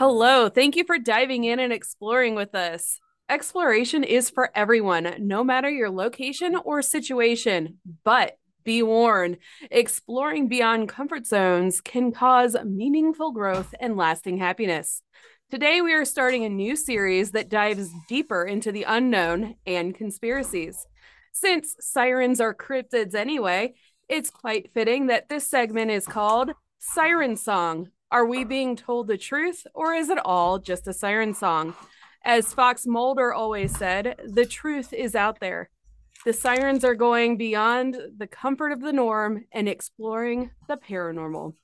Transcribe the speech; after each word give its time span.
Hello, 0.00 0.48
thank 0.48 0.76
you 0.76 0.84
for 0.84 0.98
diving 0.98 1.44
in 1.44 1.60
and 1.60 1.74
exploring 1.74 2.34
with 2.34 2.54
us. 2.54 2.98
Exploration 3.28 4.02
is 4.02 4.30
for 4.30 4.50
everyone, 4.54 5.14
no 5.18 5.44
matter 5.44 5.68
your 5.68 5.90
location 5.90 6.56
or 6.56 6.80
situation. 6.80 7.76
But 8.02 8.38
be 8.64 8.82
warned, 8.82 9.36
exploring 9.70 10.48
beyond 10.48 10.88
comfort 10.88 11.26
zones 11.26 11.82
can 11.82 12.12
cause 12.12 12.56
meaningful 12.64 13.32
growth 13.32 13.74
and 13.78 13.94
lasting 13.94 14.38
happiness. 14.38 15.02
Today, 15.50 15.82
we 15.82 15.92
are 15.92 16.06
starting 16.06 16.46
a 16.46 16.48
new 16.48 16.76
series 16.76 17.32
that 17.32 17.50
dives 17.50 17.90
deeper 18.08 18.46
into 18.46 18.72
the 18.72 18.84
unknown 18.84 19.56
and 19.66 19.94
conspiracies. 19.94 20.86
Since 21.34 21.76
sirens 21.78 22.40
are 22.40 22.54
cryptids 22.54 23.14
anyway, 23.14 23.74
it's 24.08 24.30
quite 24.30 24.72
fitting 24.72 25.08
that 25.08 25.28
this 25.28 25.46
segment 25.46 25.90
is 25.90 26.06
called 26.06 26.52
Siren 26.78 27.36
Song 27.36 27.90
are 28.10 28.26
we 28.26 28.44
being 28.44 28.76
told 28.76 29.06
the 29.06 29.16
truth, 29.16 29.66
or 29.74 29.94
is 29.94 30.08
it 30.08 30.18
all 30.24 30.58
just 30.58 30.88
a 30.88 30.92
siren 30.92 31.32
song? 31.34 31.74
As 32.24 32.52
Fox 32.52 32.86
Mulder 32.86 33.32
always 33.32 33.76
said, 33.76 34.20
the 34.26 34.44
truth 34.44 34.92
is 34.92 35.14
out 35.14 35.40
there. 35.40 35.70
The 36.24 36.32
sirens 36.32 36.84
are 36.84 36.94
going 36.94 37.36
beyond 37.36 37.96
the 38.16 38.26
comfort 38.26 38.72
of 38.72 38.80
the 38.80 38.92
norm 38.92 39.44
and 39.52 39.68
exploring 39.68 40.50
the 40.68 40.76
paranormal. 40.76 41.54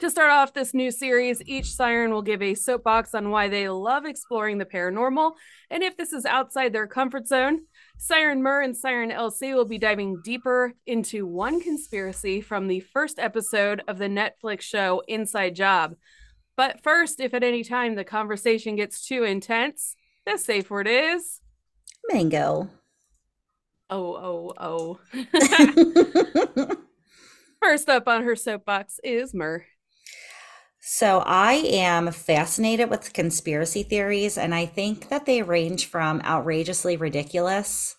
To 0.00 0.10
start 0.10 0.30
off 0.30 0.52
this 0.52 0.74
new 0.74 0.90
series, 0.90 1.40
each 1.46 1.72
siren 1.72 2.12
will 2.12 2.20
give 2.20 2.42
a 2.42 2.54
soapbox 2.54 3.14
on 3.14 3.30
why 3.30 3.48
they 3.48 3.70
love 3.70 4.04
exploring 4.04 4.58
the 4.58 4.66
paranormal 4.66 5.32
and 5.70 5.82
if 5.82 5.96
this 5.96 6.12
is 6.12 6.26
outside 6.26 6.74
their 6.74 6.86
comfort 6.86 7.26
zone. 7.26 7.60
Siren 7.98 8.42
Mur 8.42 8.62
and 8.62 8.76
Siren 8.76 9.10
LC 9.10 9.54
will 9.54 9.64
be 9.64 9.78
diving 9.78 10.20
deeper 10.22 10.74
into 10.86 11.26
one 11.26 11.60
conspiracy 11.60 12.40
from 12.40 12.68
the 12.68 12.80
first 12.80 13.18
episode 13.18 13.82
of 13.88 13.98
the 13.98 14.08
Netflix 14.08 14.60
show 14.62 15.02
Inside 15.08 15.54
Job. 15.54 15.96
But 16.56 16.82
first, 16.82 17.20
if 17.20 17.34
at 17.34 17.42
any 17.42 17.64
time 17.64 17.94
the 17.94 18.04
conversation 18.04 18.76
gets 18.76 19.06
too 19.06 19.24
intense, 19.24 19.96
the 20.24 20.38
safe 20.38 20.70
word 20.70 20.86
is 20.88 21.40
mango. 22.10 22.70
Oh, 23.88 24.52
oh, 24.58 24.98
oh. 25.12 26.76
first 27.62 27.88
up 27.88 28.08
on 28.08 28.24
her 28.24 28.36
soapbox 28.36 29.00
is 29.02 29.34
Mur. 29.34 29.64
So 30.88 31.24
I 31.26 31.54
am 31.54 32.12
fascinated 32.12 32.90
with 32.90 33.12
conspiracy 33.12 33.82
theories, 33.82 34.38
and 34.38 34.54
I 34.54 34.66
think 34.66 35.08
that 35.08 35.26
they 35.26 35.42
range 35.42 35.86
from 35.86 36.20
outrageously 36.20 36.96
ridiculous, 36.96 37.96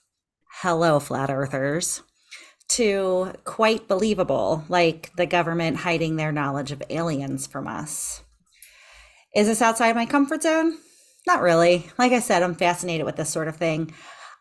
hello, 0.61 1.02
flat 1.02 1.30
earthers, 1.30 2.02
to 2.69 3.33
quite 3.43 3.89
believable, 3.89 4.63
like 4.69 5.11
the 5.17 5.25
government 5.25 5.75
hiding 5.75 6.15
their 6.15 6.31
knowledge 6.31 6.71
of 6.71 6.81
aliens 6.89 7.45
from 7.45 7.67
us. 7.67 8.23
Is 9.35 9.47
this 9.47 9.61
outside 9.61 9.93
my 9.93 10.05
comfort 10.05 10.43
zone? 10.43 10.77
Not 11.27 11.41
really. 11.41 11.88
Like 11.99 12.13
I 12.13 12.19
said, 12.19 12.41
I'm 12.41 12.55
fascinated 12.55 13.05
with 13.05 13.17
this 13.17 13.30
sort 13.30 13.49
of 13.49 13.58
thing. 13.58 13.93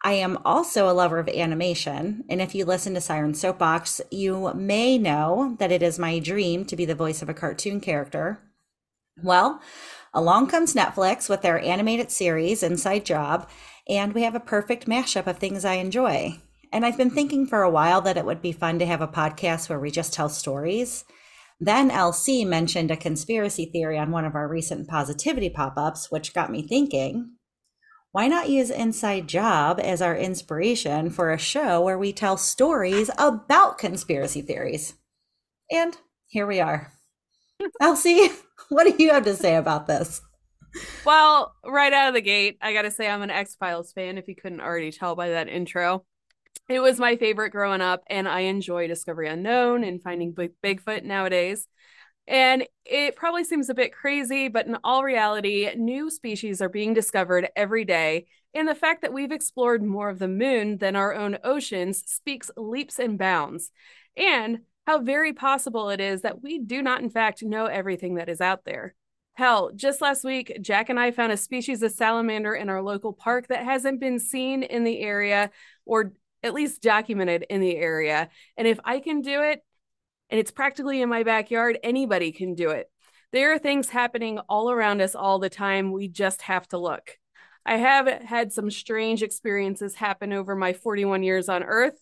I 0.06 0.12
am 0.12 0.38
also 0.44 0.88
a 0.88 0.94
lover 0.94 1.18
of 1.18 1.28
animation. 1.28 2.22
And 2.28 2.40
if 2.40 2.54
you 2.54 2.64
listen 2.64 2.94
to 2.94 3.00
Siren 3.00 3.34
Soapbox, 3.34 4.00
you 4.12 4.54
may 4.54 4.98
know 4.98 5.56
that 5.58 5.72
it 5.72 5.82
is 5.82 5.98
my 5.98 6.20
dream 6.20 6.64
to 6.66 6.76
be 6.76 6.84
the 6.84 6.94
voice 6.94 7.22
of 7.22 7.28
a 7.28 7.34
cartoon 7.34 7.80
character. 7.80 8.38
Well, 9.24 9.60
along 10.14 10.46
comes 10.46 10.74
Netflix 10.74 11.28
with 11.28 11.42
their 11.42 11.58
animated 11.58 12.12
series, 12.12 12.62
Inside 12.62 13.04
Job, 13.04 13.48
and 13.88 14.12
we 14.12 14.22
have 14.22 14.36
a 14.36 14.40
perfect 14.40 14.86
mashup 14.86 15.26
of 15.26 15.38
things 15.38 15.64
I 15.64 15.74
enjoy. 15.74 16.38
And 16.72 16.86
I've 16.86 16.96
been 16.96 17.10
thinking 17.10 17.44
for 17.44 17.64
a 17.64 17.70
while 17.70 18.00
that 18.02 18.16
it 18.16 18.24
would 18.24 18.40
be 18.40 18.52
fun 18.52 18.78
to 18.78 18.86
have 18.86 19.00
a 19.00 19.08
podcast 19.08 19.68
where 19.68 19.80
we 19.80 19.90
just 19.90 20.12
tell 20.12 20.28
stories. 20.28 21.04
Then 21.58 21.90
LC 21.90 22.46
mentioned 22.46 22.92
a 22.92 22.96
conspiracy 22.96 23.64
theory 23.64 23.98
on 23.98 24.12
one 24.12 24.24
of 24.24 24.36
our 24.36 24.46
recent 24.46 24.86
positivity 24.86 25.50
pop 25.50 25.76
ups, 25.76 26.12
which 26.12 26.32
got 26.32 26.52
me 26.52 26.62
thinking 26.62 27.35
why 28.16 28.28
not 28.28 28.48
use 28.48 28.70
Inside 28.70 29.28
Job 29.28 29.78
as 29.78 30.00
our 30.00 30.16
inspiration 30.16 31.10
for 31.10 31.30
a 31.30 31.38
show 31.38 31.82
where 31.82 31.98
we 31.98 32.14
tell 32.14 32.38
stories 32.38 33.10
about 33.18 33.76
conspiracy 33.76 34.40
theories? 34.40 34.94
And 35.70 35.94
here 36.26 36.46
we 36.46 36.58
are. 36.58 36.90
Elsie, 37.78 38.30
what 38.70 38.84
do 38.84 39.04
you 39.04 39.12
have 39.12 39.24
to 39.24 39.36
say 39.36 39.56
about 39.56 39.86
this? 39.86 40.22
Well, 41.04 41.52
right 41.62 41.92
out 41.92 42.08
of 42.08 42.14
the 42.14 42.22
gate, 42.22 42.56
I 42.62 42.72
got 42.72 42.82
to 42.82 42.90
say 42.90 43.06
I'm 43.06 43.20
an 43.20 43.28
X 43.28 43.54
Files 43.54 43.92
fan, 43.92 44.16
if 44.16 44.28
you 44.28 44.34
couldn't 44.34 44.62
already 44.62 44.92
tell 44.92 45.14
by 45.14 45.28
that 45.28 45.50
intro. 45.50 46.06
It 46.70 46.80
was 46.80 46.98
my 46.98 47.16
favorite 47.16 47.50
growing 47.50 47.82
up, 47.82 48.02
and 48.08 48.26
I 48.26 48.40
enjoy 48.40 48.86
Discovery 48.86 49.28
Unknown 49.28 49.84
and 49.84 50.02
finding 50.02 50.32
Big- 50.32 50.54
Bigfoot 50.64 51.04
nowadays. 51.04 51.68
And 52.28 52.66
it 52.84 53.14
probably 53.16 53.44
seems 53.44 53.68
a 53.68 53.74
bit 53.74 53.92
crazy, 53.92 54.48
but 54.48 54.66
in 54.66 54.76
all 54.82 55.04
reality, 55.04 55.70
new 55.76 56.10
species 56.10 56.60
are 56.60 56.68
being 56.68 56.92
discovered 56.92 57.48
every 57.54 57.84
day. 57.84 58.26
And 58.54 58.66
the 58.66 58.74
fact 58.74 59.02
that 59.02 59.12
we've 59.12 59.32
explored 59.32 59.82
more 59.82 60.08
of 60.08 60.18
the 60.18 60.28
moon 60.28 60.78
than 60.78 60.96
our 60.96 61.14
own 61.14 61.38
oceans 61.44 62.02
speaks 62.06 62.50
leaps 62.56 62.98
and 62.98 63.18
bounds. 63.18 63.70
And 64.16 64.60
how 64.86 65.00
very 65.02 65.32
possible 65.32 65.90
it 65.90 66.00
is 66.00 66.22
that 66.22 66.42
we 66.42 66.58
do 66.58 66.80
not, 66.82 67.02
in 67.02 67.10
fact, 67.10 67.42
know 67.42 67.66
everything 67.66 68.14
that 68.14 68.28
is 68.28 68.40
out 68.40 68.64
there. 68.64 68.94
Hell, 69.34 69.70
just 69.74 70.00
last 70.00 70.24
week, 70.24 70.58
Jack 70.62 70.88
and 70.88 70.98
I 70.98 71.10
found 71.10 71.32
a 71.32 71.36
species 71.36 71.82
of 71.82 71.92
salamander 71.92 72.54
in 72.54 72.70
our 72.70 72.80
local 72.80 73.12
park 73.12 73.48
that 73.48 73.64
hasn't 73.64 74.00
been 74.00 74.18
seen 74.18 74.62
in 74.62 74.84
the 74.84 75.00
area 75.00 75.50
or 75.84 76.12
at 76.42 76.54
least 76.54 76.80
documented 76.80 77.44
in 77.50 77.60
the 77.60 77.76
area. 77.76 78.30
And 78.56 78.66
if 78.66 78.80
I 78.84 79.00
can 79.00 79.20
do 79.20 79.42
it, 79.42 79.62
and 80.30 80.40
it's 80.40 80.50
practically 80.50 81.02
in 81.02 81.08
my 81.08 81.22
backyard. 81.22 81.78
Anybody 81.82 82.32
can 82.32 82.54
do 82.54 82.70
it. 82.70 82.90
There 83.32 83.52
are 83.52 83.58
things 83.58 83.88
happening 83.88 84.38
all 84.48 84.70
around 84.70 85.00
us 85.00 85.14
all 85.14 85.38
the 85.38 85.50
time. 85.50 85.92
We 85.92 86.08
just 86.08 86.42
have 86.42 86.66
to 86.68 86.78
look. 86.78 87.18
I 87.64 87.76
have 87.76 88.06
had 88.06 88.52
some 88.52 88.70
strange 88.70 89.22
experiences 89.22 89.96
happen 89.96 90.32
over 90.32 90.54
my 90.54 90.72
41 90.72 91.22
years 91.24 91.48
on 91.48 91.64
Earth. 91.64 91.98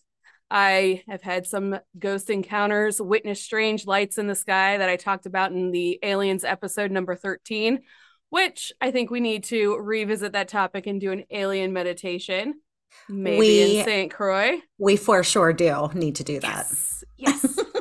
I 0.51 1.03
have 1.09 1.23
had 1.23 1.47
some 1.47 1.79
ghost 1.97 2.29
encounters, 2.29 3.01
witnessed 3.01 3.43
strange 3.43 3.87
lights 3.87 4.19
in 4.19 4.27
the 4.27 4.35
sky 4.35 4.77
that 4.77 4.89
I 4.89 4.95
talked 4.95 5.25
about 5.25 5.51
in 5.51 5.71
the 5.71 5.99
Aliens 6.03 6.43
episode 6.43 6.91
number 6.91 7.15
13, 7.15 7.81
which 8.29 8.71
I 8.79 8.91
think 8.91 9.09
we 9.09 9.19
need 9.19 9.45
to 9.45 9.75
revisit 9.77 10.33
that 10.33 10.47
topic 10.47 10.85
and 10.85 11.01
do 11.01 11.11
an 11.11 11.23
alien 11.31 11.73
meditation. 11.73 12.61
Maybe 13.09 13.39
we, 13.39 13.79
in 13.79 13.85
St. 13.85 14.11
Croix. 14.11 14.59
We 14.77 14.97
for 14.97 15.23
sure 15.23 15.51
do 15.51 15.89
need 15.95 16.17
to 16.17 16.23
do 16.23 16.39
that. 16.41 16.67
Yes. 16.69 17.03
yes. 17.17 17.59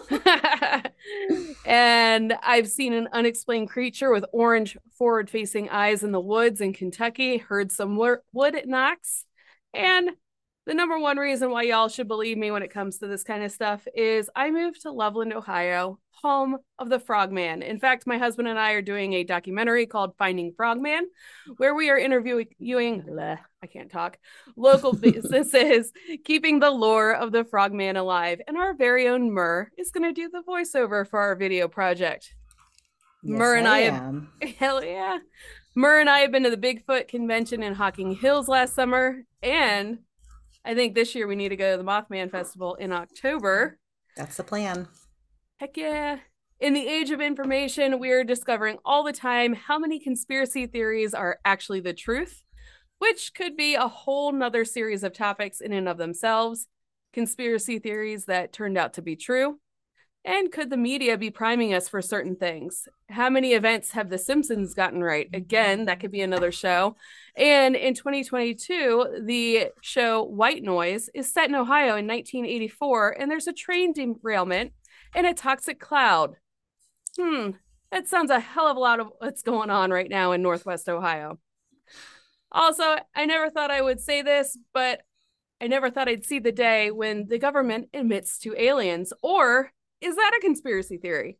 and 1.64 2.34
I've 2.42 2.68
seen 2.68 2.92
an 2.92 3.08
unexplained 3.12 3.70
creature 3.70 4.10
with 4.10 4.24
orange 4.32 4.76
forward 4.98 5.30
facing 5.30 5.68
eyes 5.70 6.02
in 6.02 6.12
the 6.12 6.20
woods 6.20 6.60
in 6.60 6.72
Kentucky, 6.72 7.38
heard 7.38 7.72
some 7.72 7.96
wood 7.96 8.62
knocks. 8.66 9.24
And 9.72 10.10
the 10.66 10.74
number 10.74 10.98
one 10.98 11.18
reason 11.18 11.50
why 11.50 11.62
y'all 11.62 11.88
should 11.88 12.08
believe 12.08 12.38
me 12.38 12.50
when 12.50 12.62
it 12.62 12.72
comes 12.72 12.98
to 12.98 13.06
this 13.06 13.22
kind 13.22 13.44
of 13.44 13.52
stuff 13.52 13.86
is 13.94 14.30
I 14.34 14.50
moved 14.50 14.82
to 14.82 14.92
Loveland, 14.92 15.34
Ohio, 15.34 15.98
home 16.10 16.56
of 16.78 16.88
the 16.88 16.98
Frogman. 16.98 17.60
In 17.62 17.78
fact, 17.78 18.06
my 18.06 18.16
husband 18.16 18.48
and 18.48 18.58
I 18.58 18.72
are 18.72 18.80
doing 18.80 19.12
a 19.12 19.24
documentary 19.24 19.84
called 19.84 20.16
Finding 20.16 20.54
Frogman, 20.56 21.06
where 21.58 21.74
we 21.74 21.90
are 21.90 21.98
interviewing, 21.98 22.46
bleh, 23.02 23.38
I 23.62 23.66
can't 23.66 23.90
talk, 23.90 24.18
local 24.56 24.92
businesses, 24.96 25.92
keeping 26.24 26.60
the 26.60 26.70
lore 26.70 27.12
of 27.12 27.30
the 27.30 27.44
Frogman 27.44 27.96
alive. 27.96 28.40
And 28.48 28.56
our 28.56 28.72
very 28.72 29.06
own 29.06 29.30
Mur 29.30 29.70
is 29.76 29.90
going 29.90 30.04
to 30.04 30.18
do 30.18 30.30
the 30.30 30.42
voiceover 30.48 31.06
for 31.06 31.20
our 31.20 31.36
video 31.36 31.68
project. 31.68 32.34
Yes, 33.22 33.38
Mur 33.38 33.56
and 33.56 33.68
I, 33.68 33.78
I 33.78 33.80
have, 33.90 34.26
hell 34.58 34.82
yeah. 34.82 35.18
Mur 35.74 36.00
and 36.00 36.08
I 36.08 36.20
have 36.20 36.32
been 36.32 36.44
to 36.44 36.50
the 36.50 36.56
Bigfoot 36.56 37.08
convention 37.08 37.62
in 37.62 37.74
Hocking 37.74 38.14
Hills 38.14 38.48
last 38.48 38.74
summer. 38.74 39.24
And 39.42 39.98
I 40.64 40.74
think 40.74 40.94
this 40.94 41.14
year 41.14 41.26
we 41.26 41.36
need 41.36 41.50
to 41.50 41.56
go 41.56 41.72
to 41.72 41.76
the 41.76 41.88
Mothman 41.88 42.30
Festival 42.30 42.74
in 42.76 42.92
October. 42.92 43.78
That's 44.16 44.36
the 44.36 44.44
plan. 44.44 44.88
Heck 45.58 45.76
yeah. 45.76 46.18
In 46.60 46.72
the 46.72 46.86
age 46.86 47.10
of 47.10 47.20
information, 47.20 47.98
we 47.98 48.10
are 48.10 48.24
discovering 48.24 48.78
all 48.84 49.02
the 49.02 49.12
time 49.12 49.54
how 49.54 49.78
many 49.78 49.98
conspiracy 49.98 50.66
theories 50.66 51.12
are 51.12 51.38
actually 51.44 51.80
the 51.80 51.92
truth, 51.92 52.42
which 52.98 53.34
could 53.34 53.56
be 53.56 53.74
a 53.74 53.88
whole 53.88 54.32
nother 54.32 54.64
series 54.64 55.02
of 55.04 55.12
topics 55.12 55.60
in 55.60 55.72
and 55.72 55.88
of 55.88 55.98
themselves. 55.98 56.68
Conspiracy 57.12 57.78
theories 57.78 58.24
that 58.24 58.52
turned 58.52 58.78
out 58.78 58.94
to 58.94 59.02
be 59.02 59.16
true. 59.16 59.58
And 60.26 60.50
could 60.50 60.70
the 60.70 60.78
media 60.78 61.18
be 61.18 61.30
priming 61.30 61.74
us 61.74 61.86
for 61.86 62.00
certain 62.00 62.34
things? 62.34 62.88
How 63.10 63.28
many 63.28 63.52
events 63.52 63.90
have 63.90 64.08
The 64.08 64.16
Simpsons 64.16 64.72
gotten 64.72 65.04
right? 65.04 65.28
Again, 65.34 65.84
that 65.84 66.00
could 66.00 66.10
be 66.10 66.22
another 66.22 66.50
show. 66.50 66.96
And 67.36 67.76
in 67.76 67.92
2022, 67.92 69.22
the 69.26 69.68
show 69.82 70.22
White 70.22 70.62
Noise 70.62 71.10
is 71.14 71.30
set 71.30 71.50
in 71.50 71.54
Ohio 71.54 71.96
in 71.96 72.06
1984, 72.06 73.20
and 73.20 73.30
there's 73.30 73.46
a 73.46 73.52
train 73.52 73.92
derailment 73.92 74.72
and 75.14 75.26
a 75.26 75.34
toxic 75.34 75.78
cloud. 75.78 76.36
Hmm, 77.18 77.50
that 77.92 78.08
sounds 78.08 78.30
a 78.30 78.40
hell 78.40 78.66
of 78.66 78.78
a 78.78 78.80
lot 78.80 79.00
of 79.00 79.08
what's 79.18 79.42
going 79.42 79.68
on 79.68 79.90
right 79.90 80.08
now 80.08 80.32
in 80.32 80.40
Northwest 80.40 80.88
Ohio. 80.88 81.38
Also, 82.50 82.96
I 83.14 83.26
never 83.26 83.50
thought 83.50 83.70
I 83.70 83.82
would 83.82 84.00
say 84.00 84.22
this, 84.22 84.56
but 84.72 85.02
I 85.60 85.66
never 85.66 85.90
thought 85.90 86.08
I'd 86.08 86.24
see 86.24 86.38
the 86.38 86.50
day 86.50 86.90
when 86.90 87.26
the 87.28 87.38
government 87.38 87.90
admits 87.92 88.38
to 88.38 88.60
aliens. 88.60 89.12
Or 89.22 89.70
is 90.04 90.16
that 90.16 90.36
a 90.36 90.40
conspiracy 90.40 90.98
theory? 90.98 91.38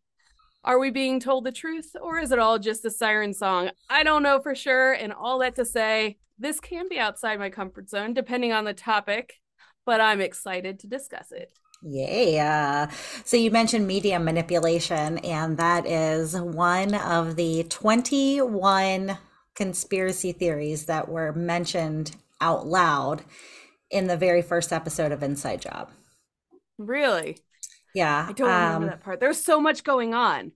Are 0.65 0.79
we 0.79 0.91
being 0.91 1.21
told 1.21 1.45
the 1.45 1.53
truth 1.53 1.95
or 2.01 2.19
is 2.19 2.33
it 2.33 2.39
all 2.39 2.59
just 2.59 2.85
a 2.87 2.91
siren 2.91 3.35
song? 3.35 3.71
I 3.91 4.03
don't 4.03 4.23
know 4.23 4.41
for 4.41 4.55
sure. 4.55 4.95
And 4.95 5.13
all 5.13 5.39
that 5.41 5.57
to 5.57 5.65
say, 5.67 6.17
this 6.39 6.59
can 6.61 6.89
be 6.89 6.99
outside 6.99 7.39
my 7.39 7.51
comfort 7.51 7.91
zone 7.91 8.15
depending 8.15 8.53
on 8.53 8.65
the 8.65 8.73
topic, 8.73 9.35
but 9.85 10.01
I'm 10.01 10.23
excited 10.23 10.79
to 10.81 10.87
discuss 10.87 11.31
it. 11.33 11.53
Yeah. 11.83 12.91
So 13.25 13.37
you 13.37 13.51
mentioned 13.51 13.87
media 13.87 14.19
manipulation, 14.19 15.19
and 15.19 15.59
that 15.59 15.85
is 15.85 16.35
one 16.35 16.95
of 16.95 17.37
the 17.37 17.65
21 17.65 19.19
conspiracy 19.55 20.33
theories 20.33 20.87
that 20.87 21.11
were 21.11 21.35
mentioned 21.35 22.17
out 22.41 22.67
loud 22.67 23.23
in 23.91 24.07
the 24.07 24.17
very 24.17 24.41
first 24.41 24.73
episode 24.73 25.13
of 25.13 25.23
Inside 25.23 25.61
Job. 25.61 25.91
Really? 26.79 27.37
Yeah. 27.95 28.27
I 28.29 28.33
don't 28.33 28.49
remember 28.49 28.77
um, 28.77 28.87
that 28.87 29.01
part. 29.01 29.21
There's 29.21 29.43
so 29.43 29.61
much 29.61 29.85
going 29.85 30.15
on. 30.15 30.53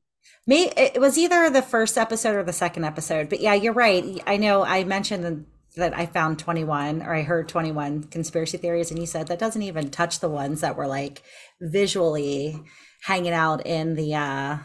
Me, 0.47 0.71
it 0.77 1.01
was 1.01 1.17
either 1.17 1.51
the 1.51 1.63
first 1.63 1.97
episode 1.97 2.37
or 2.37 2.43
the 2.43 2.53
second 2.53 2.85
episode. 2.85 3.29
But 3.29 3.41
yeah, 3.41 3.55
you're 3.55 3.73
right. 3.73 4.21
I 4.27 4.37
know 4.37 4.65
I 4.65 4.85
mentioned 4.85 5.47
that 5.77 5.97
I 5.97 6.07
found 6.07 6.39
21 6.39 7.03
or 7.03 7.15
I 7.15 7.23
heard 7.23 7.49
21 7.49 8.05
conspiracy 8.05 8.59
theories, 8.59 8.91
and 8.91 8.99
you 8.99 9.07
said 9.07 9.29
that 9.29 9.39
doesn't 9.39 9.63
even 9.63 9.91
touch 9.91 10.21
the 10.21 10.29
ones 10.29 10.61
that 10.61 10.77
were 10.77 10.87
like 10.87 11.23
visually 11.61 12.61
hanging 13.03 13.33
out 13.33 13.67
in 13.67 13.95
the 13.95 14.15
uh, 14.15 14.59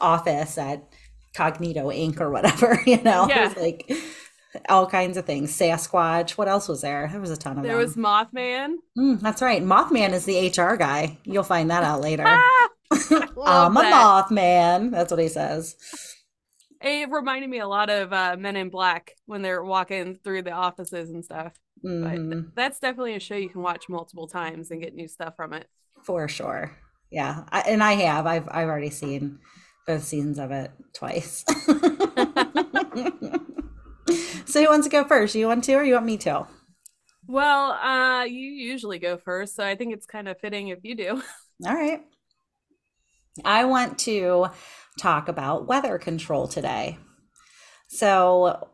office 0.00 0.58
at 0.58 0.82
Cognito 1.34 1.94
Inc. 1.94 2.20
or 2.20 2.30
whatever, 2.30 2.80
you 2.86 3.00
know? 3.02 3.28
Yeah. 3.28 3.44
It 3.44 3.48
was 3.48 3.56
like 3.56 3.92
all 4.68 4.86
kinds 4.86 5.16
of 5.16 5.24
things. 5.26 5.56
Sasquatch. 5.56 6.32
What 6.32 6.48
else 6.48 6.68
was 6.68 6.80
there? 6.80 7.08
There 7.10 7.20
was 7.20 7.30
a 7.30 7.36
ton 7.36 7.58
of 7.58 7.64
There 7.64 7.72
them. 7.76 7.80
was 7.84 7.96
Mothman. 7.96 8.74
Mm, 8.98 9.20
that's 9.20 9.42
right. 9.42 9.62
Mothman 9.62 10.12
is 10.12 10.24
the 10.24 10.48
HR 10.48 10.76
guy. 10.76 11.18
You'll 11.24 11.42
find 11.42 11.70
that 11.70 11.82
out 11.84 12.00
later. 12.00 12.24
I'm 13.44 13.76
a 13.76 13.80
that. 13.80 14.26
Mothman. 14.30 14.90
That's 14.90 15.10
what 15.10 15.20
he 15.20 15.28
says. 15.28 15.76
It 16.80 17.10
reminded 17.10 17.50
me 17.50 17.58
a 17.58 17.66
lot 17.68 17.90
of 17.90 18.12
uh, 18.12 18.36
Men 18.38 18.56
in 18.56 18.70
Black 18.70 19.14
when 19.26 19.42
they're 19.42 19.64
walking 19.64 20.14
through 20.22 20.42
the 20.42 20.52
offices 20.52 21.10
and 21.10 21.24
stuff. 21.24 21.52
But 21.82 21.90
Mhm, 21.90 22.32
th- 22.32 22.44
that's 22.54 22.78
definitely 22.80 23.14
a 23.16 23.20
show 23.20 23.34
you 23.36 23.48
can 23.48 23.62
watch 23.62 23.88
multiple 23.88 24.26
times 24.26 24.70
and 24.70 24.80
get 24.82 24.94
new 24.94 25.08
stuff 25.08 25.34
from 25.36 25.52
it. 25.52 25.66
for 26.04 26.26
sure. 26.28 26.76
Yeah, 27.10 27.44
I, 27.50 27.60
and 27.62 27.82
I 27.82 27.92
have. 27.94 28.26
I've 28.26 28.48
I've 28.50 28.68
already 28.68 28.90
seen 28.90 29.38
both 29.86 30.04
seasons 30.04 30.38
of 30.38 30.50
it 30.50 30.70
twice. 30.92 31.44
so 34.46 34.62
who 34.62 34.68
wants 34.68 34.86
to 34.86 34.90
go 34.90 35.04
first? 35.04 35.34
You 35.34 35.48
want 35.48 35.64
to, 35.64 35.74
or 35.74 35.84
you 35.84 35.94
want 35.94 36.06
me 36.06 36.16
to? 36.18 36.46
Well, 37.26 37.72
uh, 37.72 38.24
you 38.24 38.48
usually 38.48 38.98
go 38.98 39.18
first, 39.18 39.54
so 39.54 39.64
I 39.64 39.74
think 39.76 39.92
it's 39.92 40.06
kind 40.06 40.28
of 40.28 40.38
fitting 40.38 40.68
if 40.68 40.78
you 40.82 40.94
do. 40.94 41.22
All 41.66 41.74
right. 41.74 42.00
I 43.44 43.64
want 43.66 43.98
to 44.00 44.48
talk 44.98 45.28
about 45.28 45.66
weather 45.66 45.98
control 45.98 46.48
today. 46.48 46.98
So, 47.86 48.68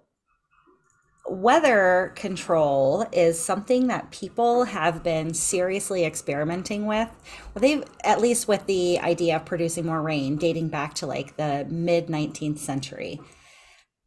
weather 1.27 2.13
control 2.17 3.07
is 3.13 3.41
something 3.41 3.87
that 3.87 4.11
people 4.11 4.65
have 4.65 5.03
been 5.03 5.33
seriously 5.35 6.05
experimenting 6.05 6.87
with. 6.87 7.09
Well, 7.55 7.61
they've, 7.61 7.85
at 8.05 8.21
least 8.21 8.49
with 8.49 8.67
the 8.67 8.99
idea 9.01 9.37
of 9.37 9.45
producing 9.45 9.87
more 9.87 10.03
rain, 10.03 10.37
dating 10.37 10.69
back 10.69 10.95
to 10.95 11.07
like 11.07 11.37
the 11.37 11.67
mid 11.69 12.09
19th 12.09 12.59
century. 12.59 13.21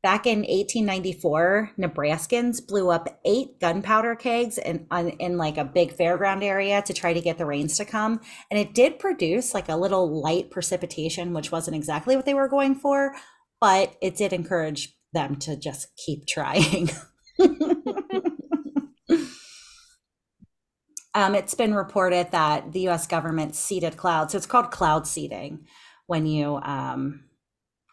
Back 0.07 0.25
in 0.25 0.39
1894, 0.43 1.71
Nebraskans 1.77 2.65
blew 2.65 2.89
up 2.89 3.19
eight 3.25 3.59
gunpowder 3.59 4.15
kegs 4.15 4.57
in, 4.57 4.87
on, 4.89 5.09
in 5.09 5.37
like 5.37 5.57
a 5.57 5.65
big 5.65 5.97
fairground 5.97 6.45
area 6.45 6.81
to 6.83 6.93
try 6.93 7.11
to 7.11 7.19
get 7.19 7.37
the 7.37 7.45
rains 7.45 7.75
to 7.75 7.83
come. 7.83 8.21
And 8.49 8.57
it 8.57 8.73
did 8.73 8.99
produce 8.99 9.53
like 9.53 9.67
a 9.67 9.75
little 9.75 10.21
light 10.21 10.49
precipitation, 10.49 11.33
which 11.33 11.51
wasn't 11.51 11.75
exactly 11.75 12.15
what 12.15 12.25
they 12.25 12.33
were 12.33 12.47
going 12.47 12.75
for, 12.75 13.15
but 13.59 13.97
it 14.01 14.15
did 14.15 14.31
encourage 14.31 14.95
them 15.11 15.35
to 15.39 15.57
just 15.57 15.89
keep 15.97 16.25
trying. 16.25 16.89
um, 21.13 21.35
it's 21.35 21.53
been 21.53 21.73
reported 21.73 22.31
that 22.31 22.71
the 22.71 22.87
US 22.87 23.07
government 23.07 23.55
seeded 23.55 23.97
clouds. 23.97 24.31
So 24.31 24.37
it's 24.37 24.47
called 24.47 24.71
cloud 24.71 25.05
seeding 25.05 25.65
when 26.05 26.25
you 26.25 26.61
um, 26.63 27.26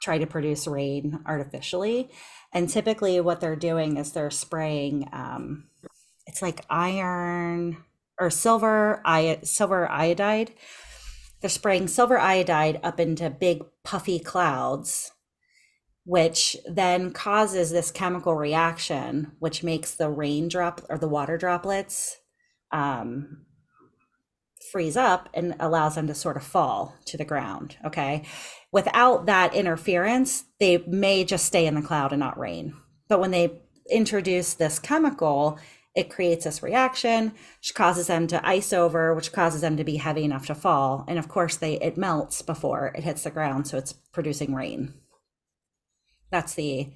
try 0.04 0.18
to 0.18 0.26
produce 0.26 0.66
rain 0.66 1.20
artificially. 1.26 2.10
And 2.52 2.68
typically, 2.68 3.20
what 3.20 3.40
they're 3.40 3.56
doing 3.56 3.96
is 3.96 4.12
they're 4.12 4.30
spraying, 4.30 5.08
um, 5.12 5.64
it's 6.26 6.42
like 6.42 6.64
iron 6.70 7.78
or 8.20 8.30
silver, 8.30 9.02
silver 9.42 9.90
iodide. 9.90 10.52
They're 11.40 11.50
spraying 11.50 11.88
silver 11.88 12.18
iodide 12.18 12.80
up 12.82 13.00
into 13.00 13.28
big 13.30 13.64
puffy 13.82 14.18
clouds 14.18 15.10
which 16.04 16.56
then 16.68 17.10
causes 17.10 17.70
this 17.70 17.90
chemical 17.90 18.34
reaction, 18.34 19.32
which 19.38 19.62
makes 19.62 19.94
the 19.94 20.10
raindrop 20.10 20.82
or 20.90 20.98
the 20.98 21.08
water 21.08 21.38
droplets 21.38 22.18
um, 22.72 23.43
freeze 24.74 24.96
up 24.96 25.28
and 25.34 25.54
allows 25.60 25.94
them 25.94 26.08
to 26.08 26.14
sort 26.16 26.36
of 26.36 26.42
fall 26.42 26.96
to 27.04 27.16
the 27.16 27.24
ground. 27.24 27.76
Okay. 27.84 28.24
Without 28.72 29.26
that 29.26 29.54
interference, 29.54 30.46
they 30.58 30.78
may 30.78 31.22
just 31.24 31.44
stay 31.44 31.64
in 31.64 31.76
the 31.76 31.80
cloud 31.80 32.10
and 32.10 32.18
not 32.18 32.36
rain. 32.36 32.74
But 33.08 33.20
when 33.20 33.30
they 33.30 33.62
introduce 33.88 34.54
this 34.54 34.80
chemical, 34.80 35.60
it 35.94 36.10
creates 36.10 36.44
this 36.44 36.60
reaction, 36.60 37.34
which 37.60 37.72
causes 37.76 38.08
them 38.08 38.26
to 38.26 38.44
ice 38.44 38.72
over, 38.72 39.14
which 39.14 39.30
causes 39.30 39.60
them 39.60 39.76
to 39.76 39.84
be 39.84 39.94
heavy 39.94 40.24
enough 40.24 40.46
to 40.46 40.56
fall. 40.56 41.04
And 41.06 41.20
of 41.20 41.28
course, 41.28 41.56
they 41.56 41.74
it 41.74 41.96
melts 41.96 42.42
before 42.42 42.90
it 42.96 43.04
hits 43.04 43.22
the 43.22 43.30
ground, 43.30 43.68
so 43.68 43.78
it's 43.78 43.92
producing 43.92 44.56
rain. 44.56 44.94
That's 46.32 46.54
the 46.56 46.92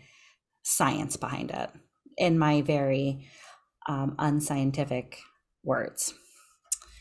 science 0.64 1.16
behind 1.16 1.52
it, 1.52 1.70
in 2.16 2.40
my 2.40 2.60
very 2.60 3.28
um, 3.86 4.16
unscientific 4.19 5.20
words. 5.62 6.12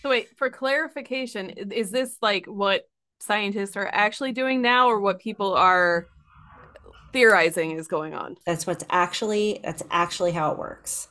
So 0.02 0.10
wait, 0.10 0.30
for 0.38 0.50
clarification, 0.50 1.50
is 1.50 1.92
this 1.92 2.18
like 2.22 2.46
what 2.46 2.88
scientists 3.20 3.76
are 3.76 3.90
actually 3.92 4.32
doing 4.32 4.62
now 4.62 4.88
or 4.88 5.00
what 5.00 5.20
people 5.20 5.54
are 5.54 6.08
theorizing 7.14 7.72
is 7.72 7.88
going 7.88 8.14
on? 8.14 8.38
That's 8.46 8.68
what's 8.68 8.84
actually 8.90 9.60
that's 9.64 9.84
actually 9.90 10.32
how 10.32 10.52
it 10.52 10.58
works. 10.58 11.08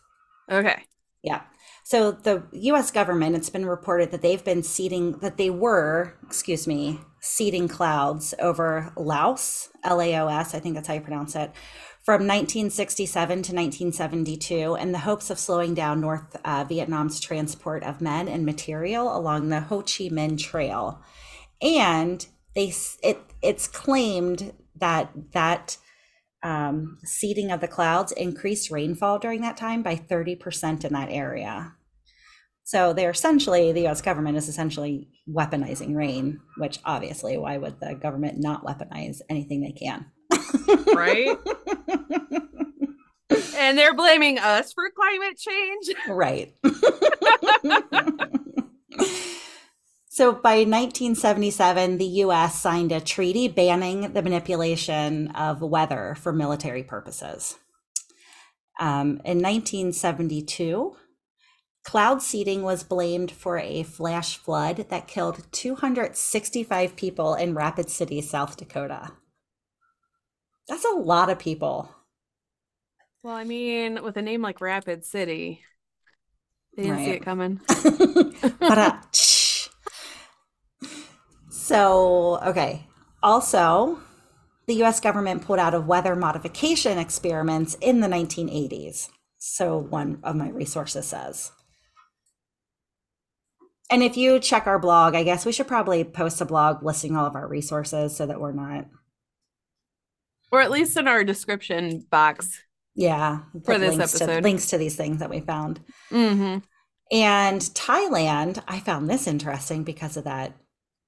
Okay. 0.50 0.84
Yeah. 1.22 1.42
So 1.82 2.10
the 2.10 2.42
US 2.52 2.90
government, 2.90 3.36
it's 3.36 3.50
been 3.50 3.66
reported 3.66 4.10
that 4.10 4.20
they've 4.20 4.42
been 4.42 4.64
seeding, 4.64 5.12
that 5.18 5.36
they 5.36 5.50
were, 5.50 6.14
excuse 6.24 6.66
me, 6.66 7.00
seeding 7.20 7.68
clouds 7.68 8.34
over 8.40 8.92
Laos, 8.96 9.68
L 9.84 10.00
A 10.00 10.16
O 10.16 10.26
S, 10.26 10.52
I 10.52 10.58
think 10.58 10.74
that's 10.74 10.88
how 10.88 10.94
you 10.94 11.00
pronounce 11.00 11.36
it, 11.36 11.52
from 12.06 12.20
1967 12.20 13.28
to 13.28 13.52
1972 13.52 14.76
in 14.76 14.92
the 14.92 15.00
hopes 15.00 15.28
of 15.28 15.40
slowing 15.40 15.75
down 15.75 16.00
North 16.00 16.36
uh, 16.44 16.64
Vietnam's 16.64 17.18
transport 17.18 17.82
of 17.82 18.00
men 18.00 18.28
and 18.28 18.46
material 18.46 19.14
along 19.14 19.48
the 19.48 19.62
Ho 19.62 19.80
Chi 19.80 20.08
Minh 20.08 20.38
Trail. 20.38 21.02
And 21.60 22.25
they, 22.54 22.72
it, 23.02 23.18
it's 23.42 23.66
claimed 23.66 24.52
that 24.76 25.10
that 25.32 25.78
um, 26.44 26.98
seeding 27.02 27.50
of 27.50 27.60
the 27.60 27.66
clouds 27.66 28.12
increased 28.12 28.70
rainfall 28.70 29.18
during 29.18 29.40
that 29.40 29.56
time 29.56 29.82
by 29.82 29.96
30% 29.96 30.84
in 30.84 30.92
that 30.92 31.08
area. 31.10 31.75
So 32.62 32.92
they're 32.92 33.10
essentially, 33.10 33.72
the 33.72 33.88
US 33.88 34.00
government 34.00 34.36
is 34.36 34.48
essentially 34.48 35.08
weaponizing 35.28 35.96
rain, 35.96 36.38
which 36.56 36.78
obviously, 36.84 37.36
why 37.36 37.56
would 37.56 37.80
the 37.80 37.96
government 37.96 38.38
not 38.38 38.64
weaponize 38.64 39.22
anything 39.28 39.60
they 39.60 39.72
can? 39.72 40.06
Right? 40.95 41.38
and 43.56 43.76
they're 43.76 43.95
blaming 43.95 44.38
us 44.38 44.73
for 44.73 44.85
climate 44.90 45.38
change. 45.38 45.90
right. 46.09 46.54
so 50.09 50.33
by 50.33 50.59
1977, 50.59 51.99
the 51.99 52.04
US 52.04 52.61
signed 52.61 52.92
a 52.92 53.00
treaty 53.00 53.49
banning 53.49 54.12
the 54.12 54.23
manipulation 54.23 55.28
of 55.28 55.61
weather 55.61 56.16
for 56.21 56.33
military 56.33 56.83
purposes. 56.83 57.56
Um, 58.78 59.21
in 59.25 59.40
1972, 59.40 60.97
cloud 61.85 62.21
seeding 62.23 62.62
was 62.62 62.83
blamed 62.83 63.30
for 63.30 63.59
a 63.59 63.83
flash 63.83 64.37
flood 64.37 64.87
that 64.90 65.09
killed 65.09 65.47
265 65.52 66.95
people 66.95 67.35
in 67.35 67.54
Rapid 67.54 67.88
City, 67.88 68.21
South 68.21 68.56
Dakota. 68.56 69.12
That's 70.68 70.85
a 70.85 70.96
lot 70.96 71.30
of 71.30 71.38
people. 71.38 71.90
Well, 73.23 73.35
I 73.35 73.44
mean, 73.44 74.02
with 74.02 74.16
a 74.16 74.23
name 74.23 74.42
like 74.42 74.61
Rapid 74.61 75.04
City, 75.04 75.62
they 76.76 76.82
didn't 76.85 77.04
see 77.04 77.11
it 77.12 77.25
coming. 77.25 77.61
uh, 78.61 79.00
so 81.50 82.38
okay 82.44 82.87
also 83.23 83.99
the 84.66 84.75
us 84.85 85.00
government 85.00 85.42
pulled 85.42 85.58
out 85.58 85.75
of 85.75 85.87
weather 85.87 86.14
modification 86.14 86.99
experiments 86.99 87.76
in 87.80 88.00
the 88.00 88.08
1980s 88.08 89.08
so 89.38 89.76
one 89.78 90.18
of 90.23 90.37
my 90.37 90.49
resources 90.50 91.06
says 91.06 91.50
And 93.90 94.02
if 94.02 94.16
you 94.16 94.40
check 94.40 94.66
our 94.66 94.78
blog, 94.80 95.14
I 95.14 95.23
guess 95.23 95.46
we 95.46 95.52
should 95.52 95.68
probably 95.68 96.02
post 96.04 96.40
a 96.40 96.44
blog 96.44 96.82
listing 96.82 97.16
all 97.16 97.26
of 97.26 97.37
our 97.37 97.46
resources 97.46 98.16
so 98.16 98.26
that 98.26 98.40
we're 98.40 98.52
not. 98.52 98.87
Or 100.56 100.62
at 100.62 100.70
least 100.70 100.96
in 100.96 101.06
our 101.06 101.22
description 101.22 102.06
box. 102.10 102.62
Yeah. 102.94 103.40
For 103.66 103.78
this 103.78 103.94
links 103.94 104.14
episode. 104.14 104.36
To, 104.36 104.40
links 104.40 104.70
to 104.70 104.78
these 104.78 104.96
things 104.96 105.18
that 105.18 105.28
we 105.28 105.40
found. 105.40 105.80
Mm-hmm. 106.10 106.60
And 107.12 107.60
Thailand, 107.60 108.62
I 108.66 108.80
found 108.80 109.10
this 109.10 109.26
interesting 109.26 109.84
because 109.84 110.16
of 110.16 110.25
that 110.25 110.54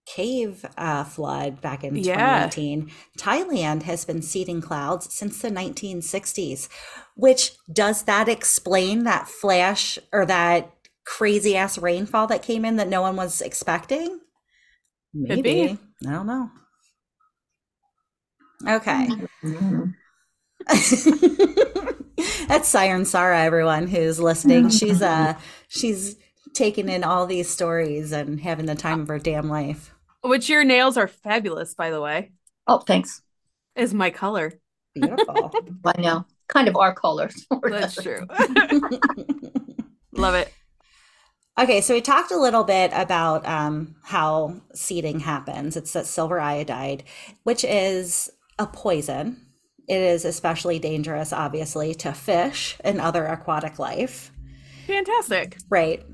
cave 0.04 0.66
uh, 0.76 1.04
flood 1.04 1.62
back 1.62 1.82
in 1.82 1.96
Yeah. 1.96 2.46
2018. 2.50 2.90
Thailand 3.18 3.84
has 3.84 4.04
been 4.04 4.20
seeding 4.20 4.60
clouds 4.60 5.14
since 5.14 5.40
the 5.40 5.48
1960s, 5.48 6.68
which 7.16 7.52
does 7.72 8.02
that 8.02 8.28
explain 8.28 9.04
that 9.04 9.28
flash 9.28 9.98
or 10.12 10.26
that 10.26 10.70
crazy 11.06 11.56
ass 11.56 11.78
rainfall 11.78 12.26
that 12.26 12.42
came 12.42 12.66
in 12.66 12.76
that 12.76 12.88
no 12.88 13.00
one 13.00 13.16
was 13.16 13.40
expecting? 13.40 14.20
Maybe. 15.14 15.78
I 16.06 16.10
don't 16.10 16.26
know. 16.26 16.50
Okay. 18.66 19.08
Mhm. 19.42 19.94
That's 22.48 22.68
Siren 22.68 23.04
Sarah, 23.04 23.40
everyone 23.42 23.86
who's 23.86 24.18
listening. 24.18 24.70
She's 24.70 25.00
uh 25.02 25.34
she's 25.68 26.16
taking 26.54 26.88
in 26.88 27.04
all 27.04 27.26
these 27.26 27.48
stories 27.48 28.10
and 28.12 28.40
having 28.40 28.66
the 28.66 28.74
time 28.74 29.00
of 29.02 29.08
her 29.08 29.18
damn 29.18 29.48
life. 29.48 29.94
Which 30.22 30.48
your 30.48 30.64
nails 30.64 30.96
are 30.96 31.06
fabulous, 31.08 31.74
by 31.74 31.90
the 31.90 32.00
way. 32.00 32.32
Oh, 32.66 32.78
thanks. 32.78 33.22
Is 33.76 33.94
my 33.94 34.10
color. 34.10 34.52
Beautiful. 34.94 35.52
I 35.84 36.00
know. 36.00 36.24
Kind 36.48 36.66
of 36.68 36.76
our 36.76 36.92
colors. 36.94 37.46
That's 37.62 37.94
true. 38.02 38.26
Love 40.12 40.34
it. 40.34 40.52
okay, 41.60 41.80
so 41.80 41.94
we 41.94 42.00
talked 42.00 42.32
a 42.32 42.36
little 42.40 42.64
bit 42.64 42.90
about 42.94 43.46
um, 43.46 43.94
how 44.02 44.60
seeding 44.74 45.20
happens. 45.20 45.76
It's 45.76 45.92
that 45.92 46.06
silver 46.06 46.40
iodide, 46.40 47.04
which 47.44 47.62
is 47.62 48.32
a 48.58 48.66
poison. 48.66 49.40
It 49.88 50.00
is 50.00 50.24
especially 50.24 50.78
dangerous, 50.78 51.32
obviously, 51.32 51.94
to 51.96 52.12
fish 52.12 52.76
and 52.84 53.00
other 53.00 53.24
aquatic 53.24 53.78
life. 53.78 54.32
Fantastic. 54.86 55.58
Right. 55.70 56.04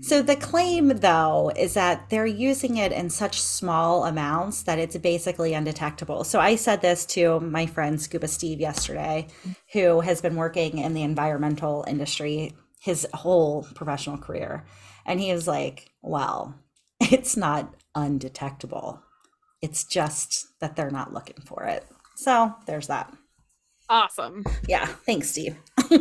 So 0.00 0.22
the 0.22 0.36
claim, 0.36 0.88
though, 0.88 1.50
is 1.56 1.74
that 1.74 2.08
they're 2.10 2.26
using 2.26 2.76
it 2.76 2.92
in 2.92 3.10
such 3.10 3.40
small 3.40 4.04
amounts 4.04 4.62
that 4.62 4.78
it's 4.78 4.96
basically 4.96 5.54
undetectable. 5.54 6.24
So 6.24 6.40
I 6.40 6.56
said 6.56 6.82
this 6.82 7.04
to 7.06 7.40
my 7.40 7.66
friend 7.66 8.00
Scuba 8.00 8.28
Steve 8.28 8.60
yesterday, 8.60 9.28
who 9.72 10.00
has 10.00 10.20
been 10.20 10.36
working 10.36 10.78
in 10.78 10.94
the 10.94 11.02
environmental 11.02 11.84
industry 11.88 12.52
his 12.80 13.06
whole 13.14 13.64
professional 13.74 14.18
career. 14.18 14.64
And 15.06 15.20
he 15.20 15.32
was 15.32 15.46
like, 15.46 15.90
well, 16.02 16.58
it's 17.00 17.36
not 17.36 17.74
undetectable. 17.94 19.00
It's 19.62 19.84
just 19.84 20.58
that 20.60 20.76
they're 20.76 20.90
not 20.90 21.14
looking 21.14 21.40
for 21.46 21.64
it. 21.64 21.86
So 22.16 22.54
there's 22.66 22.88
that. 22.88 23.12
Awesome. 23.88 24.44
Yeah, 24.68 24.86
thanks, 24.86 25.30
Steve. 25.30 25.56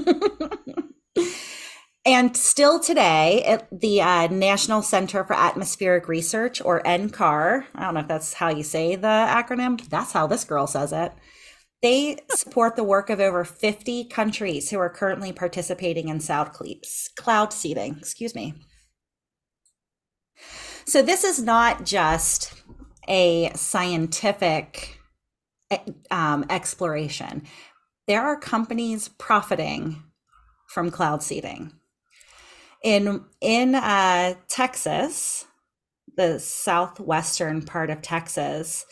and 2.06 2.36
still 2.36 2.80
today, 2.80 3.44
at 3.44 3.68
the 3.72 4.02
uh, 4.02 4.28
National 4.28 4.82
Center 4.82 5.24
for 5.24 5.34
Atmospheric 5.34 6.08
Research, 6.08 6.62
or 6.64 6.82
NCAR, 6.84 7.66
I 7.76 7.84
don't 7.84 7.94
know 7.94 8.00
if 8.00 8.08
that's 8.08 8.34
how 8.34 8.50
you 8.50 8.64
say 8.64 8.96
the 8.96 9.08
acronym, 9.08 9.88
that's 9.90 10.14
how 10.14 10.26
this 10.26 10.44
girl 10.44 10.68
says 10.68 10.94
it. 10.94 11.12
They 11.82 12.18
support 12.30 12.76
the 12.76 12.84
work 12.84 13.10
of 13.10 13.20
over 13.20 13.44
50 13.44 14.06
countries 14.06 14.70
who 14.70 14.80
are 14.80 14.90
currently 14.90 15.34
participating 15.34 16.10
in 16.10 16.20
cloud, 16.20 16.52
cloud 17.18 17.54
seeding. 17.54 17.98
Excuse 17.98 18.36
me. 18.36 18.54
So, 20.86 21.02
this 21.02 21.24
is 21.24 21.42
not 21.42 21.86
just 21.86 22.61
a 23.08 23.52
scientific 23.56 25.00
um, 26.10 26.46
exploration 26.50 27.44
there 28.08 28.22
are 28.22 28.38
companies 28.38 29.08
profiting 29.08 30.04
from 30.68 30.92
cloud 30.92 31.24
seeding. 31.24 31.72
In 32.84 33.24
in 33.40 33.76
uh, 33.76 34.34
Texas, 34.50 35.46
the 36.18 36.40
southwestern 36.40 37.62
part 37.62 37.90
of 37.90 38.02
Texas, 38.02 38.86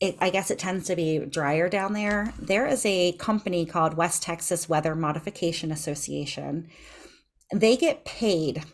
it, 0.00 0.16
I 0.20 0.30
guess 0.30 0.50
it 0.50 0.58
tends 0.58 0.86
to 0.86 0.96
be 0.96 1.18
drier 1.18 1.68
down 1.68 1.92
there. 1.92 2.32
There 2.36 2.66
is 2.66 2.84
a 2.86 3.12
company 3.12 3.66
called 3.66 3.94
West 3.96 4.22
Texas 4.22 4.68
Weather 4.68 4.94
Modification 4.94 5.70
Association. 5.70 6.68
They 7.52 7.76
get 7.76 8.04
paid 8.04 8.64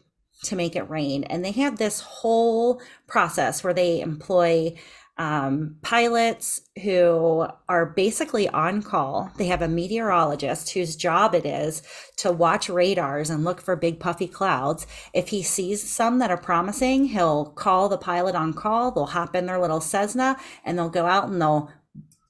to 0.44 0.56
make 0.56 0.76
it 0.76 0.90
rain, 0.90 1.24
and 1.24 1.44
they 1.44 1.52
have 1.52 1.78
this 1.78 2.00
whole 2.00 2.80
process 3.06 3.62
where 3.62 3.74
they 3.74 4.00
employ 4.00 4.74
um, 5.18 5.76
pilots 5.82 6.62
who 6.82 7.46
are 7.68 7.86
basically 7.86 8.48
on 8.48 8.82
call. 8.82 9.30
They 9.36 9.46
have 9.46 9.62
a 9.62 9.68
meteorologist 9.68 10.70
whose 10.70 10.96
job 10.96 11.34
it 11.34 11.44
is 11.44 11.82
to 12.16 12.32
watch 12.32 12.68
radars 12.68 13.28
and 13.28 13.44
look 13.44 13.60
for 13.60 13.76
big 13.76 14.00
puffy 14.00 14.26
clouds. 14.26 14.86
If 15.12 15.28
he 15.28 15.42
sees 15.42 15.88
some 15.88 16.18
that 16.18 16.30
are 16.30 16.38
promising, 16.38 17.06
he'll 17.06 17.46
call 17.46 17.88
the 17.88 17.98
pilot 17.98 18.34
on 18.34 18.54
call. 18.54 18.90
They'll 18.90 19.06
hop 19.06 19.36
in 19.36 19.46
their 19.46 19.60
little 19.60 19.80
Cessna 19.80 20.38
and 20.64 20.78
they'll 20.78 20.88
go 20.88 21.06
out 21.06 21.28
and 21.28 21.40
they'll 21.40 21.70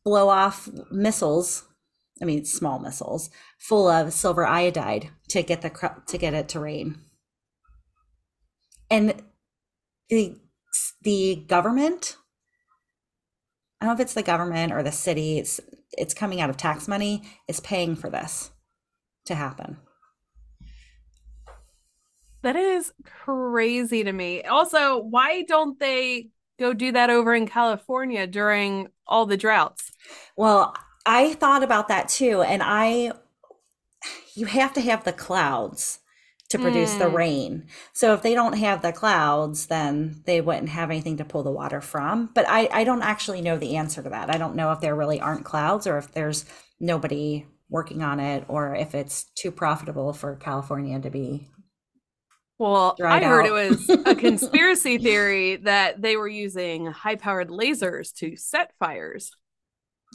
blow 0.04 0.28
off 0.28 0.68
missiles. 0.90 1.64
I 2.20 2.24
mean, 2.24 2.44
small 2.44 2.78
missiles 2.78 3.30
full 3.58 3.88
of 3.88 4.12
silver 4.12 4.44
iodide 4.44 5.10
to 5.28 5.42
get 5.42 5.62
the 5.62 5.70
to 6.06 6.18
get 6.18 6.34
it 6.34 6.48
to 6.50 6.60
rain. 6.60 6.98
And 8.92 9.22
the 10.08 10.36
the 11.00 11.44
government 11.48 12.16
I 13.80 13.86
don't 13.86 13.96
know 13.96 14.00
if 14.00 14.06
it's 14.06 14.14
the 14.14 14.22
government 14.22 14.72
or 14.72 14.84
the 14.84 14.92
city, 14.92 15.38
it's 15.38 15.60
it's 15.92 16.14
coming 16.14 16.40
out 16.40 16.50
of 16.50 16.56
tax 16.56 16.86
money, 16.86 17.22
is 17.48 17.58
paying 17.58 17.96
for 17.96 18.08
this 18.08 18.52
to 19.24 19.34
happen. 19.34 19.78
That 22.42 22.54
is 22.54 22.92
crazy 23.04 24.04
to 24.04 24.12
me. 24.12 24.42
Also, 24.42 24.98
why 24.98 25.42
don't 25.42 25.80
they 25.80 26.28
go 26.60 26.72
do 26.72 26.92
that 26.92 27.10
over 27.10 27.34
in 27.34 27.48
California 27.48 28.26
during 28.26 28.88
all 29.06 29.26
the 29.26 29.36
droughts? 29.36 29.90
Well, 30.36 30.76
I 31.04 31.34
thought 31.34 31.64
about 31.64 31.88
that 31.88 32.08
too. 32.08 32.42
And 32.42 32.62
I, 32.64 33.12
you 34.34 34.46
have 34.46 34.72
to 34.74 34.80
have 34.80 35.02
the 35.02 35.12
clouds 35.12 35.98
to 36.52 36.58
produce 36.58 36.94
the 36.94 37.04
Mm. 37.06 37.12
rain. 37.14 37.66
So 37.92 38.14
if 38.14 38.22
they 38.22 38.34
don't 38.34 38.54
have 38.58 38.80
the 38.82 38.92
clouds, 38.92 39.66
then 39.66 40.22
they 40.26 40.40
wouldn't 40.40 40.68
have 40.70 40.90
anything 40.90 41.16
to 41.18 41.24
pull 41.24 41.42
the 41.42 41.50
water 41.50 41.80
from. 41.80 42.30
But 42.34 42.46
I, 42.48 42.68
I 42.72 42.84
don't 42.84 43.02
actually 43.02 43.40
know 43.42 43.58
the 43.58 43.76
answer 43.76 44.02
to 44.02 44.08
that. 44.10 44.32
I 44.32 44.38
don't 44.38 44.54
know 44.56 44.70
if 44.72 44.80
there 44.80 44.94
really 44.94 45.20
aren't 45.20 45.44
clouds 45.44 45.86
or 45.86 45.98
if 45.98 46.12
there's 46.12 46.44
nobody 46.80 47.46
working 47.68 48.02
on 48.02 48.20
it 48.20 48.44
or 48.48 48.74
if 48.74 48.94
it's 48.94 49.24
too 49.34 49.50
profitable 49.50 50.12
for 50.12 50.36
California 50.36 51.00
to 51.00 51.10
be. 51.10 51.48
Well, 52.58 52.94
I 53.02 53.20
heard 53.24 53.46
it 53.46 53.52
was 53.52 53.88
a 53.88 54.14
conspiracy 54.28 54.98
theory 54.98 55.56
that 55.56 56.00
they 56.00 56.16
were 56.16 56.28
using 56.28 56.86
high 56.86 57.16
powered 57.16 57.48
lasers 57.48 58.12
to 58.16 58.36
set 58.36 58.72
fires 58.78 59.32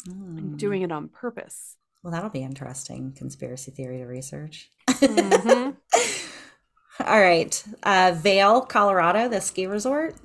Mm. 0.07 0.37
and 0.37 0.59
doing 0.59 0.83
it 0.83 0.91
on 0.91 1.09
purpose. 1.09 1.75
Well, 2.03 2.11
that'll 2.11 2.29
be 2.29 2.43
interesting 2.43 3.13
conspiracy 3.17 3.71
theory 3.71 3.97
to 3.97 4.05
research. 4.05 4.69
Mhm. 4.87 5.75
All 7.05 7.21
right. 7.21 7.63
Uh, 7.83 8.13
Vail, 8.15 8.61
Colorado, 8.61 9.29
the 9.29 9.39
ski 9.39 9.67
resort, 9.67 10.15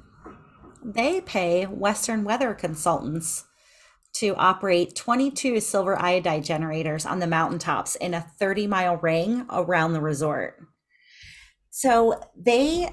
they 0.82 1.20
pay 1.20 1.64
Western 1.64 2.24
weather 2.24 2.54
consultants 2.54 3.44
to 4.14 4.34
operate 4.36 4.94
22 4.94 5.60
silver 5.60 6.00
iodide 6.00 6.44
generators 6.44 7.06
on 7.06 7.18
the 7.18 7.26
mountaintops 7.26 7.94
in 7.96 8.14
a 8.14 8.20
30 8.38 8.66
mile 8.66 8.96
ring 8.96 9.46
around 9.50 9.92
the 9.92 10.00
resort. 10.00 10.58
So 11.70 12.20
they, 12.36 12.90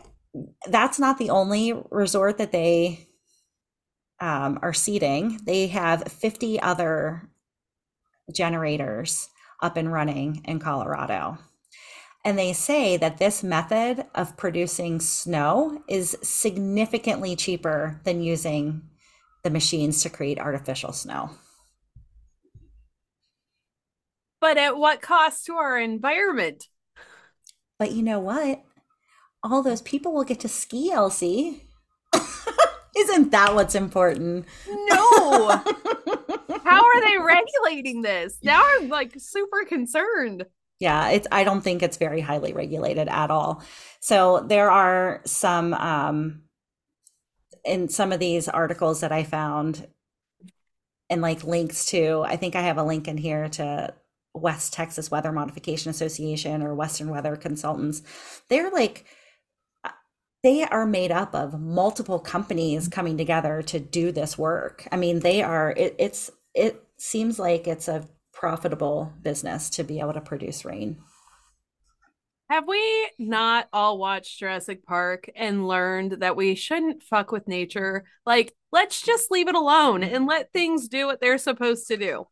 that's 0.67 0.99
not 0.99 1.17
the 1.17 1.29
only 1.29 1.73
resort 1.89 2.37
that 2.37 2.51
they 2.51 3.07
um, 4.21 4.59
are 4.61 4.73
seeding. 4.73 5.39
They 5.45 5.67
have 5.67 6.03
50 6.03 6.59
other 6.61 7.29
generators 8.33 9.29
up 9.61 9.75
and 9.75 9.91
running 9.91 10.41
in 10.45 10.59
Colorado. 10.59 11.37
And 12.25 12.37
they 12.37 12.53
say 12.53 12.97
that 12.97 13.17
this 13.17 13.43
method 13.43 14.05
of 14.13 14.35
producing 14.35 14.99
snow 14.99 15.83
is 15.87 16.17
significantly 16.21 17.35
cheaper 17.35 18.01
than 18.03 18.21
using 18.21 18.81
the 19.43 19.49
machines 19.49 20.03
to 20.03 20.09
create 20.09 20.37
artificial 20.37 20.91
snow. 20.91 21.31
But 24.41 24.57
at 24.57 24.77
what 24.77 25.01
cost 25.01 25.45
to 25.45 25.53
our 25.55 25.79
environment? 25.79 26.65
But 27.77 27.91
you 27.91 28.03
know 28.03 28.19
what? 28.19 28.63
All 29.41 29.63
those 29.63 29.81
people 29.81 30.13
will 30.13 30.25
get 30.25 30.41
to 30.41 30.49
ski, 30.49 30.91
Elsie. 30.91 31.63
Isn't 32.97 33.31
that 33.31 33.55
what's 33.55 33.75
important? 33.75 34.45
No. 34.67 35.47
How 36.63 36.83
are 36.83 37.01
they 37.01 37.17
regulating 37.17 38.01
this? 38.01 38.37
Now 38.43 38.61
I'm 38.63 38.89
like 38.89 39.13
super 39.17 39.63
concerned. 39.65 40.45
Yeah, 40.79 41.09
it's 41.09 41.27
I 41.31 41.43
don't 41.43 41.61
think 41.61 41.83
it's 41.83 41.97
very 41.97 42.21
highly 42.21 42.53
regulated 42.53 43.07
at 43.09 43.31
all. 43.31 43.63
So 43.99 44.39
there 44.47 44.71
are 44.71 45.21
some 45.25 45.73
um 45.73 46.43
in 47.65 47.89
some 47.89 48.11
of 48.11 48.19
these 48.19 48.47
articles 48.47 49.01
that 49.01 49.11
I 49.11 49.23
found 49.23 49.87
and 51.09 51.21
like 51.21 51.43
links 51.43 51.85
to, 51.87 52.23
I 52.25 52.35
think 52.35 52.55
I 52.55 52.61
have 52.61 52.77
a 52.77 52.83
link 52.83 53.07
in 53.07 53.17
here 53.17 53.49
to 53.49 53.93
West 54.33 54.73
Texas 54.73 55.09
Weather 55.09 55.31
Modification 55.31 55.89
Association 55.89 56.61
or 56.61 56.75
Western 56.75 57.09
Weather 57.09 57.35
Consultants. 57.35 58.01
They're 58.47 58.69
like 58.69 59.05
they 60.43 60.63
are 60.63 60.85
made 60.85 61.11
up 61.11 61.35
of 61.35 61.59
multiple 61.59 62.19
companies 62.19 62.87
coming 62.87 63.17
together 63.17 63.61
to 63.63 63.79
do 63.79 64.11
this 64.11 64.37
work. 64.37 64.87
I 64.91 64.95
mean, 64.97 65.19
they 65.19 65.43
are 65.43 65.71
it, 65.75 65.95
it's 65.99 66.31
it 66.53 66.83
seems 66.97 67.39
like 67.39 67.67
it's 67.67 67.87
a 67.87 68.07
profitable 68.39 69.11
business 69.21 69.69
to 69.69 69.83
be 69.83 69.99
able 69.99 70.13
to 70.13 70.21
produce 70.21 70.63
rain. 70.63 70.97
Have 72.49 72.67
we 72.67 73.11
not 73.19 73.67
all 73.73 73.97
watched 73.97 74.39
Jurassic 74.39 74.85
Park 74.85 75.29
and 75.35 75.67
learned 75.67 76.13
that 76.21 76.37
we 76.37 76.55
shouldn't 76.55 77.03
fuck 77.03 77.33
with 77.33 77.49
nature? 77.49 78.05
Like, 78.25 78.55
let's 78.71 79.01
just 79.01 79.29
leave 79.29 79.49
it 79.49 79.55
alone 79.55 80.03
and 80.03 80.25
let 80.25 80.53
things 80.53 80.87
do 80.87 81.05
what 81.05 81.19
they're 81.19 81.37
supposed 81.37 81.87
to 81.89 81.97
do. 81.97 82.27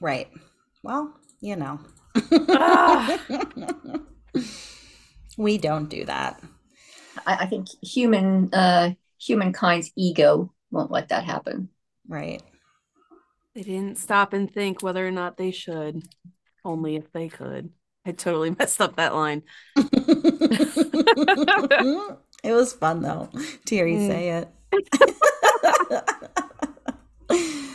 Right. 0.00 0.28
Well, 0.82 1.12
you 1.40 1.56
know. 1.56 1.80
we 5.38 5.56
don't 5.56 5.88
do 5.88 6.04
that. 6.04 6.40
I, 7.26 7.36
I 7.36 7.46
think 7.46 7.68
human 7.82 8.52
uh 8.52 8.90
humankind's 9.18 9.90
ego 9.96 10.52
won't 10.70 10.90
let 10.90 11.08
that 11.08 11.24
happen. 11.24 11.70
Right. 12.06 12.42
They 13.54 13.62
didn't 13.62 13.98
stop 13.98 14.32
and 14.32 14.52
think 14.52 14.82
whether 14.82 15.06
or 15.06 15.10
not 15.10 15.36
they 15.36 15.50
should. 15.50 16.02
Only 16.64 16.96
if 16.96 17.12
they 17.12 17.28
could. 17.28 17.70
I 18.06 18.12
totally 18.12 18.50
messed 18.58 18.80
up 18.80 18.96
that 18.96 19.14
line. 19.14 19.42
it 19.76 19.92
was 22.44 22.72
fun 22.72 23.02
though 23.02 23.28
to 23.66 23.74
hear 23.74 23.86
you 23.86 23.98
mm. 23.98 24.08
say 24.08 24.30
it. 24.30 24.48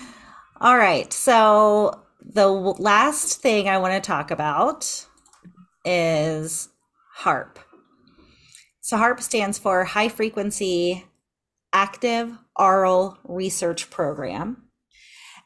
All 0.60 0.77
right. 0.77 1.13
So 1.13 2.01
the 2.22 2.48
last 2.48 3.41
thing 3.41 3.69
I 3.69 3.77
want 3.77 3.93
to 3.93 4.01
talk 4.05 4.31
about 4.31 5.05
is 5.86 6.69
HAARP. 7.19 7.57
So 8.81 8.98
HAARP 8.98 9.22
stands 9.22 9.60
for 9.60 9.84
High 9.84 10.10
Frequency 10.10 11.05
Active 11.74 12.38
Auroral 12.60 13.17
Research 13.24 13.89
Program. 13.89 14.67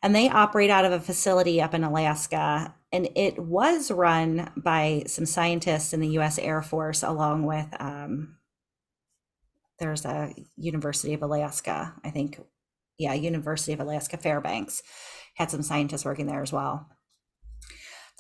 And 0.04 0.16
they 0.16 0.30
operate 0.30 0.70
out 0.70 0.86
of 0.86 0.92
a 0.92 1.00
facility 1.00 1.62
up 1.62 1.74
in 1.74 1.84
Alaska 1.84 2.74
and 2.92 3.10
it 3.16 3.40
was 3.40 3.90
run 3.90 4.52
by 4.58 5.04
some 5.08 5.26
scientists 5.26 5.94
in 5.94 6.02
the 6.02 6.10
U.S. 6.10 6.38
Air 6.38 6.62
Force, 6.62 7.04
along 7.04 7.46
with 7.46 7.68
um, 7.80 8.38
there's 9.80 10.06
a 10.06 10.34
University 10.58 11.14
of 11.14 11.24
Alaska, 11.24 11.94
I 12.04 12.10
think, 12.10 12.40
yeah, 12.98 13.14
University 13.14 13.72
of 13.72 13.80
Alaska 13.80 14.18
Fairbanks 14.18 14.84
had 15.36 15.50
some 15.50 15.64
scientists 15.64 16.04
working 16.04 16.28
there 16.28 16.42
as 16.42 16.52
well. 16.52 16.90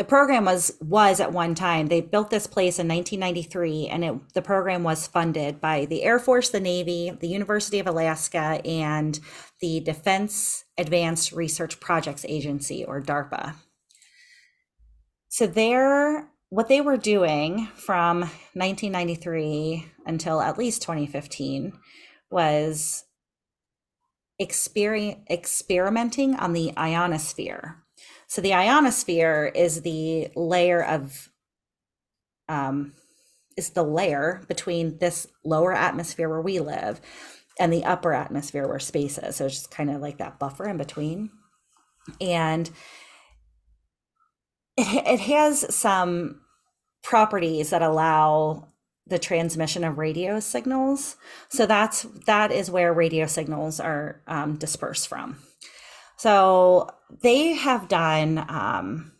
The 0.01 0.07
program 0.07 0.45
was 0.45 0.71
was 0.81 1.19
at 1.19 1.31
one 1.31 1.53
time 1.53 1.85
they 1.85 2.01
built 2.01 2.31
this 2.31 2.47
place 2.47 2.79
in 2.79 2.87
1993, 2.87 3.87
and 3.87 4.03
it, 4.03 4.33
the 4.33 4.41
program 4.41 4.81
was 4.81 5.05
funded 5.05 5.61
by 5.61 5.85
the 5.85 6.01
Air 6.01 6.17
Force, 6.17 6.49
the 6.49 6.59
Navy, 6.59 7.11
the 7.11 7.27
University 7.27 7.77
of 7.77 7.85
Alaska, 7.85 8.59
and 8.65 9.19
the 9.59 9.79
Defense 9.79 10.65
Advanced 10.75 11.33
Research 11.33 11.79
Projects 11.79 12.25
Agency, 12.27 12.83
or 12.83 12.99
DARPA. 12.99 13.53
So 15.29 15.45
they're 15.45 16.27
what 16.49 16.67
they 16.67 16.81
were 16.81 16.97
doing 16.97 17.67
from 17.75 18.21
1993 18.55 19.85
until 20.07 20.41
at 20.41 20.57
least 20.57 20.81
2015 20.81 21.73
was 22.31 23.03
exper- 24.41 25.19
experimenting 25.29 26.33
on 26.37 26.53
the 26.53 26.73
ionosphere. 26.75 27.80
So 28.31 28.41
the 28.41 28.53
ionosphere 28.53 29.51
is 29.53 29.81
the 29.81 30.29
layer 30.37 30.81
of 30.81 31.27
um, 32.47 32.93
is 33.57 33.71
the 33.71 33.83
layer 33.83 34.41
between 34.47 34.99
this 34.99 35.27
lower 35.43 35.73
atmosphere 35.73 36.29
where 36.29 36.39
we 36.39 36.61
live 36.61 37.01
and 37.59 37.73
the 37.73 37.83
upper 37.83 38.13
atmosphere 38.13 38.69
where 38.69 38.79
space 38.79 39.17
is. 39.17 39.35
So 39.35 39.47
it's 39.47 39.55
just 39.55 39.71
kind 39.71 39.89
of 39.89 39.99
like 39.99 40.19
that 40.19 40.39
buffer 40.39 40.65
in 40.69 40.77
between. 40.77 41.29
And 42.21 42.69
it, 44.77 45.05
it 45.05 45.19
has 45.19 45.75
some 45.75 46.39
properties 47.03 47.71
that 47.71 47.81
allow 47.81 48.69
the 49.05 49.19
transmission 49.19 49.83
of 49.83 49.97
radio 49.97 50.39
signals. 50.39 51.17
So 51.49 51.65
that's 51.65 52.03
that 52.27 52.53
is 52.53 52.71
where 52.71 52.93
radio 52.93 53.25
signals 53.25 53.81
are 53.81 54.21
um, 54.25 54.55
dispersed 54.55 55.09
from. 55.09 55.35
So 56.21 56.87
they 57.23 57.53
have 57.53 57.87
done 57.87 58.45
um, 58.47 59.13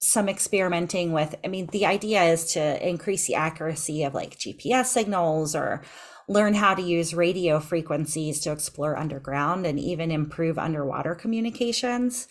some 0.00 0.28
experimenting 0.28 1.12
with. 1.12 1.36
I 1.44 1.46
mean, 1.46 1.66
the 1.70 1.86
idea 1.86 2.24
is 2.24 2.52
to 2.54 2.88
increase 2.88 3.28
the 3.28 3.36
accuracy 3.36 4.02
of 4.02 4.12
like 4.12 4.36
GPS 4.36 4.86
signals 4.86 5.54
or 5.54 5.82
learn 6.26 6.54
how 6.54 6.74
to 6.74 6.82
use 6.82 7.14
radio 7.14 7.60
frequencies 7.60 8.40
to 8.40 8.50
explore 8.50 8.98
underground 8.98 9.66
and 9.66 9.78
even 9.78 10.10
improve 10.10 10.58
underwater 10.58 11.14
communications 11.14 12.26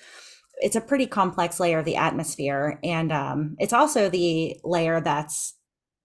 it's 0.57 0.75
a 0.75 0.81
pretty 0.81 1.07
complex 1.07 1.59
layer 1.59 1.79
of 1.79 1.85
the 1.85 1.95
atmosphere 1.95 2.79
and 2.83 3.11
um, 3.11 3.55
it's 3.59 3.73
also 3.73 4.09
the 4.09 4.55
layer 4.63 4.99
that's 4.99 5.55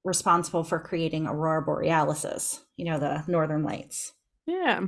responsible 0.05 0.64
for 0.64 0.79
creating 0.79 1.27
aurora 1.27 1.62
borealis 1.62 2.61
you 2.77 2.85
know 2.85 2.99
the 2.99 3.25
northern 3.27 3.62
lights 3.62 4.12
yeah 4.47 4.81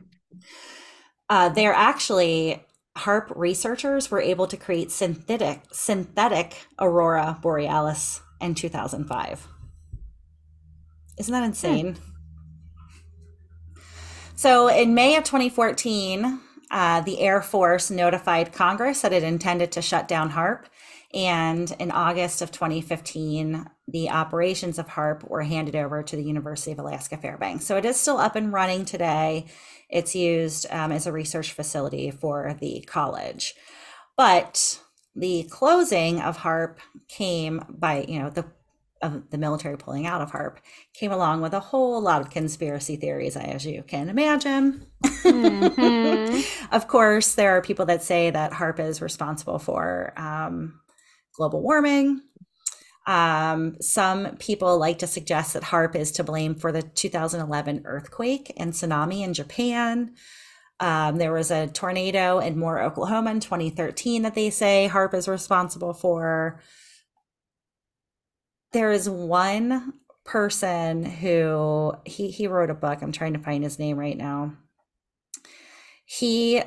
uh, 1.31 1.49
they're 1.49 1.73
actually 1.73 2.63
HAARP 2.99 3.33
researchers 3.35 4.11
were 4.11 4.21
able 4.21 4.47
to 4.49 4.57
create 4.57 4.91
synthetic 4.91 5.63
synthetic 5.73 6.67
aurora 6.79 7.39
borealis 7.41 8.21
in 8.41 8.55
2005 8.55 9.49
isn't 11.19 11.33
that 11.33 11.45
insane 11.45 11.97
yeah. 13.77 13.83
so 14.35 14.69
in 14.69 14.93
may 14.95 15.17
of 15.17 15.25
2014 15.25 16.41
uh, 16.71 17.01
the 17.01 17.21
Air 17.21 17.43
Force 17.43 17.91
notified 17.91 18.53
Congress 18.53 19.01
that 19.03 19.13
it 19.13 19.25
intended 19.25 19.73
to 19.73 19.83
shut 19.83 20.07
down 20.07 20.31
HAARP. 20.31 20.67
And 21.13 21.75
in 21.81 21.91
August 21.91 22.41
of 22.41 22.53
2015, 22.53 23.67
the 23.89 24.11
operations 24.11 24.79
of 24.79 24.87
HAARP 24.87 25.29
were 25.29 25.43
handed 25.43 25.75
over 25.75 26.03
to 26.03 26.17
the 26.17 26.23
University 26.23 26.71
of 26.71 26.79
Alaska 26.79 27.17
Fairbanks. 27.17 27.67
So 27.67 27.77
it 27.77 27.85
is 27.85 27.99
still 27.99 28.19
up 28.19 28.37
and 28.37 28.53
running 28.53 28.85
today. 28.85 29.47
It's 29.89 30.15
used 30.15 30.67
um, 30.71 30.93
as 30.93 31.07
a 31.07 31.13
research 31.13 31.53
facility 31.53 32.13
for 32.13 32.57
the 32.61 32.85
college. 32.87 33.55
But 34.17 34.81
the 35.17 35.49
closing 35.51 36.21
of 36.21 36.39
HAARP 36.39 36.77
came 37.09 37.65
by, 37.69 38.05
you 38.09 38.21
know, 38.21 38.31
the 38.31 38.45
of 39.03 39.31
the 39.31 39.39
military 39.39 39.79
pulling 39.79 40.07
out 40.07 40.21
of 40.21 40.31
HAARP 40.31 40.59
came 40.93 41.11
along 41.11 41.41
with 41.41 41.55
a 41.55 41.61
whole 41.61 42.03
lot 42.03 42.21
of 42.21 42.29
conspiracy 42.29 42.97
theories, 42.97 43.35
as 43.35 43.65
you 43.65 43.83
can 43.83 44.11
imagine. 44.11 44.87
Mm-hmm. 45.03 46.73
of 46.75 46.87
course, 46.87 47.35
there 47.35 47.57
are 47.57 47.63
people 47.63 47.87
that 47.87 48.03
say 48.03 48.31
that 48.31 48.53
HAARP 48.53 48.79
is 48.79 49.01
responsible 49.01 49.59
for 49.59 50.13
um, 50.19 50.81
global 51.37 51.63
warming. 51.63 52.23
Um, 53.07 53.81
some 53.81 54.37
people 54.37 54.79
like 54.79 54.99
to 54.99 55.07
suggest 55.07 55.55
that 55.55 55.65
HAARP 55.65 55.97
is 55.97 56.13
to 56.13 56.25
blame 56.25 56.55
for 56.55 56.71
the 56.71 56.83
2011 56.83 57.83
earthquake 57.85 58.53
and 58.57 58.73
tsunami 58.73 59.25
in 59.25 59.35
Japan. 59.35 60.15
Um, 60.79 61.17
there 61.17 61.33
was 61.33 61.51
a 61.51 61.67
tornado 61.67 62.39
in 62.39 62.59
Moore, 62.59 62.81
Oklahoma 62.81 63.33
in 63.33 63.41
2013 63.41 64.23
that 64.23 64.35
they 64.35 64.51
say 64.51 64.89
HAARP 64.91 65.15
is 65.15 65.29
responsible 65.29 65.93
for 65.93 66.61
there 68.73 68.93
is 68.93 69.09
one 69.09 69.95
person 70.25 71.05
who 71.05 71.93
he 72.05 72.31
he 72.31 72.47
wrote 72.47 72.71
a 72.71 72.75
book. 72.75 73.03
I'm 73.03 73.13
trying 73.13 73.33
to 73.33 73.41
find 73.41 73.65
his 73.65 73.79
name 73.79 73.97
right 73.99 74.17
now. 74.17 74.55
He 76.05 76.63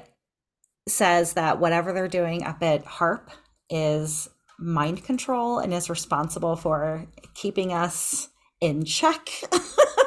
says 0.87 1.33
that 1.33 1.59
whatever 1.59 1.93
they're 1.93 2.07
doing 2.07 2.43
up 2.43 2.61
at 2.61 2.85
HARP 2.85 3.29
is 3.69 4.27
mind 4.63 5.03
control 5.03 5.59
and 5.59 5.73
is 5.73 5.89
responsible 5.89 6.55
for 6.55 7.05
keeping 7.33 7.73
us 7.73 8.29
in 8.61 8.85
check. 8.85 9.29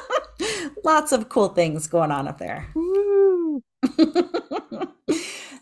Lots 0.84 1.12
of 1.12 1.28
cool 1.28 1.48
things 1.48 1.86
going 1.86 2.10
on 2.10 2.26
up 2.26 2.38
there. 2.38 2.66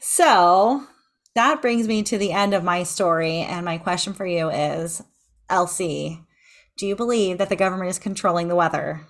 so 0.01 0.87
that 1.35 1.61
brings 1.61 1.89
me 1.89 2.03
to 2.05 2.19
the 2.19 2.33
end 2.33 2.55
of 2.55 2.63
my 2.63 2.85
story. 2.85 3.39
And 3.39 3.65
my 3.65 3.79
question 3.79 4.13
for 4.13 4.27
you 4.27 4.49
is 4.51 5.03
Elsie, 5.51 6.21
do 6.77 6.87
you 6.87 6.97
believe 6.97 7.39
that 7.39 7.49
the 7.49 7.57
government 7.57 7.91
is 7.91 7.99
controlling 7.99 8.49
the 8.49 8.57
weather? 8.57 9.07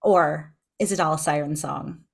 Or 0.00 0.54
is 0.78 0.92
it 0.92 1.00
all 1.00 1.14
a 1.14 1.18
siren 1.18 1.56
song? 1.56 2.04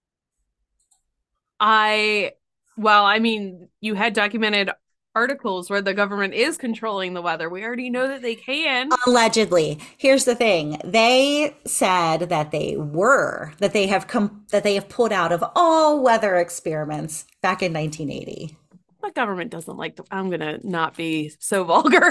I, 1.59 2.33
well, 2.77 3.05
I 3.05 3.19
mean, 3.19 3.69
you 3.81 3.95
had 3.95 4.15
documented 4.15 4.71
articles 5.15 5.69
where 5.69 5.83
the 5.83 5.95
government 5.95 6.35
is 6.35 6.57
controlling 6.57 7.15
the 7.15 7.23
weather. 7.23 7.49
We 7.49 7.65
already 7.65 7.91
know 7.91 8.09
that 8.09 8.23
they 8.23 8.35
can. 8.35 8.91
Allegedly. 9.07 9.79
Here's 9.97 10.25
the 10.25 10.35
thing. 10.35 10.81
They 10.85 11.57
said 11.67 12.29
that 12.29 12.51
they 12.51 12.77
were, 12.77 13.53
that 13.59 13.73
they 13.73 13.87
have 13.89 14.07
come, 14.07 14.45
that 14.51 14.63
they 14.63 14.75
have 14.75 14.89
pulled 14.89 15.13
out 15.13 15.33
of 15.33 15.45
all 15.55 16.03
weather 16.03 16.37
experiments 16.37 17.25
back 17.43 17.63
in 17.63 17.73
1980. 17.73 18.57
The 19.03 19.11
government 19.13 19.51
doesn't 19.51 19.77
like 19.77 19.97
to, 19.97 20.05
I'm 20.11 20.29
going 20.29 20.41
to 20.41 20.61
not 20.69 20.97
be 20.97 21.33
so 21.39 21.65
vulgar. 21.65 22.01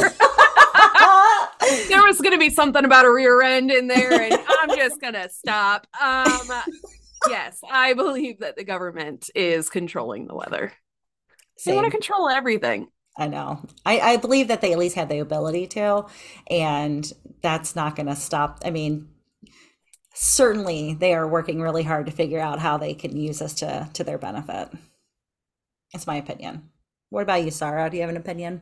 there 1.88 2.04
was 2.04 2.20
going 2.20 2.34
to 2.34 2.40
be 2.40 2.50
something 2.50 2.84
about 2.84 3.06
a 3.06 3.12
rear 3.12 3.42
end 3.42 3.72
in 3.72 3.88
there, 3.88 4.12
and 4.12 4.34
I'm 4.34 4.76
just 4.76 5.00
going 5.00 5.14
to 5.14 5.30
stop. 5.30 5.86
Um, 6.02 6.50
yes, 7.30 7.62
I 7.70 7.94
believe 7.94 8.40
that 8.40 8.56
the 8.56 8.64
government 8.64 9.30
is 9.36 9.70
controlling 9.70 10.26
the 10.26 10.36
weather. 10.36 10.74
They 11.66 11.74
want 11.74 11.86
to 11.86 11.92
control 11.92 12.30
everything. 12.30 12.88
I 13.18 13.28
know. 13.28 13.66
I, 13.86 14.00
I 14.00 14.18
believe 14.18 14.48
that 14.48 14.62
they 14.62 14.72
at 14.72 14.80
least 14.80 14.96
had 14.96 15.10
the 15.10 15.20
ability 15.20 15.68
to, 15.68 16.06
and 16.50 17.12
that's 17.42 17.76
not 17.76 17.96
going 17.96 18.08
to 18.08 18.16
stop. 18.16 18.62
I 18.64 18.70
mean, 18.70 19.10
certainly 20.14 20.94
they 20.94 21.14
are 21.14 21.28
working 21.28 21.62
really 21.62 21.84
hard 21.84 22.06
to 22.06 22.12
figure 22.12 22.40
out 22.40 22.60
how 22.60 22.78
they 22.78 22.94
can 22.94 23.18
use 23.18 23.40
this 23.40 23.54
to 23.56 23.90
to 23.94 24.04
their 24.04 24.18
benefit. 24.18 24.70
That's 25.92 26.08
my 26.08 26.16
opinion. 26.16 26.70
What 27.10 27.24
about 27.24 27.44
you, 27.44 27.52
Sarah? 27.52 27.90
Do 27.90 27.98
you 27.98 28.02
have 28.04 28.10
an 28.10 28.18
opinion? 28.18 28.62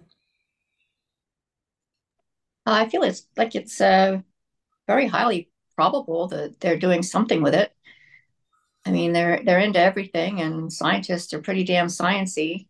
I 2.66 2.90
feel 2.90 3.04
it's 3.04 3.28
like 3.38 3.56
it's 3.56 3.80
uh, 3.80 4.22
very 4.88 5.08
highly 5.08 5.50
probable 5.76 6.28
that 6.30 6.60
they're 6.60 6.78
doing 6.78 7.04
something 7.04 7.42
with 7.42 7.54
it. 7.54 7.72
I 8.86 8.92
mean, 8.92 9.14
they're 9.14 9.42
they're 9.44 9.60
into 9.60 9.80
everything, 9.80 10.42
and 10.42 10.72
scientists 10.72 11.34
are 11.34 11.42
pretty 11.42 11.64
damn 11.64 11.88
sciencey. 11.88 12.68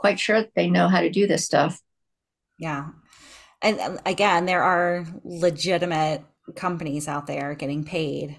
Quite 0.00 0.18
sure 0.18 0.40
that 0.40 0.54
they 0.54 0.70
know 0.70 0.88
how 0.88 1.00
to 1.02 1.10
do 1.10 1.26
this 1.26 1.44
stuff. 1.44 1.78
Yeah. 2.58 2.88
And 3.60 3.78
um, 3.80 4.00
again, 4.06 4.46
there 4.46 4.62
are 4.62 5.04
legitimate 5.24 6.22
companies 6.56 7.06
out 7.06 7.26
there 7.26 7.54
getting 7.54 7.84
paid 7.84 8.38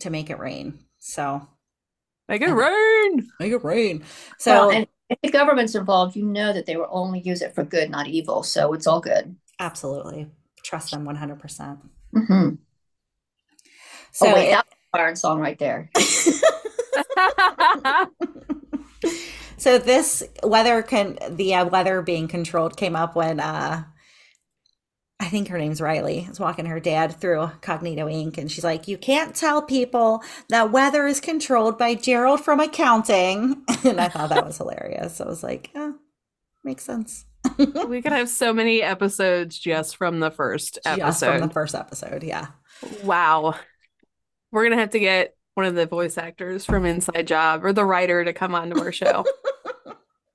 to 0.00 0.10
make 0.10 0.30
it 0.30 0.38
rain. 0.38 0.78
So 1.00 1.44
Make 2.28 2.42
it 2.42 2.52
rain. 2.52 3.28
make 3.40 3.50
it 3.50 3.64
rain. 3.64 3.98
Well, 4.00 4.06
So 4.38 4.70
and 4.70 4.86
if 5.08 5.18
the 5.24 5.30
government's 5.30 5.74
involved, 5.74 6.14
you 6.14 6.24
know 6.24 6.52
that 6.52 6.66
they 6.66 6.76
will 6.76 6.86
only 6.88 7.18
use 7.20 7.42
it 7.42 7.52
for 7.56 7.64
good, 7.64 7.90
not 7.90 8.06
evil. 8.06 8.44
So 8.44 8.72
it's 8.72 8.86
all 8.86 9.00
good. 9.00 9.34
absolutely 9.58 10.28
trust 10.62 10.92
them 10.92 11.04
100%. 11.04 11.78
hmm 12.14 12.50
So 14.12 14.28
oh 14.28 14.34
wait, 14.34 14.46
it- 14.48 14.52
that's 14.52 14.68
a 14.70 14.96
siren 14.96 15.16
song 15.16 15.40
right 15.40 15.58
there. 15.58 15.90
So 19.60 19.76
this 19.78 20.22
weather 20.42 20.82
can 20.82 21.18
the 21.28 21.54
uh, 21.54 21.66
weather 21.66 22.00
being 22.00 22.28
controlled 22.28 22.76
came 22.78 22.96
up 22.96 23.14
when 23.14 23.40
uh 23.40 23.84
I 25.22 25.26
think 25.26 25.48
her 25.48 25.58
name's 25.58 25.82
Riley 25.82 26.20
is 26.30 26.40
walking 26.40 26.64
her 26.64 26.80
dad 26.80 27.20
through 27.20 27.50
Cognito 27.60 28.06
Inc. 28.06 28.38
and 28.38 28.50
she's 28.50 28.64
like, 28.64 28.88
"You 28.88 28.96
can't 28.96 29.34
tell 29.36 29.60
people 29.60 30.24
that 30.48 30.72
weather 30.72 31.06
is 31.06 31.20
controlled 31.20 31.76
by 31.76 31.94
Gerald 31.94 32.40
from 32.40 32.58
accounting." 32.58 33.62
And 33.84 34.00
I 34.00 34.08
thought 34.08 34.30
that 34.30 34.46
was 34.46 34.56
hilarious. 34.56 35.20
I 35.20 35.26
was 35.26 35.42
like, 35.42 35.70
"Oh, 35.74 35.94
makes 36.64 36.84
sense." 36.84 37.26
we 37.58 38.00
could 38.00 38.12
have 38.12 38.28
so 38.30 38.54
many 38.54 38.82
episodes 38.82 39.58
just 39.58 39.96
from 39.96 40.20
the 40.20 40.30
first 40.30 40.78
Just 40.84 41.20
from 41.20 41.28
episode. 41.34 41.48
the 41.48 41.52
first 41.52 41.74
episode, 41.74 42.22
yeah. 42.22 42.48
Wow. 43.04 43.56
We're 44.52 44.62
going 44.62 44.76
to 44.76 44.80
have 44.80 44.90
to 44.90 44.98
get 44.98 45.34
one 45.54 45.66
of 45.66 45.74
the 45.74 45.86
voice 45.86 46.16
actors 46.16 46.64
from 46.64 46.84
Inside 46.84 47.26
Job 47.26 47.64
or 47.64 47.72
the 47.72 47.84
writer 47.84 48.24
to 48.24 48.32
come 48.32 48.54
onto 48.54 48.80
our 48.80 48.92
show 48.92 49.24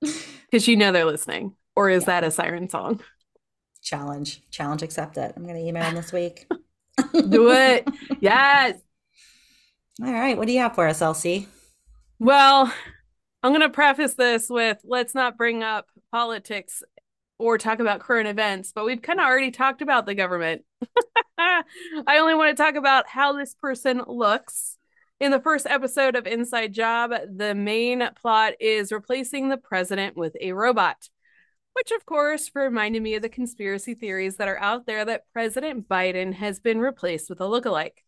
because 0.00 0.68
you 0.68 0.76
know 0.76 0.92
they're 0.92 1.04
listening. 1.04 1.54
Or 1.74 1.90
is 1.90 2.04
that 2.06 2.24
a 2.24 2.30
siren 2.30 2.68
song? 2.68 3.00
Challenge, 3.82 4.42
challenge 4.50 4.82
accepted. 4.82 5.32
I'm 5.36 5.44
going 5.44 5.56
to 5.56 5.62
email 5.62 5.84
him 5.84 5.94
this 5.94 6.12
week. 6.12 6.46
Do 7.12 7.50
it. 7.50 7.86
Yes. 8.20 8.80
All 10.02 10.12
right, 10.12 10.36
what 10.36 10.46
do 10.46 10.52
you 10.52 10.60
have 10.60 10.74
for 10.74 10.86
us, 10.88 11.00
Elsie? 11.00 11.48
Well, 12.18 12.72
I'm 13.42 13.52
going 13.52 13.60
to 13.60 13.68
preface 13.68 14.14
this 14.14 14.48
with 14.50 14.78
let's 14.84 15.14
not 15.14 15.36
bring 15.36 15.62
up 15.62 15.86
politics 16.10 16.82
or 17.38 17.58
talk 17.58 17.78
about 17.78 18.00
current 18.00 18.28
events, 18.28 18.72
but 18.74 18.84
we've 18.84 19.02
kind 19.02 19.20
of 19.20 19.26
already 19.26 19.50
talked 19.50 19.82
about 19.82 20.06
the 20.06 20.14
government. 20.14 20.62
I 21.38 22.18
only 22.18 22.34
want 22.34 22.56
to 22.56 22.62
talk 22.62 22.74
about 22.74 23.08
how 23.08 23.34
this 23.34 23.54
person 23.54 24.02
looks. 24.06 24.75
In 25.18 25.30
the 25.30 25.40
first 25.40 25.66
episode 25.66 26.14
of 26.14 26.26
Inside 26.26 26.74
Job, 26.74 27.10
the 27.34 27.54
main 27.54 28.06
plot 28.20 28.52
is 28.60 28.92
replacing 28.92 29.48
the 29.48 29.56
president 29.56 30.14
with 30.14 30.36
a 30.42 30.52
robot, 30.52 31.08
which, 31.72 31.90
of 31.90 32.04
course, 32.04 32.50
reminded 32.54 33.02
me 33.02 33.14
of 33.14 33.22
the 33.22 33.30
conspiracy 33.30 33.94
theories 33.94 34.36
that 34.36 34.48
are 34.48 34.58
out 34.58 34.84
there 34.84 35.06
that 35.06 35.22
President 35.32 35.88
Biden 35.88 36.34
has 36.34 36.60
been 36.60 36.80
replaced 36.80 37.30
with 37.30 37.40
a 37.40 37.44
lookalike. 37.44 38.02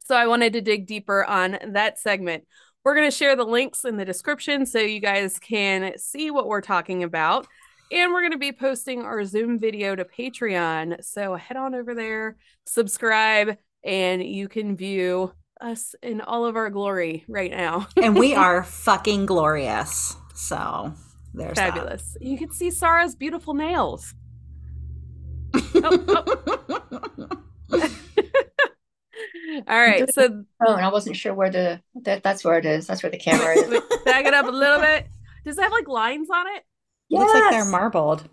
So 0.00 0.16
I 0.16 0.26
wanted 0.26 0.54
to 0.54 0.60
dig 0.60 0.88
deeper 0.88 1.24
on 1.24 1.56
that 1.68 2.00
segment. 2.00 2.48
We're 2.82 2.96
going 2.96 3.08
to 3.08 3.16
share 3.16 3.36
the 3.36 3.44
links 3.44 3.84
in 3.84 3.96
the 3.96 4.04
description 4.04 4.66
so 4.66 4.80
you 4.80 4.98
guys 4.98 5.38
can 5.38 5.96
see 5.98 6.32
what 6.32 6.48
we're 6.48 6.62
talking 6.62 7.04
about. 7.04 7.46
And 7.92 8.12
we're 8.12 8.22
going 8.22 8.32
to 8.32 8.38
be 8.38 8.50
posting 8.50 9.02
our 9.02 9.24
Zoom 9.24 9.60
video 9.60 9.94
to 9.94 10.04
Patreon. 10.04 11.04
So 11.04 11.36
head 11.36 11.56
on 11.56 11.76
over 11.76 11.94
there, 11.94 12.38
subscribe, 12.66 13.56
and 13.84 14.20
you 14.20 14.48
can 14.48 14.76
view 14.76 15.32
us 15.60 15.94
in 16.02 16.20
all 16.20 16.44
of 16.46 16.56
our 16.56 16.70
glory 16.70 17.24
right 17.28 17.50
now. 17.50 17.88
And 17.96 18.18
we 18.18 18.34
are 18.36 18.62
fucking 18.64 19.26
glorious. 19.26 20.16
So 20.34 20.92
there's 21.34 21.56
that. 21.56 21.74
Fabulous. 21.74 22.16
You 22.20 22.38
can 22.38 22.50
see 22.52 22.70
Sarah's 22.70 23.14
beautiful 23.14 23.54
nails. 23.54 24.14
Oh, 25.74 26.24
All 29.66 29.78
right. 29.80 30.12
So 30.12 30.44
Oh, 30.66 30.74
and 30.74 30.84
I 30.84 30.90
wasn't 30.92 31.16
sure 31.16 31.34
where 31.34 31.50
the 31.50 31.80
that 32.02 32.22
that's 32.22 32.44
where 32.44 32.58
it 32.58 32.66
is. 32.66 32.86
That's 32.86 33.02
where 33.02 33.10
the 33.10 33.18
camera 33.18 33.56
is. 33.56 33.68
wait, 33.68 33.82
back 34.04 34.26
it 34.26 34.34
up 34.34 34.46
a 34.46 34.50
little 34.50 34.80
bit. 34.80 35.06
Does 35.44 35.56
it 35.58 35.62
have 35.62 35.72
like 35.72 35.88
lines 35.88 36.28
on 36.30 36.46
it? 36.48 36.64
Looks 37.10 37.32
like 37.32 37.50
they're 37.50 37.60
Yes. 37.60 37.70
marbled. 37.70 38.28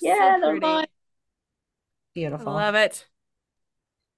Yeah, 0.00 0.14
So 0.36 0.40
they're 0.40 0.50
pretty. 0.50 0.66
mine. 0.66 0.86
Beautiful. 2.14 2.52
Love 2.52 2.74
it. 2.74 3.06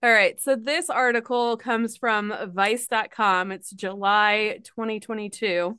All 0.04 0.10
right. 0.10 0.40
So 0.40 0.56
this 0.56 0.90
article 0.90 1.56
comes 1.56 1.96
from 1.96 2.34
vice.com. 2.52 3.52
It's 3.52 3.70
July 3.70 4.58
2022. 4.64 5.78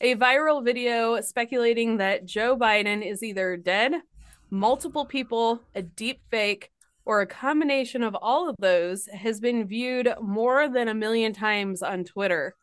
A 0.00 0.16
viral 0.16 0.64
video 0.64 1.20
speculating 1.20 1.98
that 1.98 2.26
Joe 2.26 2.56
Biden 2.56 3.08
is 3.08 3.22
either 3.22 3.56
dead, 3.56 3.92
multiple 4.50 5.06
people, 5.06 5.62
a 5.76 5.82
deep 5.82 6.22
fake, 6.28 6.72
or 7.04 7.20
a 7.20 7.26
combination 7.26 8.02
of 8.02 8.16
all 8.20 8.48
of 8.48 8.56
those 8.58 9.06
has 9.06 9.38
been 9.38 9.64
viewed 9.68 10.12
more 10.20 10.68
than 10.68 10.88
a 10.88 10.94
million 10.94 11.32
times 11.32 11.82
on 11.84 12.02
Twitter. 12.02 12.56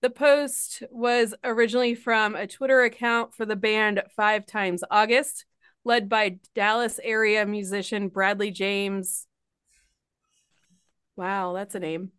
The 0.00 0.10
post 0.10 0.82
was 0.90 1.32
originally 1.44 1.94
from 1.94 2.34
a 2.34 2.48
Twitter 2.48 2.82
account 2.82 3.36
for 3.36 3.46
the 3.46 3.54
band 3.54 4.02
Five 4.16 4.46
Times 4.46 4.82
August, 4.90 5.44
led 5.84 6.08
by 6.08 6.38
Dallas 6.56 6.98
area 7.04 7.46
musician 7.46 8.08
Bradley 8.08 8.50
James. 8.50 9.28
Wow, 11.16 11.52
that's 11.52 11.74
a 11.74 11.80
name. 11.80 12.12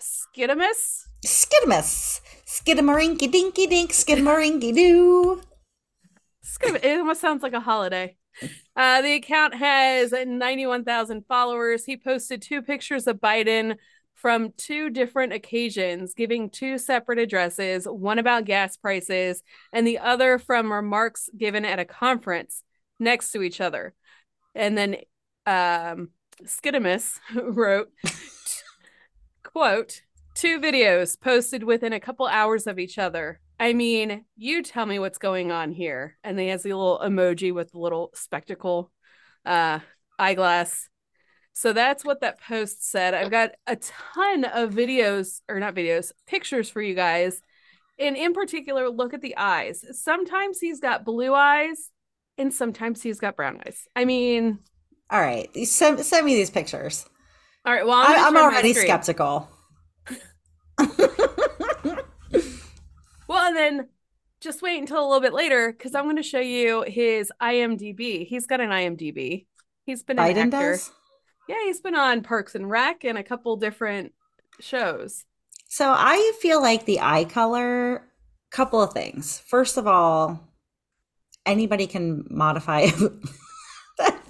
Skidamus? 0.00 1.06
Skidamus. 1.24 2.20
Skidamarinky 2.46 3.30
dinky 3.30 3.66
dink, 3.66 3.90
skidamarinky 3.90 4.74
doo. 4.74 5.42
It 6.62 6.98
almost 6.98 7.20
sounds 7.20 7.42
like 7.42 7.52
a 7.52 7.60
holiday. 7.60 8.16
Uh, 8.76 9.02
the 9.02 9.14
account 9.14 9.54
has 9.54 10.12
91,000 10.12 11.24
followers. 11.26 11.84
He 11.84 11.96
posted 11.96 12.42
two 12.42 12.62
pictures 12.62 13.06
of 13.06 13.20
Biden 13.20 13.76
from 14.14 14.52
two 14.56 14.90
different 14.90 15.32
occasions, 15.32 16.14
giving 16.14 16.48
two 16.48 16.78
separate 16.78 17.18
addresses, 17.18 17.86
one 17.86 18.18
about 18.18 18.46
gas 18.46 18.76
prices 18.76 19.42
and 19.72 19.86
the 19.86 19.98
other 19.98 20.38
from 20.38 20.72
remarks 20.72 21.28
given 21.36 21.64
at 21.64 21.78
a 21.78 21.84
conference 21.84 22.62
next 22.98 23.32
to 23.32 23.42
each 23.42 23.60
other. 23.60 23.94
And 24.54 24.78
then 24.78 24.96
um, 25.46 26.10
Skidamus 26.44 27.18
wrote, 27.34 27.90
quote, 29.42 30.02
two 30.34 30.60
videos 30.60 31.20
posted 31.20 31.62
within 31.62 31.92
a 31.92 32.00
couple 32.00 32.26
hours 32.26 32.66
of 32.66 32.78
each 32.78 32.98
other. 32.98 33.40
I 33.58 33.72
mean, 33.72 34.24
you 34.36 34.62
tell 34.62 34.84
me 34.84 34.98
what's 34.98 35.18
going 35.18 35.52
on 35.52 35.72
here. 35.72 36.16
And 36.24 36.38
he 36.38 36.48
has 36.48 36.64
the 36.64 36.70
little 36.70 37.00
emoji 37.02 37.54
with 37.54 37.72
the 37.72 37.78
little 37.78 38.10
spectacle 38.14 38.90
uh 39.46 39.80
eyeglass. 40.18 40.88
So 41.52 41.72
that's 41.72 42.04
what 42.04 42.20
that 42.20 42.40
post 42.40 42.90
said. 42.90 43.14
I've 43.14 43.30
got 43.30 43.52
a 43.66 43.76
ton 43.76 44.44
of 44.44 44.72
videos 44.72 45.40
or 45.48 45.60
not 45.60 45.74
videos, 45.74 46.10
pictures 46.26 46.68
for 46.68 46.82
you 46.82 46.94
guys. 46.94 47.40
And 47.98 48.16
in 48.16 48.32
particular, 48.32 48.90
look 48.90 49.14
at 49.14 49.20
the 49.20 49.36
eyes. 49.36 49.84
Sometimes 49.92 50.58
he's 50.58 50.80
got 50.80 51.04
blue 51.04 51.32
eyes 51.32 51.90
and 52.36 52.52
sometimes 52.52 53.02
he's 53.02 53.20
got 53.20 53.36
brown 53.36 53.60
eyes. 53.64 53.86
I 53.94 54.04
mean, 54.04 54.58
All 55.10 55.20
right. 55.20 55.48
Send, 55.66 56.00
send 56.00 56.26
me 56.26 56.34
these 56.34 56.50
pictures. 56.50 57.06
all 57.64 57.72
right, 57.72 57.86
well, 57.86 57.96
I'm, 57.96 58.18
I, 58.18 58.26
I'm 58.26 58.36
already 58.36 58.72
skeptical. 58.74 59.48
Well, 63.34 63.48
and 63.48 63.56
then 63.56 63.88
just 64.40 64.62
wait 64.62 64.78
until 64.78 65.00
a 65.00 65.06
little 65.06 65.20
bit 65.20 65.32
later 65.32 65.72
because 65.72 65.94
I'm 65.94 66.04
going 66.04 66.16
to 66.16 66.22
show 66.22 66.40
you 66.40 66.84
his 66.86 67.32
IMDb. 67.42 68.26
He's 68.26 68.46
got 68.46 68.60
an 68.60 68.70
IMDb. 68.70 69.46
He's 69.84 70.02
been 70.02 70.18
an 70.18 70.24
Biden 70.24 70.46
actor. 70.46 70.72
does. 70.72 70.92
Yeah, 71.48 71.56
he's 71.64 71.80
been 71.80 71.94
on 71.94 72.22
Parks 72.22 72.54
and 72.54 72.70
Rec 72.70 73.04
and 73.04 73.18
a 73.18 73.22
couple 73.22 73.56
different 73.56 74.12
shows. 74.60 75.24
So 75.68 75.92
I 75.96 76.32
feel 76.40 76.62
like 76.62 76.84
the 76.84 77.00
eye 77.00 77.24
color, 77.24 78.06
couple 78.50 78.80
of 78.80 78.92
things. 78.92 79.40
First 79.46 79.76
of 79.76 79.86
all, 79.86 80.40
anybody 81.44 81.86
can 81.86 82.24
modify. 82.30 82.86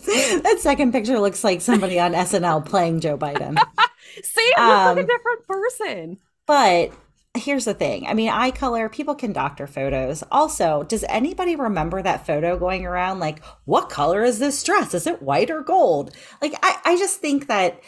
that, 0.42 0.56
second 0.60 0.92
picture 0.92 1.18
looks 1.18 1.44
like 1.44 1.60
somebody 1.60 1.98
on 1.98 2.14
SNL 2.14 2.64
playing 2.64 3.00
Joe 3.00 3.16
Biden. 3.18 3.58
See, 4.22 4.40
it 4.40 4.66
looks 4.66 4.84
like 4.84 4.96
Um, 4.96 4.98
a 4.98 5.06
different 5.06 5.46
person. 5.46 6.18
But 6.46 6.92
here's 7.36 7.64
the 7.64 7.74
thing. 7.74 8.06
I 8.06 8.14
mean, 8.14 8.28
eye 8.30 8.50
color, 8.50 8.88
people 8.88 9.14
can 9.14 9.32
doctor 9.32 9.66
photos. 9.66 10.22
Also, 10.30 10.84
does 10.84 11.04
anybody 11.08 11.56
remember 11.56 12.02
that 12.02 12.26
photo 12.26 12.58
going 12.58 12.86
around 12.86 13.18
like, 13.18 13.42
what 13.64 13.88
color 13.90 14.22
is 14.22 14.38
this 14.38 14.62
dress? 14.62 14.94
Is 14.94 15.06
it 15.06 15.22
white 15.22 15.50
or 15.50 15.62
gold? 15.62 16.14
Like, 16.42 16.54
I, 16.62 16.78
I 16.84 16.98
just 16.98 17.20
think 17.20 17.48
that 17.48 17.80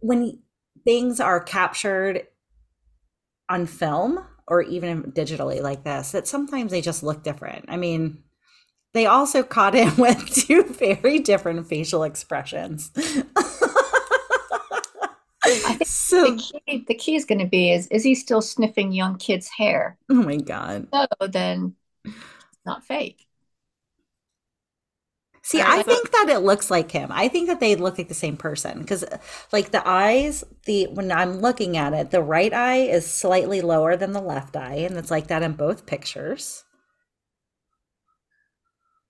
when 0.00 0.38
things 0.84 1.20
are 1.20 1.40
captured 1.40 2.26
on 3.48 3.66
film 3.66 4.24
or 4.48 4.62
even 4.62 5.02
digitally 5.12 5.60
like 5.62 5.84
this, 5.84 6.12
that 6.12 6.26
sometimes 6.28 6.70
they 6.70 6.80
just 6.80 7.02
look 7.02 7.22
different. 7.22 7.66
I 7.68 7.76
mean, 7.76 8.22
they 8.94 9.06
also 9.06 9.42
caught 9.42 9.74
him 9.74 9.96
with 9.98 10.26
two 10.34 10.64
very 10.64 11.18
different 11.20 11.66
facial 11.68 12.04
expressions. 12.04 12.90
I 15.46 15.74
think 15.74 15.86
so, 15.86 16.24
the 16.24 16.36
key, 16.66 16.84
the 16.88 16.94
key 16.94 17.16
is 17.16 17.24
going 17.26 17.40
to 17.40 17.46
be 17.46 17.70
is 17.72 17.86
is 17.88 18.04
he 18.04 18.14
still 18.14 18.42
sniffing 18.42 18.92
young 18.92 19.18
kids' 19.18 19.48
hair? 19.48 19.98
oh 20.10 20.22
my 20.22 20.36
God. 20.36 20.88
So 20.92 21.26
then, 21.28 21.76
not 22.66 22.84
fake. 22.84 23.26
See, 25.42 25.60
I 25.60 25.82
think 25.82 26.10
that 26.12 26.30
it 26.30 26.38
looks 26.40 26.70
like 26.70 26.90
him. 26.90 27.10
I 27.12 27.28
think 27.28 27.48
that 27.48 27.60
they 27.60 27.76
look 27.76 27.98
like 27.98 28.08
the 28.08 28.14
same 28.14 28.36
person 28.38 28.78
because, 28.78 29.04
like, 29.52 29.70
the 29.72 29.86
eyes, 29.86 30.42
the 30.64 30.86
when 30.86 31.12
I'm 31.12 31.40
looking 31.40 31.76
at 31.76 31.92
it, 31.92 32.10
the 32.10 32.22
right 32.22 32.52
eye 32.52 32.78
is 32.78 33.06
slightly 33.10 33.60
lower 33.60 33.94
than 33.96 34.12
the 34.12 34.22
left 34.22 34.56
eye, 34.56 34.76
and 34.76 34.96
it's 34.96 35.10
like 35.10 35.26
that 35.26 35.42
in 35.42 35.52
both 35.52 35.84
pictures. 35.84 36.64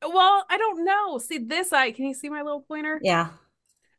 Well, 0.06 0.44
I 0.50 0.56
don't 0.58 0.84
know. 0.84 1.18
See, 1.18 1.38
this 1.38 1.72
eye, 1.72 1.92
can 1.92 2.04
you 2.06 2.14
see 2.14 2.28
my 2.28 2.42
little 2.42 2.60
pointer? 2.62 3.00
Yeah, 3.02 3.28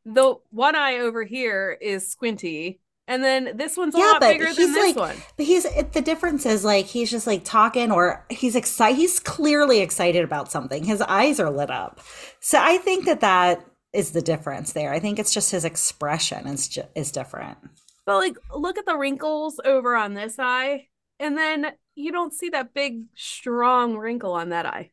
The 0.06 0.36
one 0.52 0.76
eye 0.76 1.00
over 1.00 1.24
here 1.24 1.78
is 1.82 2.08
squinty, 2.08 2.80
and 3.08 3.24
then 3.24 3.58
this 3.58 3.76
one's 3.76 3.96
a 3.96 3.98
Yeah, 3.98 4.04
lot 4.06 4.22
bigger 4.22 4.46
than 4.54 4.74
this 4.74 4.78
like- 4.78 4.96
one. 4.96 5.16
but 5.38 5.46
he's 5.46 5.64
the 5.94 6.02
difference 6.02 6.46
is 6.46 6.64
like 6.64 6.86
he's 6.86 7.10
just 7.10 7.26
like 7.28 7.44
talking, 7.44 7.92
or 7.92 8.26
he's 8.30 8.56
excited. 8.56 8.98
He's 8.98 9.20
clearly 9.20 9.80
excited 9.80 10.24
about 10.24 10.52
something. 10.52 10.84
His 10.84 11.02
eyes 11.02 11.40
are 11.40 11.50
lit 11.50 11.72
up, 11.72 12.00
so 12.40 12.60
I 12.62 12.78
think 12.78 13.06
that 13.06 13.22
that 13.22 13.66
is 13.94 14.12
the 14.12 14.22
difference 14.22 14.74
there. 14.74 14.92
I 14.94 15.00
think 15.00 15.18
it's 15.20 15.34
just 15.34 15.52
his 15.52 15.66
expression 15.66 16.46
is 16.48 16.68
ju- 16.68 16.84
is 16.96 17.12
different. 17.12 17.58
But 18.06 18.18
like, 18.18 18.36
look 18.54 18.78
at 18.78 18.86
the 18.86 18.98
wrinkles 18.98 19.60
over 19.66 19.96
on 19.96 20.14
this 20.14 20.38
eye, 20.38 20.88
and 21.20 21.36
then 21.38 21.72
you 21.96 22.12
don't 22.12 22.34
see 22.34 22.50
that 22.50 22.74
big, 22.74 23.06
strong 23.16 23.98
wrinkle 23.98 24.34
on 24.34 24.50
that 24.50 24.66
eye. 24.68 24.92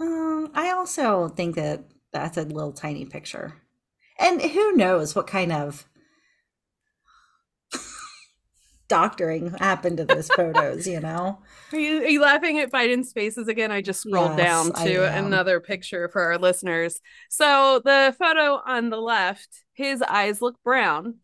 Um, 0.00 0.50
I 0.54 0.70
also 0.70 1.28
think 1.28 1.56
that 1.56 1.84
that's 2.12 2.36
a 2.36 2.42
little 2.42 2.72
tiny 2.72 3.04
picture. 3.04 3.54
And 4.18 4.40
who 4.40 4.72
knows 4.76 5.14
what 5.14 5.26
kind 5.26 5.52
of 5.52 5.86
doctoring 8.88 9.54
happened 9.58 9.96
to 9.98 10.04
those 10.04 10.28
photos, 10.28 10.86
you 10.86 11.00
know? 11.00 11.38
Are 11.72 11.78
you, 11.78 11.98
are 12.02 12.08
you 12.08 12.20
laughing 12.20 12.58
at 12.60 12.70
Biden's 12.70 13.12
faces 13.12 13.48
again? 13.48 13.72
I 13.72 13.80
just 13.80 14.00
scrolled 14.00 14.38
Yes, 14.38 14.46
down 14.46 14.72
to 14.86 15.16
another 15.16 15.60
picture 15.60 16.08
for 16.08 16.22
our 16.22 16.38
listeners. 16.38 17.00
So 17.28 17.80
the 17.84 18.14
photo 18.18 18.60
on 18.64 18.90
the 18.90 19.00
left, 19.00 19.48
his 19.72 20.02
eyes 20.02 20.40
look 20.40 20.62
brown. 20.62 21.16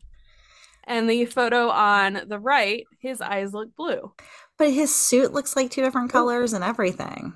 And 0.83 1.09
the 1.09 1.25
photo 1.25 1.69
on 1.69 2.23
the 2.27 2.39
right, 2.39 2.85
his 2.99 3.21
eyes 3.21 3.53
look 3.53 3.73
blue. 3.75 4.11
But 4.57 4.71
his 4.71 4.93
suit 4.93 5.31
looks 5.31 5.55
like 5.55 5.71
two 5.71 5.81
different 5.81 6.11
colors 6.11 6.53
and 6.53 6.63
everything. 6.63 7.33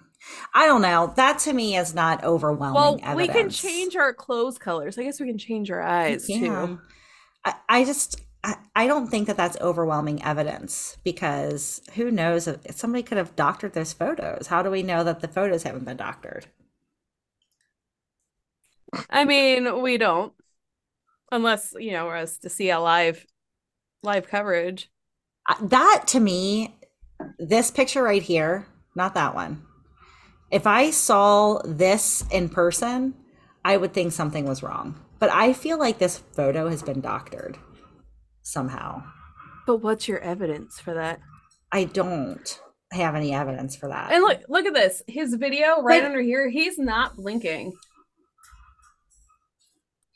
I 0.53 0.65
don't 0.65 0.81
know. 0.81 1.13
That 1.15 1.39
to 1.39 1.53
me 1.53 1.75
is 1.77 1.93
not 1.93 2.23
overwhelming 2.23 2.75
Well, 2.75 2.99
evidence. 3.03 3.15
we 3.15 3.27
can 3.27 3.49
change 3.49 3.95
our 3.95 4.13
clothes 4.13 4.57
colors. 4.57 4.97
I 4.97 5.03
guess 5.03 5.19
we 5.19 5.27
can 5.27 5.37
change 5.37 5.69
our 5.71 5.81
eyes 5.81 6.27
Yeah. 6.27 6.39
too. 6.39 6.79
I, 7.45 7.53
I 7.69 7.85
just 7.85 8.21
I, 8.43 8.57
I 8.75 8.87
don't 8.87 9.07
think 9.07 9.27
that 9.27 9.37
that's 9.37 9.57
overwhelming 9.59 10.23
evidence 10.23 10.97
because 11.03 11.81
who 11.95 12.11
knows 12.11 12.47
if 12.47 12.75
somebody 12.75 13.03
could 13.03 13.17
have 13.17 13.35
doctored 13.35 13.73
those 13.73 13.93
photos. 13.93 14.47
How 14.47 14.61
do 14.61 14.69
we 14.71 14.83
know 14.83 15.03
that 15.03 15.19
the 15.21 15.27
photos 15.27 15.63
haven't 15.63 15.85
been 15.85 15.97
doctored? 15.97 16.47
I 19.09 19.25
mean, 19.25 19.81
we 19.81 19.97
don't, 19.97 20.33
unless 21.31 21.73
you 21.79 21.91
know, 21.91 22.05
we're 22.05 22.17
us 22.17 22.37
to 22.39 22.49
see 22.49 22.69
a 22.69 22.79
live, 22.79 23.25
live 24.03 24.27
coverage. 24.27 24.89
That 25.61 26.03
to 26.07 26.19
me 26.19 26.75
this 27.39 27.71
picture 27.71 28.03
right 28.03 28.21
here 28.21 28.67
not 28.95 29.13
that 29.13 29.33
one 29.35 29.64
if 30.51 30.65
i 30.67 30.89
saw 30.91 31.59
this 31.65 32.23
in 32.31 32.47
person 32.49 33.13
i 33.63 33.75
would 33.77 33.93
think 33.93 34.11
something 34.11 34.45
was 34.45 34.61
wrong 34.63 34.95
but 35.19 35.29
i 35.31 35.51
feel 35.53 35.77
like 35.79 35.97
this 35.97 36.17
photo 36.17 36.69
has 36.69 36.81
been 36.83 37.01
doctored 37.01 37.57
somehow 38.41 39.01
But 39.65 39.77
what's 39.77 40.07
your 40.07 40.19
evidence 40.19 40.79
for 40.79 40.93
that? 40.93 41.19
i 41.71 41.83
don't 41.85 42.61
have 42.91 43.15
any 43.15 43.33
evidence 43.33 43.75
for 43.75 43.89
that 43.89 44.11
And 44.11 44.23
look, 44.23 44.41
look 44.47 44.65
at 44.65 44.73
this. 44.73 45.01
His 45.07 45.33
video 45.33 45.81
right 45.81 46.03
under 46.03 46.21
here. 46.21 46.49
He's 46.49 46.77
not 46.77 47.15
blinking. 47.17 47.73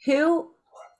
who 0.06 0.52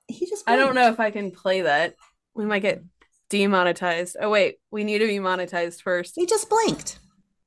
he 0.08 0.26
just 0.26 0.48
I 0.48 0.56
don't 0.56 0.74
know 0.74 0.88
if 0.88 0.98
I 1.00 1.10
can 1.12 1.30
play 1.30 1.62
that. 1.62 1.94
We 2.34 2.44
might 2.44 2.62
get 2.62 2.82
demonetized. 3.30 4.16
Oh 4.20 4.28
wait, 4.28 4.56
we 4.70 4.82
need 4.84 4.98
to 4.98 5.06
be 5.06 5.18
monetized 5.18 5.80
first. 5.82 6.14
he 6.16 6.26
just 6.26 6.50
blinked 6.50 6.98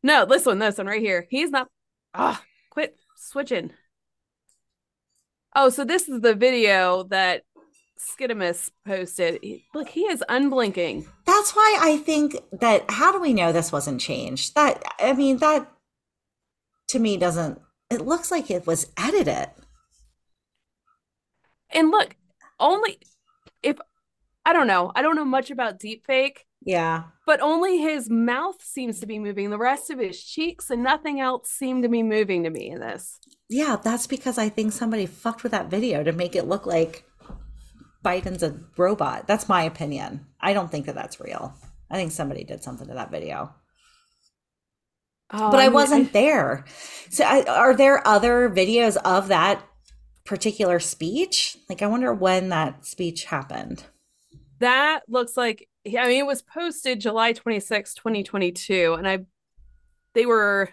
No, 0.04 0.26
this 0.26 0.46
one, 0.46 0.60
this 0.60 0.78
one 0.78 0.88
right 0.88 1.02
here. 1.02 1.26
He's 1.30 1.50
not. 1.50 1.68
Ah, 2.13 2.44
quit 2.70 2.98
switching. 3.16 3.72
Oh, 5.56 5.70
so 5.70 5.86
this 5.86 6.10
is 6.10 6.22
the 6.22 6.34
video 6.36 7.04
that 7.04 7.44
Skidimus 7.98 8.70
posted. 8.86 9.39
He- 9.42 9.66
Look, 9.74 9.88
he 9.89 10.02
is 10.02 10.24
unblinking. 10.28 11.06
that's 11.26 11.56
why 11.56 11.78
i 11.82 11.98
think 11.98 12.36
that 12.52 12.84
how 12.89 13.12
do 13.12 13.20
we 13.20 13.34
know 13.34 13.52
this 13.52 13.72
wasn't 13.72 14.00
changed 14.02 14.56
that 14.56 14.82
i 15.00 15.13
mean 15.13 15.38
that 15.38 15.70
to 16.88 17.00
me 17.00 17.18
doesn't 17.18 17.60
it 17.89 18.02
looks 18.02 18.30
like 18.32 18.50
it 18.52 18.66
was 18.68 18.92
edited 18.98 19.50
And 21.72 21.89
look, 21.92 22.16
only 22.60 23.00
if 23.63 23.78
I 24.46 24.54
don't 24.54 24.68
know, 24.68 24.92
I 24.96 25.02
don't 25.02 25.16
know 25.16 25.26
much 25.26 25.50
about 25.52 25.80
deepfake, 25.80 26.39
yeah 26.65 27.04
but 27.26 27.41
only 27.41 27.78
his 27.78 28.10
mouth 28.10 28.62
seems 28.62 28.99
to 28.99 29.06
be 29.06 29.17
moving. 29.17 29.49
The 29.49 29.58
rest 29.58 29.89
of 29.89 29.99
his 29.99 30.21
cheeks 30.21 30.69
and 30.69 30.84
nothing 30.84 31.19
else 31.19 31.49
seemed 31.49 31.84
to 31.84 31.89
be 31.89 32.04
moving 32.04 32.43
to 32.43 32.49
me 32.49 32.69
in 32.69 32.80
this. 32.82 33.19
Yeah, 33.49 33.78
that's 33.82 34.08
because 34.08 34.38
I 34.38 34.49
think 34.49 34.73
somebody 34.73 35.06
fucked 35.06 35.43
with 35.43 35.54
that 35.54 35.69
video 35.69 36.04
to 36.04 36.12
make 36.12 36.36
it 36.36 36.47
look 36.47 36.65
like 36.65 37.06
Biden's 38.04 38.43
a 38.43 38.60
robot. 38.78 39.26
That's 39.28 39.47
my 39.47 39.63
opinion. 39.63 40.26
I 40.41 40.54
don't 40.54 40.69
think 40.69 40.86
that 40.88 40.95
that's 40.95 41.21
real. 41.21 41.54
I 41.89 41.95
think 41.95 42.12
somebody 42.12 42.43
did 42.43 42.63
something 42.63 42.88
to 42.88 42.93
that 42.95 43.12
video. 43.12 43.54
Oh, 45.32 45.49
but 45.49 45.60
I 45.60 45.67
um, 45.67 45.71
mean, 45.71 45.73
wasn't 45.73 46.13
there. 46.13 46.65
So, 47.10 47.23
I, 47.23 47.43
are 47.43 47.76
there 47.76 48.06
other 48.06 48.49
videos 48.49 48.97
of 48.97 49.30
that 49.30 49.63
particular 50.26 50.80
speech? 50.80 51.58
Like, 51.69 51.82
I 51.82 51.88
wonder 51.88 52.13
when 52.13 52.49
that 52.49 52.86
speech 52.86 53.26
happened. 53.26 53.84
that 54.60 55.02
looks 55.08 55.38
like 55.38 55.69
I 55.86 56.08
mean 56.08 56.19
it 56.19 56.26
was 56.26 56.41
posted 56.41 57.02
July 57.02 57.34
26, 57.34 57.93
2022 57.93 58.96
and 58.98 59.08
I 59.08 59.26
they 60.13 60.26
were 60.26 60.69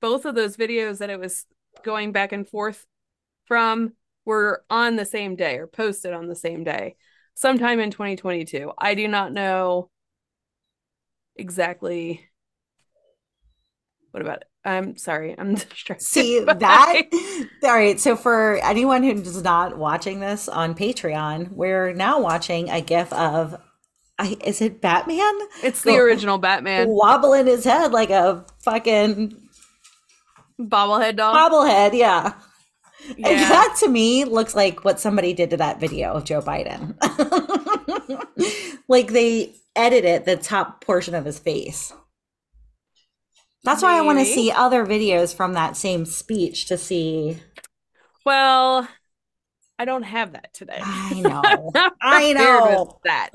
both 0.00 0.24
of 0.24 0.34
those 0.34 0.56
videos 0.56 0.98
that 0.98 1.10
it 1.10 1.18
was 1.18 1.46
going 1.82 2.12
back 2.12 2.32
and 2.32 2.48
forth 2.48 2.86
from 3.46 3.92
were 4.24 4.64
on 4.70 4.96
the 4.96 5.04
same 5.04 5.36
day 5.36 5.58
or 5.58 5.66
posted 5.66 6.12
on 6.12 6.28
the 6.28 6.36
same 6.36 6.64
day 6.64 6.96
sometime 7.34 7.80
in 7.80 7.90
2022. 7.90 8.72
I 8.78 8.94
do 8.94 9.08
not 9.08 9.32
know 9.32 9.90
exactly 11.36 12.30
what 14.10 14.22
about 14.22 14.38
it? 14.38 14.48
I'm 14.64 14.96
sorry. 14.96 15.34
I'm 15.38 15.54
distracted. 15.68 16.04
See 16.04 16.40
that? 16.40 17.02
All 17.62 17.74
right. 17.74 17.98
So, 17.98 18.16
for 18.16 18.56
anyone 18.56 19.02
who's 19.02 19.42
not 19.42 19.78
watching 19.78 20.20
this 20.20 20.48
on 20.48 20.74
Patreon, 20.74 21.52
we're 21.52 21.92
now 21.92 22.20
watching 22.20 22.68
a 22.70 22.80
GIF 22.80 23.12
of, 23.12 23.56
I, 24.20 24.36
is 24.44 24.60
it 24.60 24.82
Batman? 24.82 25.32
It's 25.62 25.80
the 25.82 25.96
original 25.96 26.36
Batman 26.36 26.88
wobbling 26.90 27.46
his 27.46 27.64
head 27.64 27.90
like 27.90 28.10
a 28.10 28.44
fucking 28.58 29.34
bobblehead 30.60 31.16
doll. 31.16 31.34
bobblehead. 31.34 31.94
Yeah. 31.94 32.34
And 33.08 33.18
yeah. 33.18 33.48
that 33.48 33.76
to 33.80 33.88
me 33.88 34.26
looks 34.26 34.54
like 34.54 34.84
what 34.84 35.00
somebody 35.00 35.32
did 35.32 35.48
to 35.50 35.56
that 35.56 35.80
video 35.80 36.12
of 36.12 36.24
Joe 36.24 36.42
Biden. 36.42 36.94
like 38.88 39.08
they 39.08 39.54
edited 39.74 40.26
the 40.26 40.36
top 40.36 40.84
portion 40.84 41.14
of 41.14 41.24
his 41.24 41.38
face. 41.38 41.94
That's 43.64 43.82
why 43.82 43.96
I 43.96 44.02
want 44.02 44.18
to 44.18 44.26
see 44.26 44.50
other 44.50 44.84
videos 44.84 45.34
from 45.34 45.54
that 45.54 45.78
same 45.78 46.04
speech 46.04 46.66
to 46.66 46.76
see. 46.76 47.38
Well, 48.26 48.86
I 49.78 49.86
don't 49.86 50.02
have 50.02 50.32
that 50.32 50.52
today. 50.52 50.78
I 50.78 51.20
know. 51.20 51.72
I 52.02 52.32
know. 52.34 53.00
that. 53.04 53.30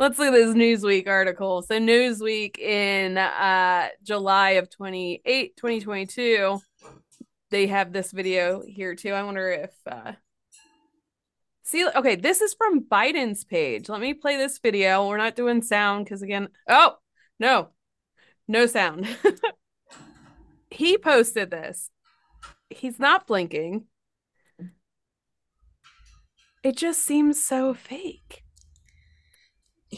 Let's 0.00 0.18
look 0.18 0.28
at 0.28 0.32
this 0.32 0.56
Newsweek 0.56 1.08
article. 1.08 1.60
So 1.60 1.78
Newsweek 1.78 2.58
in 2.58 3.18
uh 3.18 3.88
July 4.02 4.52
of 4.52 4.70
28, 4.70 5.58
2022, 5.58 6.58
they 7.50 7.66
have 7.66 7.92
this 7.92 8.10
video 8.10 8.62
here 8.66 8.94
too. 8.94 9.12
I 9.12 9.22
wonder 9.22 9.50
if 9.50 9.74
uh 9.86 10.12
See, 11.64 11.86
okay, 11.86 12.16
this 12.16 12.40
is 12.40 12.54
from 12.54 12.84
Biden's 12.84 13.44
page. 13.44 13.90
Let 13.90 14.00
me 14.00 14.14
play 14.14 14.38
this 14.38 14.58
video. 14.58 15.06
We're 15.06 15.18
not 15.18 15.36
doing 15.36 15.60
sound 15.60 16.06
because 16.06 16.22
again, 16.22 16.48
oh, 16.66 16.96
no. 17.38 17.68
No 18.48 18.64
sound. 18.64 19.06
he 20.70 20.96
posted 20.96 21.50
this. 21.50 21.90
He's 22.70 22.98
not 22.98 23.26
blinking. 23.26 23.84
It 26.64 26.78
just 26.78 27.04
seems 27.04 27.44
so 27.44 27.74
fake. 27.74 28.44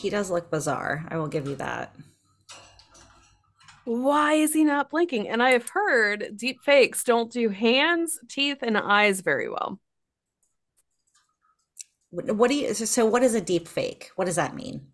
He 0.02 0.10
does 0.10 0.32
look 0.32 0.50
bizarre. 0.50 1.06
I 1.08 1.16
will 1.16 1.28
give 1.28 1.46
you 1.46 1.54
that. 1.56 1.94
Why 3.84 4.32
is 4.34 4.52
he 4.52 4.64
not 4.64 4.90
blinking? 4.90 5.28
And 5.28 5.40
I 5.40 5.50
have 5.50 5.68
heard 5.68 6.32
deep 6.34 6.60
fakes 6.64 7.04
don't 7.04 7.30
do 7.30 7.50
hands, 7.50 8.18
teeth, 8.28 8.58
and 8.62 8.76
eyes 8.76 9.20
very 9.20 9.48
well. 9.48 9.78
What 12.10 12.50
do 12.50 12.56
you? 12.56 12.74
So, 12.74 13.06
what 13.06 13.22
is 13.22 13.36
a 13.36 13.40
deep 13.40 13.68
fake? 13.68 14.10
What 14.16 14.24
does 14.24 14.34
that 14.34 14.56
mean? 14.56 14.88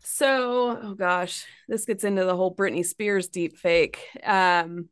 So, 0.00 0.78
oh 0.82 0.94
gosh, 0.94 1.46
this 1.66 1.86
gets 1.86 2.04
into 2.04 2.26
the 2.26 2.36
whole 2.36 2.54
Britney 2.54 2.84
Spears 2.84 3.28
deep 3.28 3.56
fake. 3.56 4.00
Um, 4.22 4.90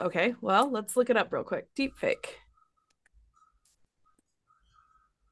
okay, 0.00 0.36
well, 0.40 0.70
let's 0.70 0.96
look 0.96 1.10
it 1.10 1.16
up 1.16 1.32
real 1.32 1.42
quick. 1.42 1.66
Deep 1.74 1.96
fake. 1.98 2.38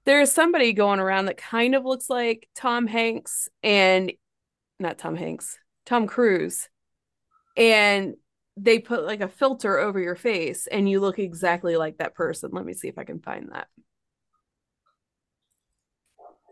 There's 0.07 0.33
somebody 0.33 0.73
going 0.73 1.01
around 1.01 1.27
that 1.27 1.37
kind 1.37 1.75
of 1.75 1.85
looks 1.85 2.09
like 2.09 2.49
Tom 2.55 2.87
Hanks 2.87 3.49
and 3.63 4.13
not 4.79 4.99
Tom 4.99 5.17
Hanks, 5.17 5.59
Tom 5.85 6.07
Cruise. 6.07 6.69
And 7.57 8.15
they 8.57 8.79
put 8.79 9.05
like 9.05 9.21
a 9.21 9.29
filter 9.29 9.79
over 9.79 10.01
your 10.01 10.15
face 10.15 10.67
and 10.67 10.89
you 10.89 11.01
look 11.01 11.19
exactly 11.19 11.77
like 11.77 11.99
that 11.99 12.15
person. 12.15 12.51
Let 12.53 12.65
me 12.65 12.73
see 12.73 12.89
if 12.89 12.99
I 12.99 13.05
can 13.05 13.21
find 13.21 13.51
that. 13.53 13.67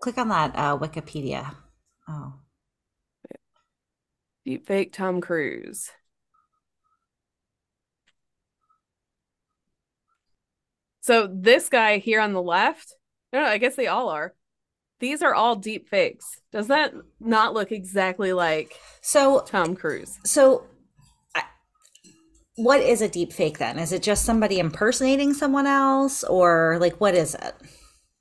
Click 0.00 0.18
on 0.18 0.28
that 0.28 0.52
uh, 0.54 0.76
Wikipedia. 0.76 1.54
Oh, 2.08 2.34
Deep 4.44 4.66
fake 4.66 4.92
Tom 4.92 5.22
Cruise. 5.22 5.90
So 11.00 11.26
this 11.26 11.68
guy 11.68 11.98
here 11.98 12.20
on 12.20 12.32
the 12.34 12.42
left, 12.42 12.94
no, 13.34 13.40
no, 13.42 13.46
I 13.46 13.58
guess 13.58 13.74
they 13.76 13.86
all 13.86 14.08
are. 14.08 14.34
These 15.00 15.22
are 15.22 15.34
all 15.34 15.56
deep 15.56 15.88
fakes. 15.88 16.40
Does 16.52 16.68
that 16.68 16.94
not 17.20 17.52
look 17.52 17.72
exactly 17.72 18.32
like 18.32 18.72
so 19.02 19.40
Tom 19.46 19.74
Cruise? 19.76 20.18
so. 20.24 20.64
I- 21.34 21.42
What 22.56 22.80
is 22.80 23.02
a 23.02 23.08
deep 23.08 23.32
fake 23.32 23.58
then? 23.58 23.78
Is 23.78 23.92
it 23.92 24.02
just 24.02 24.24
somebody 24.24 24.58
impersonating 24.60 25.34
someone 25.34 25.66
else, 25.66 26.22
or 26.24 26.78
like 26.80 27.00
what 27.00 27.14
is 27.14 27.34
it? 27.34 27.54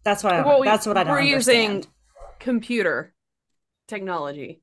That's 0.04 0.24
what 0.24 0.34
I. 0.34 0.42
Well, 0.46 0.60
we- 0.60 0.68
that's 0.68 0.86
what 0.88 0.98
I 0.98 1.04
don't 1.04 1.14
we're 1.14 1.20
understand. 1.22 1.76
using 1.86 1.92
computer 2.40 3.14
technology. 3.88 4.62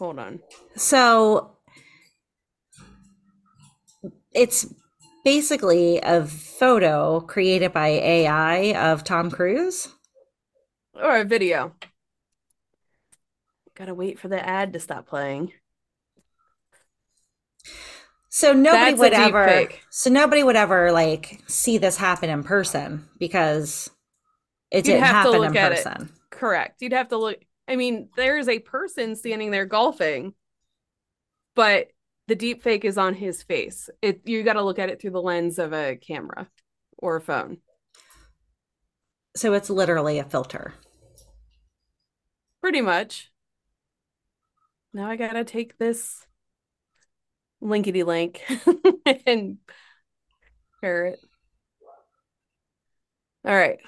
Hold 0.00 0.18
on. 0.18 0.40
So 0.76 1.52
it's 4.32 4.66
basically 5.24 5.98
a 6.00 6.24
photo 6.26 7.20
created 7.20 7.72
by 7.72 7.88
AI 7.88 8.74
of 8.92 9.04
Tom 9.04 9.30
Cruise. 9.30 9.88
Or 10.94 11.18
a 11.20 11.24
video. 11.24 11.76
Gotta 13.76 13.94
wait 13.94 14.18
for 14.18 14.26
the 14.28 14.44
ad 14.44 14.72
to 14.72 14.80
stop 14.80 15.06
playing. 15.06 15.52
So 18.28 18.52
nobody 18.52 18.90
That's 18.90 19.00
would 19.00 19.12
ever 19.12 19.68
so 19.90 20.10
nobody 20.10 20.42
would 20.42 20.56
ever 20.56 20.90
like 20.92 21.40
see 21.46 21.78
this 21.78 21.96
happen 21.96 22.30
in 22.30 22.42
person 22.42 23.08
because 23.18 23.90
it 24.70 24.84
You'd 24.84 24.84
didn't 24.84 25.04
happen 25.04 25.44
in 25.44 25.56
at 25.56 25.72
it. 25.72 25.76
person. 25.84 26.10
Correct. 26.30 26.82
You'd 26.82 26.92
have 26.92 27.08
to 27.08 27.16
look. 27.16 27.38
I 27.68 27.76
mean, 27.76 28.10
there's 28.16 28.48
a 28.48 28.58
person 28.58 29.16
standing 29.16 29.50
there 29.50 29.66
golfing, 29.66 30.34
but 31.54 31.88
the 32.26 32.34
deep 32.34 32.62
fake 32.62 32.84
is 32.84 32.98
on 32.98 33.14
his 33.14 33.42
face. 33.42 33.90
It 34.02 34.22
you 34.24 34.42
got 34.42 34.54
to 34.54 34.62
look 34.62 34.78
at 34.78 34.88
it 34.88 35.00
through 35.00 35.10
the 35.10 35.22
lens 35.22 35.58
of 35.58 35.72
a 35.72 35.96
camera 35.96 36.48
or 36.98 37.16
a 37.16 37.20
phone. 37.20 37.58
So 39.36 39.52
it's 39.52 39.70
literally 39.70 40.18
a 40.18 40.24
filter. 40.24 40.74
Pretty 42.60 42.80
much. 42.80 43.30
Now 44.92 45.10
I 45.10 45.16
gotta 45.16 45.44
take 45.44 45.76
this 45.76 46.24
linkety 47.60 48.04
link 48.04 48.42
and 49.26 49.58
share 50.80 51.06
it. 51.06 51.18
All 53.44 53.54
right. 53.54 53.78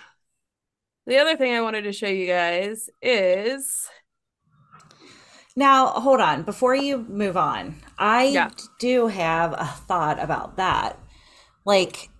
The 1.06 1.18
other 1.18 1.36
thing 1.36 1.54
I 1.54 1.60
wanted 1.60 1.82
to 1.82 1.92
show 1.92 2.08
you 2.08 2.26
guys 2.26 2.90
is 3.00 3.88
Now, 5.56 5.86
hold 5.88 6.20
on. 6.20 6.42
Before 6.42 6.74
you 6.74 6.98
move 6.98 7.36
on, 7.36 7.76
I 7.98 8.24
Yeah. 8.24 8.50
do 8.78 9.06
have 9.08 9.54
a 9.54 9.64
thought 9.64 10.22
about 10.22 10.56
that. 10.56 10.98
Like, 11.64 12.10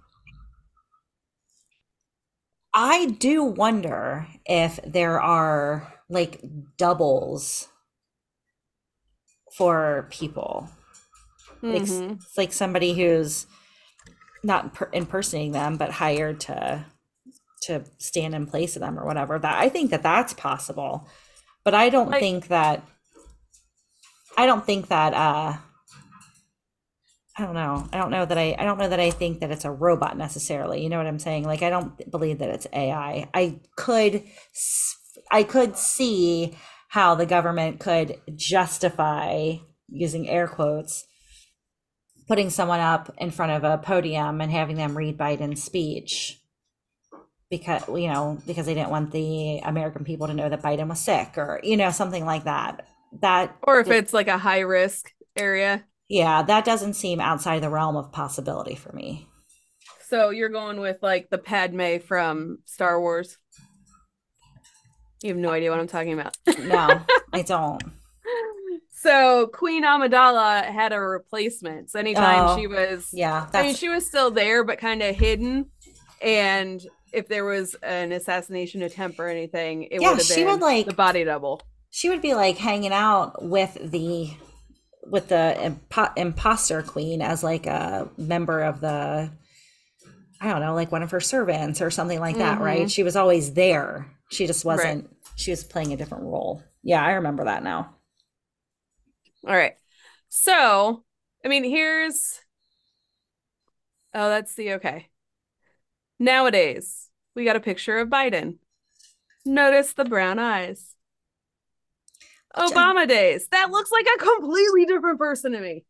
I 2.73 3.07
do 3.07 3.45
wonder 3.45 4.27
if 4.47 4.81
there 4.85 5.21
are 5.21 5.93
like 6.09 6.41
doubles 6.79 7.69
for 9.57 10.07
people. 10.11 10.69
Like, 11.63 11.83
Mhm. 11.83 12.13
It's 12.23 12.37
like 12.39 12.53
somebody 12.53 12.95
who's 12.95 13.47
not 14.43 14.73
per- 14.75 14.91
impersonating 14.93 15.53
them, 15.53 15.77
but 15.77 15.93
hired 15.93 16.41
to 16.41 16.85
to 17.63 17.85
stand 17.99 18.33
in 18.33 18.47
place 18.47 18.77
of 18.77 18.81
them 18.81 18.97
or 18.97 19.05
whatever. 19.05 19.39
That 19.41 19.59
I 19.59 19.69
think 19.69 19.91
that 19.91 20.03
that's 20.05 20.33
possible, 20.35 21.09
but 21.65 21.75
I 21.75 21.89
don't 21.89 22.11
Like- 22.11 22.21
think 22.21 22.47
that. 22.49 22.83
I 24.37 24.47
don't 24.47 24.65
think 24.65 24.89
that. 24.89 25.15
uh 25.15 25.57
I 27.39 27.43
don't 27.43 27.55
know. 27.55 27.87
I 27.93 27.99
don't 27.99 28.11
know 28.11 28.25
that 28.25 28.39
I. 28.39 28.57
I 28.59 28.65
don't 28.65 28.79
know 28.79 28.89
that 28.89 29.01
I 29.01 29.11
think 29.11 29.41
that 29.41 29.51
it's 29.51 29.67
a 29.67 29.71
robot 29.71 30.17
necessarily. 30.17 30.83
You 30.83 30.89
know 30.89 30.97
what 30.97 31.07
I'm 31.07 31.19
saying? 31.19 31.45
Like 31.45 31.63
I 31.63 31.69
don't 31.69 32.11
believe 32.11 32.39
that 32.39 32.49
it's 32.49 32.67
AI. 32.73 33.29
I 33.35 33.61
could. 33.77 34.23
I 35.31 35.43
could 35.43 35.77
see 35.77 36.57
how 36.89 37.15
the 37.15 37.27
government 37.27 37.79
could 37.79 38.19
justify 38.37 39.57
using 39.89 40.29
air 40.29 40.49
quotes 40.49 41.05
putting 42.27 42.51
someone 42.51 42.81
up 42.81 43.15
in 43.19 43.31
front 43.31 43.53
of 43.53 43.65
a 43.65 43.79
podium 43.79 44.41
and 44.41 44.51
having 44.51 44.77
them 44.77 44.97
read 44.97 45.17
Biden's 45.17 45.63
speech 45.63 46.41
because 47.51 47.87
you 47.89 48.09
know 48.09 48.39
because 48.47 48.67
they 48.67 48.75
didn't 48.75 48.91
want 48.91 49.13
the 49.13 49.59
American 49.59 50.05
people 50.05 50.27
to 50.27 50.35
know 50.35 50.49
that 50.49 50.63
Biden 50.63 50.89
was 50.89 51.01
sick 51.01 51.39
or 51.39 51.61
you 51.63 51.77
know 51.77 51.91
something 51.91 52.25
like 52.25 52.45
that. 52.45 52.87
That 53.21 53.57
or 53.63 53.81
if 53.81 53.89
it's 53.89 54.13
like 54.13 54.29
a 54.29 54.39
high 54.39 54.61
risk 54.61 55.11
area. 55.37 55.85
yeah, 56.09 56.43
that 56.43 56.65
doesn't 56.65 56.95
seem 56.95 57.21
outside 57.21 57.63
the 57.63 57.71
realm 57.71 57.97
of 57.97 58.13
possibility 58.13 58.75
for 58.75 58.93
me. 58.93 59.29
So 60.09 60.31
you're 60.31 60.49
going 60.51 60.79
with 60.81 60.99
like 61.03 61.31
the 61.31 61.39
Padme 61.39 61.99
from 61.99 62.59
Star 62.65 63.01
Wars. 63.01 63.39
You 65.23 65.31
have 65.31 65.39
no 65.39 65.51
idea 65.51 65.71
what 65.71 65.81
I'm 65.81 65.89
talking 65.89 66.13
about. 66.13 66.37
No, 66.59 67.01
I 67.33 67.43
don't. 67.43 67.83
So 68.99 69.47
Queen 69.53 69.85
Amidala 69.85 70.65
had 70.65 70.93
a 70.93 70.99
replacement. 70.99 71.91
So 71.91 71.99
anytime 72.01 72.49
Oh, 72.49 72.57
she 72.59 72.67
was, 72.67 73.11
Yeah, 73.13 73.47
I 73.53 73.63
mean, 73.63 73.75
she 73.77 73.89
was 73.89 74.05
still 74.05 74.31
there, 74.33 74.65
but 74.65 74.79
kind 74.79 75.01
of 75.01 75.15
hidden. 75.15 75.67
And 76.21 76.85
if 77.13 77.29
there 77.29 77.45
was 77.45 77.77
an 77.85 78.11
assassination 78.11 78.83
attempt 78.83 79.21
or 79.21 79.29
anything, 79.29 79.85
it 79.85 80.01
Yeah, 80.01 80.09
would 80.11 80.19
have 80.19 80.27
she 80.27 80.37
been 80.43 80.47
would, 80.55 80.61
like- 80.61 80.87
the 80.87 80.95
body 80.95 81.23
double. 81.25 81.63
She 81.97 82.11
would 82.11 82.21
be 82.21 82.35
like 82.35 82.59
hanging 82.59 82.93
out 82.93 83.43
with 83.43 83.79
the 83.83 84.31
with 85.05 85.29
the 85.29 85.57
impo- 85.59 86.13
imposter 86.19 86.83
queen 86.83 87.23
as 87.23 87.43
like 87.43 87.65
a 87.65 88.07
member 88.19 88.61
of 88.61 88.83
the 88.83 89.31
I 90.39 90.51
don't 90.51 90.61
know, 90.61 90.75
like 90.75 90.93
one 90.93 91.03
of 91.03 91.13
her 91.13 91.21
servants 91.21 91.81
or 91.81 91.91
something 91.91 92.21
like 92.21 92.37
that, 92.37 92.59
Mhm. 92.59 92.63
right? 92.63 92.91
She 92.91 93.03
was 93.03 93.17
always 93.17 93.55
there. 93.55 94.15
She 94.31 94.47
just 94.47 94.63
wasn't 94.63 95.09
she 95.37 95.51
was 95.51 95.65
playing 95.65 95.95
a 95.95 95.97
different 95.97 96.25
role. 96.25 96.63
Yeah, 96.83 97.03
I 97.03 97.13
remember 97.13 97.45
that 97.45 97.63
now. 97.63 97.95
All 99.47 99.57
right. 99.57 99.77
So, 100.29 101.03
I 101.43 101.49
mean, 101.49 101.65
here's. 101.65 102.41
Oh, 104.13 104.29
that's 104.29 104.55
the 104.55 104.75
okay. 104.75 105.09
Nowadays, 106.19 107.09
we 107.35 107.47
got 107.47 107.57
a 107.57 107.61
picture 107.61 107.97
of 107.99 108.11
Biden. 108.11 108.59
Notice 109.47 109.95
the 109.95 110.05
brown 110.05 110.39
eyes. 110.39 110.96
Obama 112.57 113.07
days. 113.09 113.49
That 113.49 113.71
looks 113.71 113.91
like 113.93 114.07
a 114.07 114.19
completely 114.19 114.87
different 114.87 115.19
person 115.19 115.53
to 115.53 115.61
me. 115.61 115.85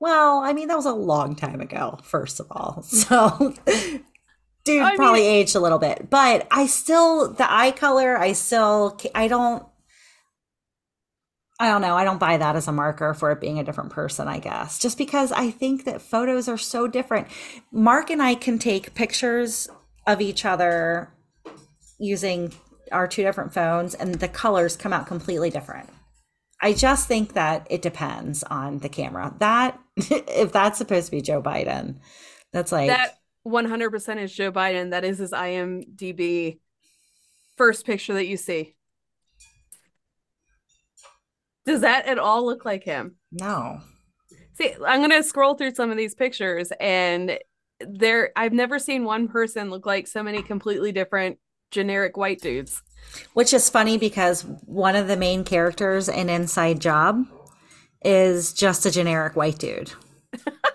Well, 0.00 0.38
I 0.38 0.52
mean, 0.52 0.68
that 0.68 0.76
was 0.76 0.86
a 0.86 0.92
long 0.92 1.34
time 1.34 1.60
ago, 1.60 1.98
first 2.02 2.40
of 2.40 2.46
all. 2.50 2.84
So, 2.88 3.54
dude 4.64 4.82
I 4.82 4.96
probably 4.96 5.20
mean- 5.20 5.32
aged 5.32 5.56
a 5.56 5.60
little 5.60 5.78
bit, 5.78 6.08
but 6.10 6.46
I 6.50 6.66
still, 6.66 7.32
the 7.32 7.50
eye 7.50 7.70
color, 7.70 8.16
I 8.18 8.32
still, 8.32 8.98
I 9.14 9.28
don't, 9.28 9.64
I 11.60 11.68
don't 11.68 11.82
know. 11.82 11.96
I 11.96 12.04
don't 12.04 12.20
buy 12.20 12.36
that 12.36 12.54
as 12.54 12.68
a 12.68 12.72
marker 12.72 13.14
for 13.14 13.32
it 13.32 13.40
being 13.40 13.58
a 13.58 13.64
different 13.64 13.90
person, 13.90 14.28
I 14.28 14.38
guess, 14.38 14.78
just 14.78 14.96
because 14.96 15.32
I 15.32 15.50
think 15.50 15.84
that 15.86 16.00
photos 16.00 16.48
are 16.48 16.58
so 16.58 16.86
different. 16.86 17.26
Mark 17.72 18.10
and 18.10 18.22
I 18.22 18.36
can 18.36 18.60
take 18.60 18.94
pictures 18.94 19.68
of 20.06 20.20
each 20.20 20.44
other 20.44 21.12
using 21.98 22.52
our 22.92 23.08
two 23.08 23.24
different 23.24 23.52
phones, 23.52 23.94
and 23.94 24.14
the 24.14 24.28
colors 24.28 24.76
come 24.76 24.92
out 24.92 25.08
completely 25.08 25.50
different. 25.50 25.88
I 26.60 26.72
just 26.72 27.06
think 27.06 27.34
that 27.34 27.66
it 27.70 27.82
depends 27.82 28.42
on 28.44 28.78
the 28.78 28.88
camera. 28.88 29.34
That 29.38 29.78
if 29.96 30.52
that's 30.52 30.78
supposed 30.78 31.06
to 31.06 31.12
be 31.12 31.22
Joe 31.22 31.42
Biden, 31.42 31.96
that's 32.52 32.72
like 32.72 32.88
That 32.88 33.18
100% 33.46 34.22
is 34.22 34.32
Joe 34.32 34.52
Biden. 34.52 34.90
That 34.90 35.04
is 35.04 35.18
his 35.18 35.32
IMDb 35.32 36.58
first 37.56 37.86
picture 37.86 38.14
that 38.14 38.26
you 38.26 38.36
see. 38.36 38.74
Does 41.66 41.82
that 41.82 42.06
at 42.06 42.18
all 42.18 42.46
look 42.46 42.64
like 42.64 42.84
him? 42.84 43.16
no. 43.30 43.80
See, 44.54 44.74
I'm 44.84 45.00
gonna 45.00 45.22
scroll 45.22 45.54
through 45.54 45.74
some 45.76 45.92
of 45.92 45.96
these 45.96 46.16
pictures, 46.16 46.72
and 46.80 47.38
there 47.80 48.32
I've 48.34 48.52
never 48.52 48.80
seen 48.80 49.04
one 49.04 49.28
person 49.28 49.70
look 49.70 49.86
like 49.86 50.08
so 50.08 50.20
many 50.20 50.42
completely 50.42 50.90
different 50.90 51.38
generic 51.70 52.16
white 52.16 52.40
dudes. 52.40 52.82
Which 53.34 53.52
is 53.52 53.68
funny 53.70 53.98
because 53.98 54.42
one 54.66 54.96
of 54.96 55.08
the 55.08 55.16
main 55.16 55.44
characters 55.44 56.08
in 56.08 56.28
Inside 56.28 56.80
Job 56.80 57.24
is 58.04 58.52
just 58.52 58.86
a 58.86 58.90
generic 58.90 59.36
white 59.36 59.58
dude. 59.58 59.92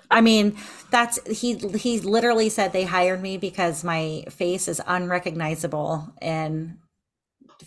I 0.10 0.22
mean, 0.22 0.56
that's 0.92 1.20
he 1.40 1.56
he 1.56 2.00
literally 2.00 2.50
said 2.50 2.72
they 2.74 2.84
hired 2.86 3.22
me 3.22 3.38
because 3.38 3.84
my 3.84 4.24
face 4.30 4.68
is 4.68 4.82
unrecognizable 4.86 6.14
in 6.22 6.78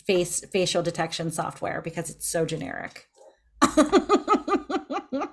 face 0.07 0.45
facial 0.53 0.83
detection 0.83 1.31
software 1.31 1.81
because 1.83 2.11
it's 2.11 2.29
so 2.29 2.45
generic. 2.45 3.07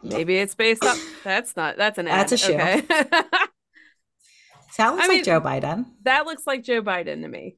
Maybe 0.03 0.37
it's 0.37 0.55
based 0.55 0.83
up. 0.83 0.97
That's 1.23 1.55
not. 1.55 1.77
That's 1.77 1.97
an 1.97 2.07
ad. 2.07 2.19
That's 2.19 2.31
a 2.33 2.37
shoe. 2.37 2.53
Okay. 2.53 2.81
Sounds 4.71 4.99
I 4.99 5.07
like 5.07 5.09
mean- 5.09 5.23
Joe 5.23 5.41
Biden. 5.41 5.85
that 6.03 6.25
looks 6.25 6.47
like 6.47 6.63
Joe 6.63 6.81
Biden 6.81 7.21
to 7.21 7.27
me. 7.27 7.57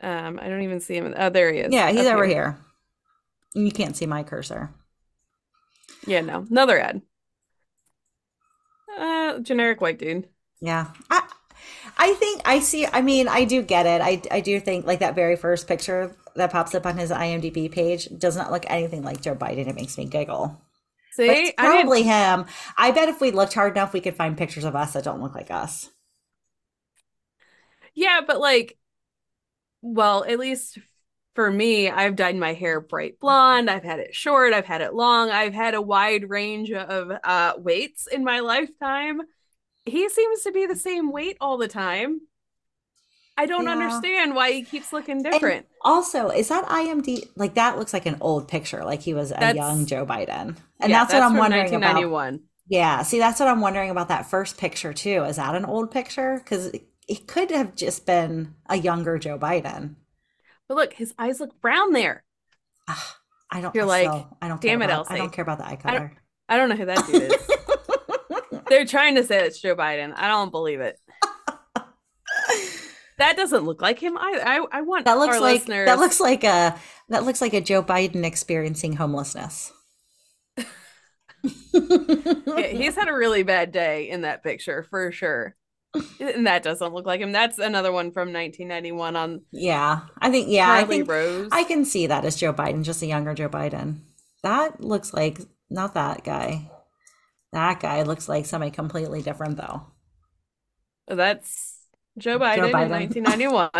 Um, 0.00 0.38
I 0.40 0.48
don't 0.48 0.62
even 0.62 0.80
see 0.80 0.94
him. 0.96 1.14
Oh, 1.16 1.30
there 1.30 1.52
he 1.52 1.60
is. 1.60 1.72
Yeah, 1.72 1.90
he's 1.90 2.06
over 2.06 2.24
here. 2.26 2.58
You 3.54 3.70
can't 3.70 3.96
see 3.96 4.06
my 4.06 4.22
cursor. 4.22 4.70
Yeah, 6.06 6.20
no, 6.20 6.46
another 6.50 6.78
ad. 6.78 7.02
Uh, 8.98 9.38
generic 9.40 9.80
white 9.80 9.98
dude. 9.98 10.28
Yeah. 10.60 10.88
I 11.10 11.28
I 11.96 12.14
think 12.14 12.42
I 12.44 12.60
see 12.60 12.86
I 12.86 13.02
mean, 13.02 13.28
I 13.28 13.44
do 13.44 13.62
get 13.62 13.86
it. 13.86 14.00
I 14.00 14.22
I 14.30 14.40
do 14.40 14.60
think 14.60 14.86
like 14.86 15.00
that 15.00 15.14
very 15.14 15.36
first 15.36 15.66
picture 15.66 16.14
that 16.36 16.50
pops 16.52 16.74
up 16.74 16.86
on 16.86 16.96
his 16.98 17.10
IMDb 17.10 17.70
page 17.70 18.08
does 18.18 18.36
not 18.36 18.50
look 18.50 18.64
anything 18.68 19.02
like 19.02 19.20
Joe 19.20 19.34
Biden. 19.34 19.66
It 19.68 19.74
makes 19.74 19.96
me 19.98 20.04
giggle. 20.06 20.60
See, 21.12 21.26
But 21.26 21.36
it's 21.36 21.52
I 21.58 21.62
probably 21.62 22.02
him. 22.02 22.46
I 22.76 22.90
bet 22.90 23.08
if 23.08 23.20
we 23.20 23.30
looked 23.30 23.54
hard 23.54 23.72
enough 23.76 23.92
we 23.92 24.00
could 24.00 24.16
find 24.16 24.36
pictures 24.36 24.64
of 24.64 24.76
us 24.76 24.92
that 24.92 25.04
don't 25.04 25.22
look 25.22 25.34
like 25.34 25.50
us. 25.50 25.90
yeah, 27.94 28.20
but 28.26 28.40
like, 28.40 28.76
well, 29.84 30.24
at 30.24 30.38
least 30.38 30.78
for 31.34 31.50
me, 31.50 31.90
I've 31.90 32.16
dyed 32.16 32.36
my 32.36 32.54
hair 32.54 32.80
bright 32.80 33.20
blonde. 33.20 33.68
I've 33.68 33.84
had 33.84 34.00
it 34.00 34.14
short. 34.14 34.52
I've 34.54 34.64
had 34.66 34.80
it 34.80 34.94
long. 34.94 35.30
I've 35.30 35.52
had 35.54 35.74
a 35.74 35.82
wide 35.82 36.30
range 36.30 36.70
of 36.72 37.12
uh 37.22 37.54
weights 37.58 38.06
in 38.06 38.24
my 38.24 38.40
lifetime. 38.40 39.20
He 39.84 40.08
seems 40.08 40.42
to 40.42 40.52
be 40.52 40.64
the 40.66 40.76
same 40.76 41.12
weight 41.12 41.36
all 41.40 41.58
the 41.58 41.68
time. 41.68 42.22
I 43.36 43.46
don't 43.46 43.64
Yeah. 43.64 43.72
understand 43.72 44.34
why 44.34 44.52
he 44.52 44.62
keeps 44.62 44.92
looking 44.92 45.22
different. 45.22 45.66
Also, 45.82 46.28
is 46.30 46.48
that 46.48 46.64
IMD 46.66 47.28
like 47.36 47.54
that 47.54 47.78
looks 47.78 47.92
like 47.92 48.06
an 48.06 48.16
old 48.20 48.48
picture, 48.48 48.84
like 48.84 49.02
he 49.02 49.12
was 49.12 49.30
a 49.32 49.34
That's- 49.34 49.56
young 49.56 49.86
Joe 49.86 50.06
Biden. 50.06 50.56
And 50.80 50.90
Yeah, 50.90 51.00
that's, 51.00 51.12
what 51.12 51.22
I'm 51.22 51.36
wondering 51.36 51.74
about. 51.74 52.38
Yeah, 52.68 53.02
see, 53.02 53.18
that's 53.18 53.40
what 53.40 53.48
I'm 53.48 53.60
wondering 53.60 53.90
about 53.90 54.08
that 54.08 54.24
first 54.30 54.56
picture 54.56 54.94
too. 54.94 55.24
Is 55.24 55.36
that 55.36 55.54
an 55.54 55.64
old 55.66 55.90
picture? 55.90 56.40
Because 56.42 56.70
it, 57.08 57.26
could 57.26 57.50
have 57.50 57.74
just 57.76 58.06
been 58.06 58.54
a 58.68 58.76
younger 58.76 59.18
Joe 59.18 59.38
Biden. 59.38 59.96
But 60.68 60.76
look, 60.76 60.92
his 60.94 61.14
eyes 61.18 61.40
look 61.40 61.60
brown 61.60 61.92
there. 61.92 62.24
Ah, 62.88 63.16
I 63.50 63.60
don't. 63.60 63.74
You're 63.74 63.84
I 63.84 64.02
like, 64.02 64.26
I 64.42 64.48
don't. 64.48 64.60
"Damn 64.60 64.80
care 64.80 64.88
it, 64.88 64.92
about, 64.92 65.10
I 65.10 65.16
don't 65.18 65.32
care 65.32 65.42
about 65.42 65.58
the 65.58 65.64
eye 65.66 65.78
I 65.84 65.90
don't- 65.90 65.98
color. 65.98 66.12
I 66.48 66.56
don't 66.56 66.68
know 66.68 66.76
who 66.76 66.84
that 66.86 67.06
dude 67.06 67.22
is. 67.22 68.60
They're 68.68 68.84
trying 68.84 69.14
to 69.16 69.24
say 69.24 69.44
it's 69.46 69.60
Joe 69.60 69.74
Biden. 69.76 70.12
I 70.16 70.28
don't 70.28 70.50
believe 70.50 70.80
it. 70.80 70.98
That 73.16 73.36
doesn't 73.36 73.62
look 73.64 73.80
like 73.80 74.00
him. 74.00 74.18
I 74.18 74.58
I, 74.72 74.78
I 74.78 74.82
want 74.82 75.04
that 75.04 75.18
looks 75.18 75.38
like 75.38 75.60
listeners. 75.60 75.86
that 75.86 76.00
looks 76.00 76.18
like 76.18 76.42
a 76.42 76.76
that 77.10 77.22
looks 77.24 77.40
like 77.40 77.54
a 77.54 77.60
Joe 77.60 77.80
Biden 77.80 78.24
experiencing 78.24 78.96
homelessness. 78.96 79.72
Yeah, 81.72 82.66
he's 82.68 82.94
had 82.96 83.08
a 83.08 83.14
really 83.14 83.42
bad 83.42 83.70
day 83.72 84.08
in 84.08 84.22
that 84.22 84.42
picture 84.42 84.86
for 84.90 85.12
sure. 85.12 85.54
And 86.18 86.46
that 86.46 86.62
doesn't 86.62 86.92
look 86.92 87.06
like 87.06 87.20
him. 87.20 87.32
That's 87.32 87.58
another 87.58 87.92
one 87.92 88.10
from 88.10 88.32
1991 88.32 89.16
on 89.16 89.42
yeah, 89.52 90.00
I 90.18 90.30
think 90.30 90.48
yeah, 90.48 90.72
I 90.72 90.84
think 90.84 91.08
Rose. 91.08 91.48
I 91.52 91.64
can 91.64 91.84
see 91.84 92.08
that 92.08 92.24
as 92.24 92.36
Joe 92.36 92.52
Biden, 92.52 92.82
just 92.82 93.02
a 93.02 93.06
younger 93.06 93.34
Joe 93.34 93.48
Biden. 93.48 94.00
That 94.42 94.80
looks 94.80 95.14
like 95.14 95.38
not 95.70 95.94
that 95.94 96.24
guy. 96.24 96.70
That 97.52 97.78
guy 97.80 98.02
looks 98.02 98.28
like 98.28 98.46
somebody 98.46 98.72
completely 98.72 99.22
different 99.22 99.56
though. 99.56 99.86
That's 101.06 101.78
Joe 102.18 102.38
Biden, 102.38 102.72
Biden. 102.72 103.16
in 103.16 103.24
1991. 103.24 103.70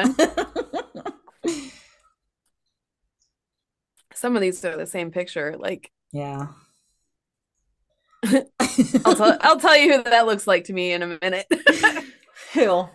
Some 4.15 4.37
of 4.37 4.43
these 4.43 4.65
are 4.65 4.77
the 4.77 4.87
same 4.87 5.11
picture. 5.11 5.57
Like 5.59 5.91
yeah. 6.13 6.49
I'll 9.05 9.15
tell 9.15 9.39
I'll 9.41 9.61
tell 9.61 9.77
you 9.77 9.97
who 9.97 10.03
that 10.05 10.27
looks 10.27 10.47
like 10.47 10.65
to 10.65 10.73
me 10.73 10.93
in 10.93 11.03
a 11.03 11.19
minute. 11.21 11.47
Who? 12.55 12.89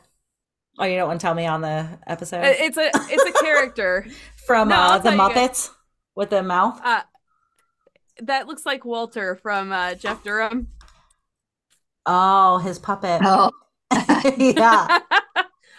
Oh, 0.81 0.85
you 0.85 0.95
don't 0.95 1.07
want 1.07 1.19
to 1.19 1.25
tell 1.25 1.35
me 1.35 1.45
on 1.45 1.61
the 1.61 1.99
episode 2.07 2.43
it's 2.43 2.77
a 2.77 2.89
it's 2.93 3.37
a 3.37 3.43
character. 3.43 4.07
from 4.45 4.69
no, 4.69 4.75
uh, 4.75 4.97
the 4.97 5.03
tell 5.03 5.13
you 5.13 5.17
guys. 5.17 5.49
Muppets 5.49 5.69
with 6.15 6.29
the 6.29 6.43
mouth. 6.43 6.79
Uh 6.83 7.01
that 8.21 8.47
looks 8.47 8.65
like 8.65 8.85
Walter 8.85 9.35
from 9.35 9.71
uh, 9.71 9.95
Jeff 9.95 10.23
Dunham. 10.23 10.67
Oh, 12.05 12.57
his 12.57 12.79
puppet. 12.79 13.21
Oh, 13.23 13.51
yeah. 13.91 14.99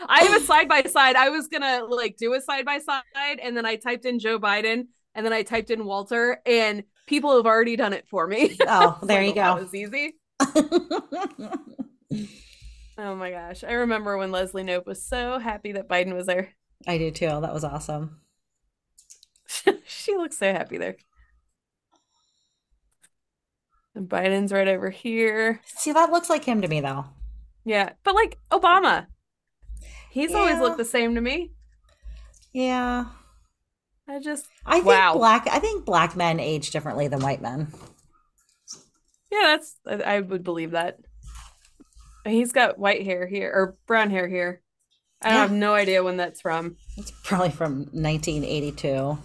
I 0.07 0.23
have 0.23 0.41
a 0.41 0.45
side 0.45 0.69
by 0.69 0.83
side. 0.83 1.17
I 1.17 1.29
was 1.29 1.49
gonna 1.49 1.85
like 1.85 2.17
do 2.17 2.33
a 2.35 2.41
side 2.41 2.65
by 2.65 2.79
side, 2.79 3.03
and 3.43 3.57
then 3.57 3.67
I 3.67 3.77
typed 3.77 4.05
in 4.05 4.19
Joe 4.19 4.39
Biden, 4.39 4.87
and 5.15 5.27
then 5.27 5.33
I 5.33 5.43
typed 5.43 5.71
in 5.71 5.85
Walter, 5.85 6.41
and 6.47 6.85
people 7.11 7.37
have 7.37 7.45
already 7.45 7.77
done 7.77 7.93
it 7.93 8.07
for 8.09 8.27
me. 8.27 8.57
Oh, 8.67 8.99
there 9.03 9.23
like, 9.23 9.35
you 9.37 9.43
oh, 9.43 9.45
That 9.45 9.57
go. 9.57 9.63
was 9.63 9.75
easy. 9.75 10.15
Oh 13.03 13.15
my 13.15 13.31
gosh. 13.31 13.65
I 13.65 13.73
remember 13.73 14.19
when 14.19 14.31
Leslie 14.31 14.63
Knope 14.63 14.85
was 14.85 15.03
so 15.03 15.39
happy 15.39 15.73
that 15.73 15.89
Biden 15.89 16.15
was 16.15 16.27
there. 16.27 16.51
I 16.87 16.99
do 16.99 17.11
too. 17.11 17.29
That 17.41 17.55
was 17.55 17.65
awesome. 17.65 18.21
she 19.87 20.15
looks 20.17 20.37
so 20.37 20.53
happy 20.53 20.77
there. 20.77 20.97
And 23.95 24.07
Biden's 24.07 24.53
right 24.53 24.69
over 24.69 24.91
here. 24.91 25.63
See, 25.65 25.93
that 25.93 26.13
looks 26.13 26.29
like 26.29 26.45
him 26.45 26.61
to 26.61 26.69
me 26.69 26.83
though. 26.83 27.07
Yeah. 27.65 27.93
But 28.05 28.15
like 28.15 28.37
Obama. 28.51 29.07
He's 30.11 30.35
always 30.35 30.59
looked 30.59 30.77
the 30.77 30.85
same 30.85 31.15
to 31.15 31.23
me. 31.23 31.53
Yeah. 32.53 33.07
I 34.11 34.19
just 34.19 34.49
I 34.67 34.81
think 34.81 34.87
Wow. 34.87 35.15
black 35.15 35.47
I 35.51 35.59
think 35.61 35.85
black 35.85 36.17
men 36.17 36.41
age 36.41 36.71
differently 36.71 37.07
than 37.09 37.21
white 37.21 37.41
men. 37.41 37.69
yeah, 39.31 39.57
that's 39.57 39.77
I, 39.87 40.17
I 40.17 40.21
would 40.21 40.43
believe 40.43 40.73
that. 40.73 40.99
He's 42.27 42.53
got 42.53 42.79
white 42.79 43.05
hair 43.05 43.27
here 43.27 43.51
or 43.55 43.77
brown 43.87 44.11
hair 44.11 44.29
here. 44.29 44.63
I 45.23 45.31
Yeah. 45.31 45.43
have 45.43 45.53
no 45.53 45.75
idea 45.75 46.03
when 46.03 46.17
that's 46.17 46.41
from. 46.41 46.77
It's 46.97 47.13
probably 47.23 47.51
from 47.51 47.87
1982. 47.93 49.19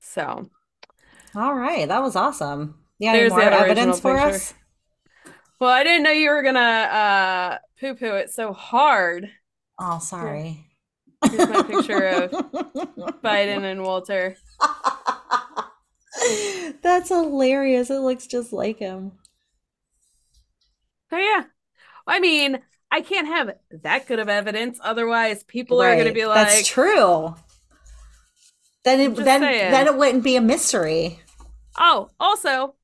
So 0.00 0.50
All 1.34 1.54
right, 1.54 1.86
that 1.88 2.02
was 2.02 2.16
awesome. 2.16 2.76
Yeah, 2.98 3.12
There's 3.12 3.30
more 3.30 3.40
the 3.40 3.52
evidence 3.52 4.00
for 4.00 4.12
picture. 4.12 4.28
us? 4.28 4.54
well, 5.58 5.70
I 5.70 5.82
didn't 5.84 6.02
know 6.04 6.10
you 6.10 6.30
were 6.30 6.42
gonna 6.42 6.60
uh 6.60 7.58
poo 7.80 7.94
poo 7.94 8.14
it 8.16 8.30
so 8.30 8.52
hard. 8.52 9.30
Oh, 9.78 9.98
sorry. 9.98 10.69
Here's 11.28 11.48
my 11.48 11.62
picture 11.62 12.06
of 12.06 12.30
Biden 13.22 13.64
and 13.64 13.82
Walter. 13.82 14.36
That's 16.82 17.08
hilarious. 17.08 17.90
It 17.90 18.00
looks 18.00 18.26
just 18.26 18.52
like 18.52 18.78
him. 18.78 19.12
Oh 21.12 21.18
yeah. 21.18 21.44
I 22.06 22.20
mean, 22.20 22.60
I 22.90 23.00
can't 23.02 23.26
have 23.26 23.52
that 23.82 24.06
good 24.06 24.18
of 24.18 24.28
evidence. 24.28 24.78
Otherwise, 24.82 25.42
people 25.44 25.80
are 25.80 25.96
gonna 25.96 26.12
be 26.12 26.26
like, 26.26 26.48
That's 26.48 26.66
true. 26.66 27.34
Then 28.84 29.00
it 29.00 29.16
then 29.16 29.40
saying. 29.40 29.70
then 29.70 29.86
it 29.86 29.96
wouldn't 29.96 30.24
be 30.24 30.36
a 30.36 30.40
mystery. 30.40 31.20
Oh, 31.78 32.10
also, 32.18 32.74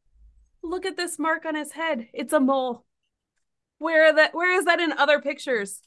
look 0.63 0.85
at 0.85 0.97
this 0.97 1.19
mark 1.19 1.45
on 1.47 1.55
his 1.55 1.73
head. 1.73 2.09
It's 2.13 2.33
a 2.33 2.41
mole. 2.41 2.85
Where 3.79 4.13
that 4.13 4.35
where 4.35 4.57
is 4.59 4.65
that 4.67 4.81
in 4.81 4.93
other 4.93 5.21
pictures? 5.21 5.81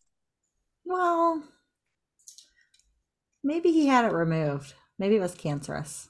Well, 0.85 1.43
maybe 3.43 3.71
he 3.71 3.87
had 3.87 4.05
it 4.05 4.13
removed. 4.13 4.73
Maybe 4.97 5.15
it 5.15 5.21
was 5.21 5.35
cancerous. 5.35 6.09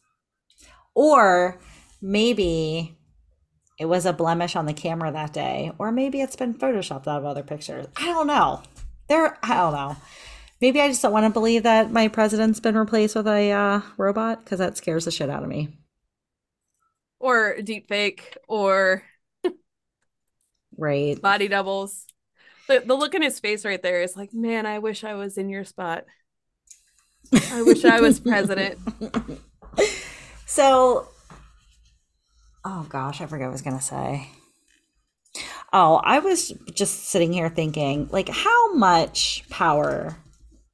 Or 0.96 1.60
maybe 2.02 2.98
it 3.80 3.86
was 3.86 4.06
a 4.06 4.14
blemish 4.14 4.56
on 4.56 4.66
the 4.66 4.74
camera 4.74 5.12
that 5.12 5.34
day. 5.34 5.72
Or 5.78 5.92
maybe 5.92 6.22
it's 6.22 6.36
been 6.36 6.54
photoshopped 6.54 7.08
out 7.08 7.20
of 7.20 7.26
other 7.26 7.44
pictures. 7.44 7.88
I 7.96 8.06
don't 8.06 8.28
know. 8.28 8.62
There, 9.08 9.38
I 9.42 9.56
don't 9.56 9.74
know. 9.74 9.98
Maybe 10.62 10.82
I 10.82 10.90
just 10.90 11.02
don't 11.02 11.14
want 11.14 11.26
to 11.26 11.30
believe 11.30 11.64
that 11.64 11.92
my 11.92 12.10
president's 12.10 12.60
been 12.60 12.78
replaced 12.78 13.16
with 13.16 13.28
a 13.28 13.52
uh, 13.52 13.82
robot 13.98 14.44
because 14.44 14.60
that 14.60 14.76
scares 14.76 15.06
the 15.06 15.12
shit 15.12 15.30
out 15.30 15.44
of 15.44 15.50
me. 15.50 15.70
Or 17.20 17.62
deep 17.62 17.88
fake 17.88 18.38
or 18.48 19.04
Right. 20.78 21.22
body 21.22 21.48
doubles. 21.48 22.06
The 22.68 22.82
the 22.86 22.96
look 22.96 23.16
in 23.16 23.22
his 23.22 23.40
face 23.40 23.66
right 23.66 23.82
there 23.82 24.02
is 24.02 24.16
like, 24.16 24.34
man, 24.34 24.66
I 24.66 24.80
wish 24.80 25.04
I 25.04 25.14
was 25.16 25.38
in 25.38 25.50
your 25.50 25.64
spot. 25.64 26.06
I 27.52 27.62
wish 27.62 27.86
I 27.86 28.02
was 28.02 28.20
president. 28.20 28.80
So, 30.50 31.08
oh 32.66 32.86
gosh, 32.90 33.22
I 33.22 33.28
forgot 33.28 33.46
what 33.46 33.50
I 33.50 33.52
was 33.52 33.62
going 33.62 33.78
to 33.78 33.84
say. 33.84 34.30
Oh, 35.72 36.02
I 36.04 36.20
was 36.20 36.52
just 36.74 37.06
sitting 37.06 37.32
here 37.32 37.50
thinking, 37.50 38.10
like, 38.12 38.30
how 38.30 38.74
much 38.74 39.44
power 39.50 40.18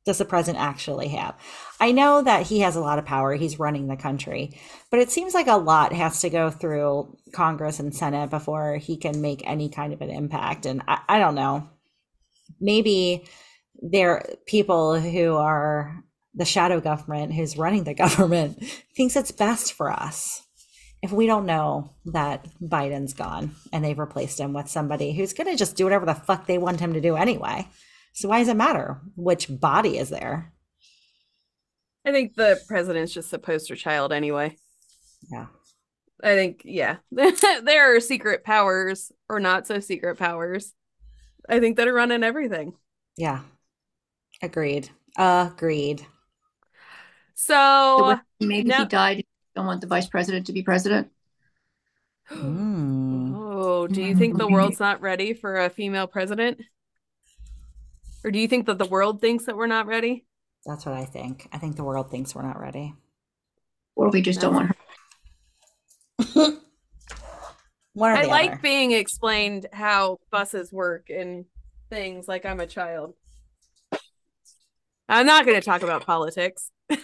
does 0.05 0.17
the 0.17 0.23
president 0.23 0.63
actually 0.63 1.09
have? 1.09 1.35
I 1.81 1.91
know 1.91 2.21
that 2.21 2.47
he 2.47 2.61
has 2.61 2.77
a 2.77 2.79
lot 2.79 2.99
of 2.99 3.05
power. 3.05 3.33
He's 3.33 3.59
running 3.59 3.87
the 3.87 3.97
country, 3.97 4.57
but 4.89 5.01
it 5.01 5.11
seems 5.11 5.33
like 5.33 5.47
a 5.47 5.57
lot 5.57 5.91
has 5.91 6.21
to 6.21 6.29
go 6.29 6.49
through 6.49 7.17
Congress 7.33 7.79
and 7.79 7.93
Senate 7.93 8.29
before 8.29 8.77
he 8.77 8.95
can 8.95 9.19
make 9.19 9.43
any 9.45 9.67
kind 9.67 9.91
of 9.91 9.99
an 9.99 10.09
impact. 10.09 10.65
And 10.65 10.83
I, 10.87 11.01
I 11.09 11.19
don't 11.19 11.35
know. 11.35 11.69
Maybe 12.61 13.27
there 13.81 14.11
are 14.11 14.25
people 14.45 14.97
who 14.97 15.35
are 15.35 16.01
the 16.35 16.45
shadow 16.45 16.79
government 16.79 17.33
who's 17.33 17.57
running 17.57 17.83
the 17.83 17.93
government 18.05 18.63
thinks 18.95 19.15
it's 19.15 19.31
best 19.31 19.73
for 19.73 19.91
us 19.91 20.41
if 21.05 21.11
we 21.11 21.27
don't 21.27 21.45
know 21.45 21.93
that 22.05 22.47
Biden's 22.59 23.13
gone 23.13 23.55
and 23.71 23.85
they've 23.85 23.99
replaced 23.99 24.39
him 24.39 24.53
with 24.53 24.67
somebody 24.67 25.13
who's 25.13 25.33
going 25.33 25.51
to 25.51 25.55
just 25.55 25.75
do 25.75 25.83
whatever 25.83 26.05
the 26.05 26.15
fuck 26.15 26.47
they 26.47 26.57
want 26.57 26.79
him 26.79 26.93
to 26.93 27.01
do 27.01 27.15
anyway. 27.15 27.67
So 28.13 28.29
why 28.29 28.39
does 28.39 28.47
it 28.47 28.57
matter 28.57 29.01
which 29.15 29.47
body 29.47 29.99
is 29.99 30.09
there? 30.09 30.51
I 32.05 32.11
think 32.11 32.35
the 32.35 32.59
president's 32.67 33.13
just 33.13 33.33
a 33.33 33.37
poster 33.37 33.75
child 33.75 34.13
anyway. 34.13 34.57
Yeah. 35.31 35.47
I 36.23 36.35
think, 36.35 36.61
yeah. 36.65 36.97
there 37.11 37.95
are 37.95 37.99
secret 37.99 38.43
powers 38.43 39.11
or 39.29 39.39
not 39.39 39.67
so 39.67 39.79
secret 39.79 40.17
powers. 40.17 40.73
I 41.47 41.59
think 41.59 41.77
that 41.77 41.87
are 41.87 41.93
running 41.93 42.23
everything. 42.23 42.73
Yeah. 43.15 43.41
Agreed. 44.41 44.89
Agreed. 45.17 46.05
So 47.35 48.19
Maybe 48.39 48.69
now- 48.69 48.79
he 48.79 48.85
died. 48.85 49.25
Don't 49.55 49.67
want 49.67 49.81
the 49.81 49.87
vice 49.87 50.07
president 50.07 50.47
to 50.47 50.53
be 50.53 50.63
president. 50.63 51.11
Mm. 52.31 53.33
Oh, 53.35 53.87
do 53.87 54.01
you 54.01 54.15
think 54.15 54.37
the 54.37 54.47
world's 54.47 54.79
not 54.79 54.99
ready 54.99 55.33
for 55.33 55.57
a 55.63 55.69
female 55.69 56.07
president? 56.07 56.59
Or 58.23 58.31
do 58.31 58.39
you 58.39 58.47
think 58.47 58.65
that 58.65 58.79
the 58.79 58.85
world 58.85 59.21
thinks 59.21 59.45
that 59.45 59.55
we're 59.55 59.67
not 59.67 59.85
ready? 59.85 60.25
That's 60.65 60.85
what 60.85 60.95
I 60.95 61.05
think. 61.05 61.47
I 61.53 61.59
think 61.59 61.75
the 61.75 61.83
world 61.83 62.09
thinks 62.09 62.33
we're 62.33 62.41
not 62.41 62.59
ready. 62.59 62.95
Or 63.95 64.09
we 64.09 64.21
just 64.21 64.41
don't 64.41 64.55
want 64.55 64.67
her. 64.69 64.75
I 67.97 68.25
like 68.25 68.53
other. 68.53 68.59
being 68.61 68.91
explained 68.91 69.67
how 69.71 70.19
buses 70.31 70.73
work 70.73 71.09
and 71.09 71.45
things 71.89 72.27
like 72.27 72.45
I'm 72.45 72.59
a 72.59 72.67
child. 72.67 73.13
I'm 75.07 75.27
not 75.27 75.45
going 75.45 75.59
to 75.59 75.65
talk 75.65 75.83
about 75.83 76.05
politics. 76.05 76.71
I 76.89 76.97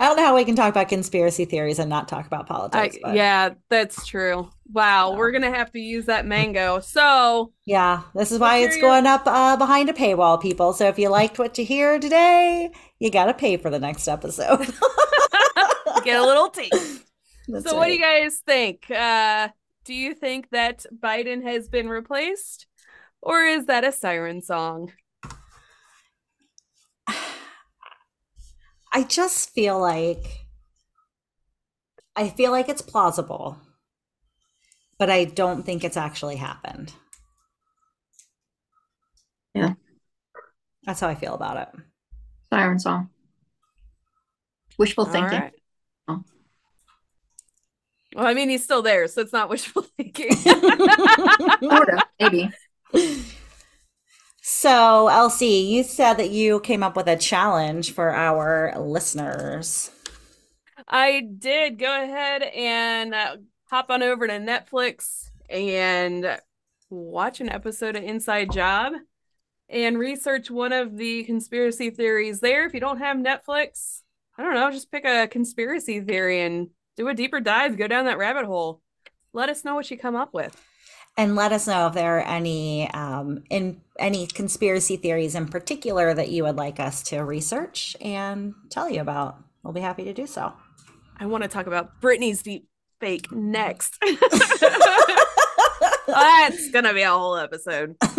don't 0.00 0.16
know 0.16 0.24
how 0.24 0.36
we 0.36 0.44
can 0.44 0.56
talk 0.56 0.70
about 0.70 0.88
conspiracy 0.88 1.44
theories 1.44 1.78
and 1.78 1.88
not 1.88 2.08
talk 2.08 2.26
about 2.26 2.46
politics. 2.46 2.96
but 3.02 3.14
yeah, 3.14 3.50
that's 3.68 4.06
true. 4.06 4.50
Wow, 4.72 5.12
Yeah. 5.12 5.18
we're 5.18 5.30
going 5.30 5.42
to 5.42 5.50
have 5.52 5.70
to 5.72 5.78
use 5.78 6.06
that 6.06 6.26
mango. 6.26 6.80
So, 6.80 7.52
Yeah, 7.64 8.02
this 8.14 8.32
is 8.32 8.38
why 8.38 8.58
it's 8.58 8.80
going 8.80 9.06
up 9.06 9.22
uh, 9.26 9.56
behind 9.56 9.88
a 9.88 9.92
paywall, 9.92 10.40
people. 10.40 10.72
So 10.72 10.88
if 10.88 10.98
you 10.98 11.08
liked 11.08 11.38
what 11.38 11.56
you 11.58 11.64
hear 11.64 11.98
today, 12.00 12.70
you 12.98 13.10
got 13.10 13.26
to 13.26 13.34
pay 13.34 13.56
for 13.56 13.70
the 13.70 13.78
next 13.78 14.08
episode. 14.08 14.58
get 16.04 16.20
a 16.20 16.24
little 16.24 16.48
taste. 16.50 17.02
That's 17.48 17.70
so, 17.70 17.76
what 17.76 17.86
do 17.86 17.92
you 17.92 18.00
guys 18.00 18.42
think? 18.44 18.90
Uh, 18.90 19.48
do 19.84 19.94
you 19.94 20.14
think 20.14 20.50
that 20.50 20.84
Biden 20.98 21.44
has 21.44 21.68
been 21.68 21.88
replaced? 21.88 22.66
Or 23.22 23.42
is 23.42 23.66
that 23.66 23.84
a 23.84 23.92
siren 23.92 24.42
song? 24.42 24.92
I 28.96 29.02
just 29.02 29.50
feel 29.50 29.78
like 29.78 30.46
I 32.16 32.30
feel 32.30 32.50
like 32.50 32.70
it's 32.70 32.80
plausible, 32.80 33.58
but 34.98 35.10
I 35.10 35.24
don't 35.24 35.64
think 35.66 35.84
it's 35.84 35.98
actually 35.98 36.36
happened. 36.36 36.94
Yeah. 39.52 39.74
That's 40.86 41.00
how 41.00 41.08
I 41.08 41.14
feel 41.14 41.34
about 41.34 41.58
it. 41.58 41.68
Siren 42.48 42.78
song. 42.78 43.10
Wishful 44.78 45.04
All 45.04 45.12
thinking. 45.12 45.40
right. 45.40 45.52
Oh. 46.08 46.24
Well, 48.14 48.26
I 48.26 48.32
mean, 48.32 48.48
he's 48.48 48.64
still 48.64 48.80
there, 48.80 49.08
so 49.08 49.20
it's 49.20 49.32
not 49.34 49.50
wishful 49.50 49.82
thinking. 49.98 50.34
Sort 50.36 51.90
of, 51.90 52.02
maybe. 52.18 52.50
So, 54.48 55.08
Elsie, 55.08 55.46
you 55.46 55.82
said 55.82 56.14
that 56.18 56.30
you 56.30 56.60
came 56.60 56.84
up 56.84 56.94
with 56.94 57.08
a 57.08 57.16
challenge 57.16 57.92
for 57.92 58.14
our 58.14 58.78
listeners. 58.78 59.90
I 60.86 61.22
did 61.36 61.80
go 61.80 62.04
ahead 62.04 62.44
and 62.44 63.12
uh, 63.12 63.38
hop 63.68 63.90
on 63.90 64.04
over 64.04 64.28
to 64.28 64.34
Netflix 64.34 65.30
and 65.50 66.38
watch 66.90 67.40
an 67.40 67.48
episode 67.48 67.96
of 67.96 68.04
Inside 68.04 68.52
Job 68.52 68.92
and 69.68 69.98
research 69.98 70.48
one 70.48 70.72
of 70.72 70.96
the 70.96 71.24
conspiracy 71.24 71.90
theories 71.90 72.38
there. 72.38 72.66
If 72.66 72.72
you 72.72 72.78
don't 72.78 72.98
have 72.98 73.16
Netflix, 73.16 74.02
I 74.38 74.44
don't 74.44 74.54
know, 74.54 74.70
just 74.70 74.92
pick 74.92 75.04
a 75.04 75.26
conspiracy 75.26 76.00
theory 76.00 76.42
and 76.42 76.68
do 76.96 77.08
a 77.08 77.14
deeper 77.14 77.40
dive, 77.40 77.76
go 77.76 77.88
down 77.88 78.04
that 78.04 78.16
rabbit 78.16 78.44
hole. 78.44 78.80
Let 79.32 79.48
us 79.48 79.64
know 79.64 79.74
what 79.74 79.90
you 79.90 79.98
come 79.98 80.14
up 80.14 80.32
with. 80.32 80.56
And 81.18 81.34
let 81.34 81.52
us 81.52 81.66
know 81.66 81.86
if 81.86 81.94
there 81.94 82.18
are 82.18 82.22
any 82.22 82.90
um, 82.90 83.42
in 83.48 83.80
any 83.98 84.26
conspiracy 84.26 84.96
theories 84.96 85.34
in 85.34 85.48
particular 85.48 86.12
that 86.12 86.28
you 86.28 86.44
would 86.44 86.56
like 86.56 86.78
us 86.78 87.02
to 87.04 87.20
research 87.20 87.96
and 88.00 88.54
tell 88.68 88.90
you 88.90 89.00
about. 89.00 89.38
We'll 89.62 89.72
be 89.72 89.80
happy 89.80 90.04
to 90.04 90.12
do 90.12 90.26
so. 90.26 90.52
I 91.18 91.24
want 91.26 91.42
to 91.42 91.48
talk 91.48 91.66
about 91.66 92.00
Britney's 92.02 92.42
deep 92.42 92.68
fake 93.00 93.32
next. 93.32 93.96
That's 96.06 96.70
gonna 96.70 96.92
be 96.94 97.02
a 97.02 97.10
whole 97.10 97.36
episode. 97.36 97.96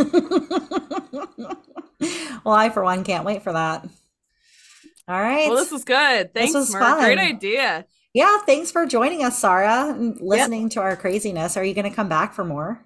well, 2.44 2.56
I 2.56 2.70
for 2.70 2.84
one 2.84 3.04
can't 3.04 3.26
wait 3.26 3.44
for 3.44 3.54
that. 3.54 3.88
All 5.08 5.22
right. 5.22 5.48
Well, 5.48 5.58
this 5.58 5.72
was 5.72 5.86
good. 5.86 6.34
Thanks, 6.34 6.54
was 6.54 6.74
Mark. 6.74 7.00
Great 7.00 7.18
idea. 7.18 7.86
yeah, 8.14 8.40
thanks 8.40 8.72
for 8.72 8.86
joining 8.86 9.24
us, 9.24 9.40
Sarah, 9.40 9.90
and 9.90 10.20
listening 10.20 10.68
to 10.70 10.82
our 10.82 10.98
craziness. 10.98 11.56
Are 11.56 11.64
you 11.64 11.74
going 11.74 11.90
to 11.90 11.96
come 11.96 12.10
back 12.10 12.34
for 12.34 12.44
more? 12.44 12.84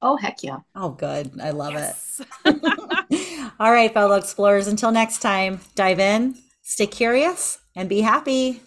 Oh, 0.00 0.16
heck 0.16 0.42
yeah. 0.42 0.58
Oh, 0.74 0.90
good. 0.90 1.40
I 1.40 1.50
love 1.50 1.72
Yes. 1.72 2.20
it. 2.44 3.52
All 3.60 3.72
right, 3.72 3.92
fellow 3.92 4.16
explorers, 4.16 4.66
until 4.68 4.92
next 4.92 5.18
time, 5.20 5.60
dive 5.74 5.98
in, 5.98 6.36
stay 6.62 6.86
curious, 6.86 7.58
and 7.74 7.88
be 7.88 8.00
happy. 8.00 8.60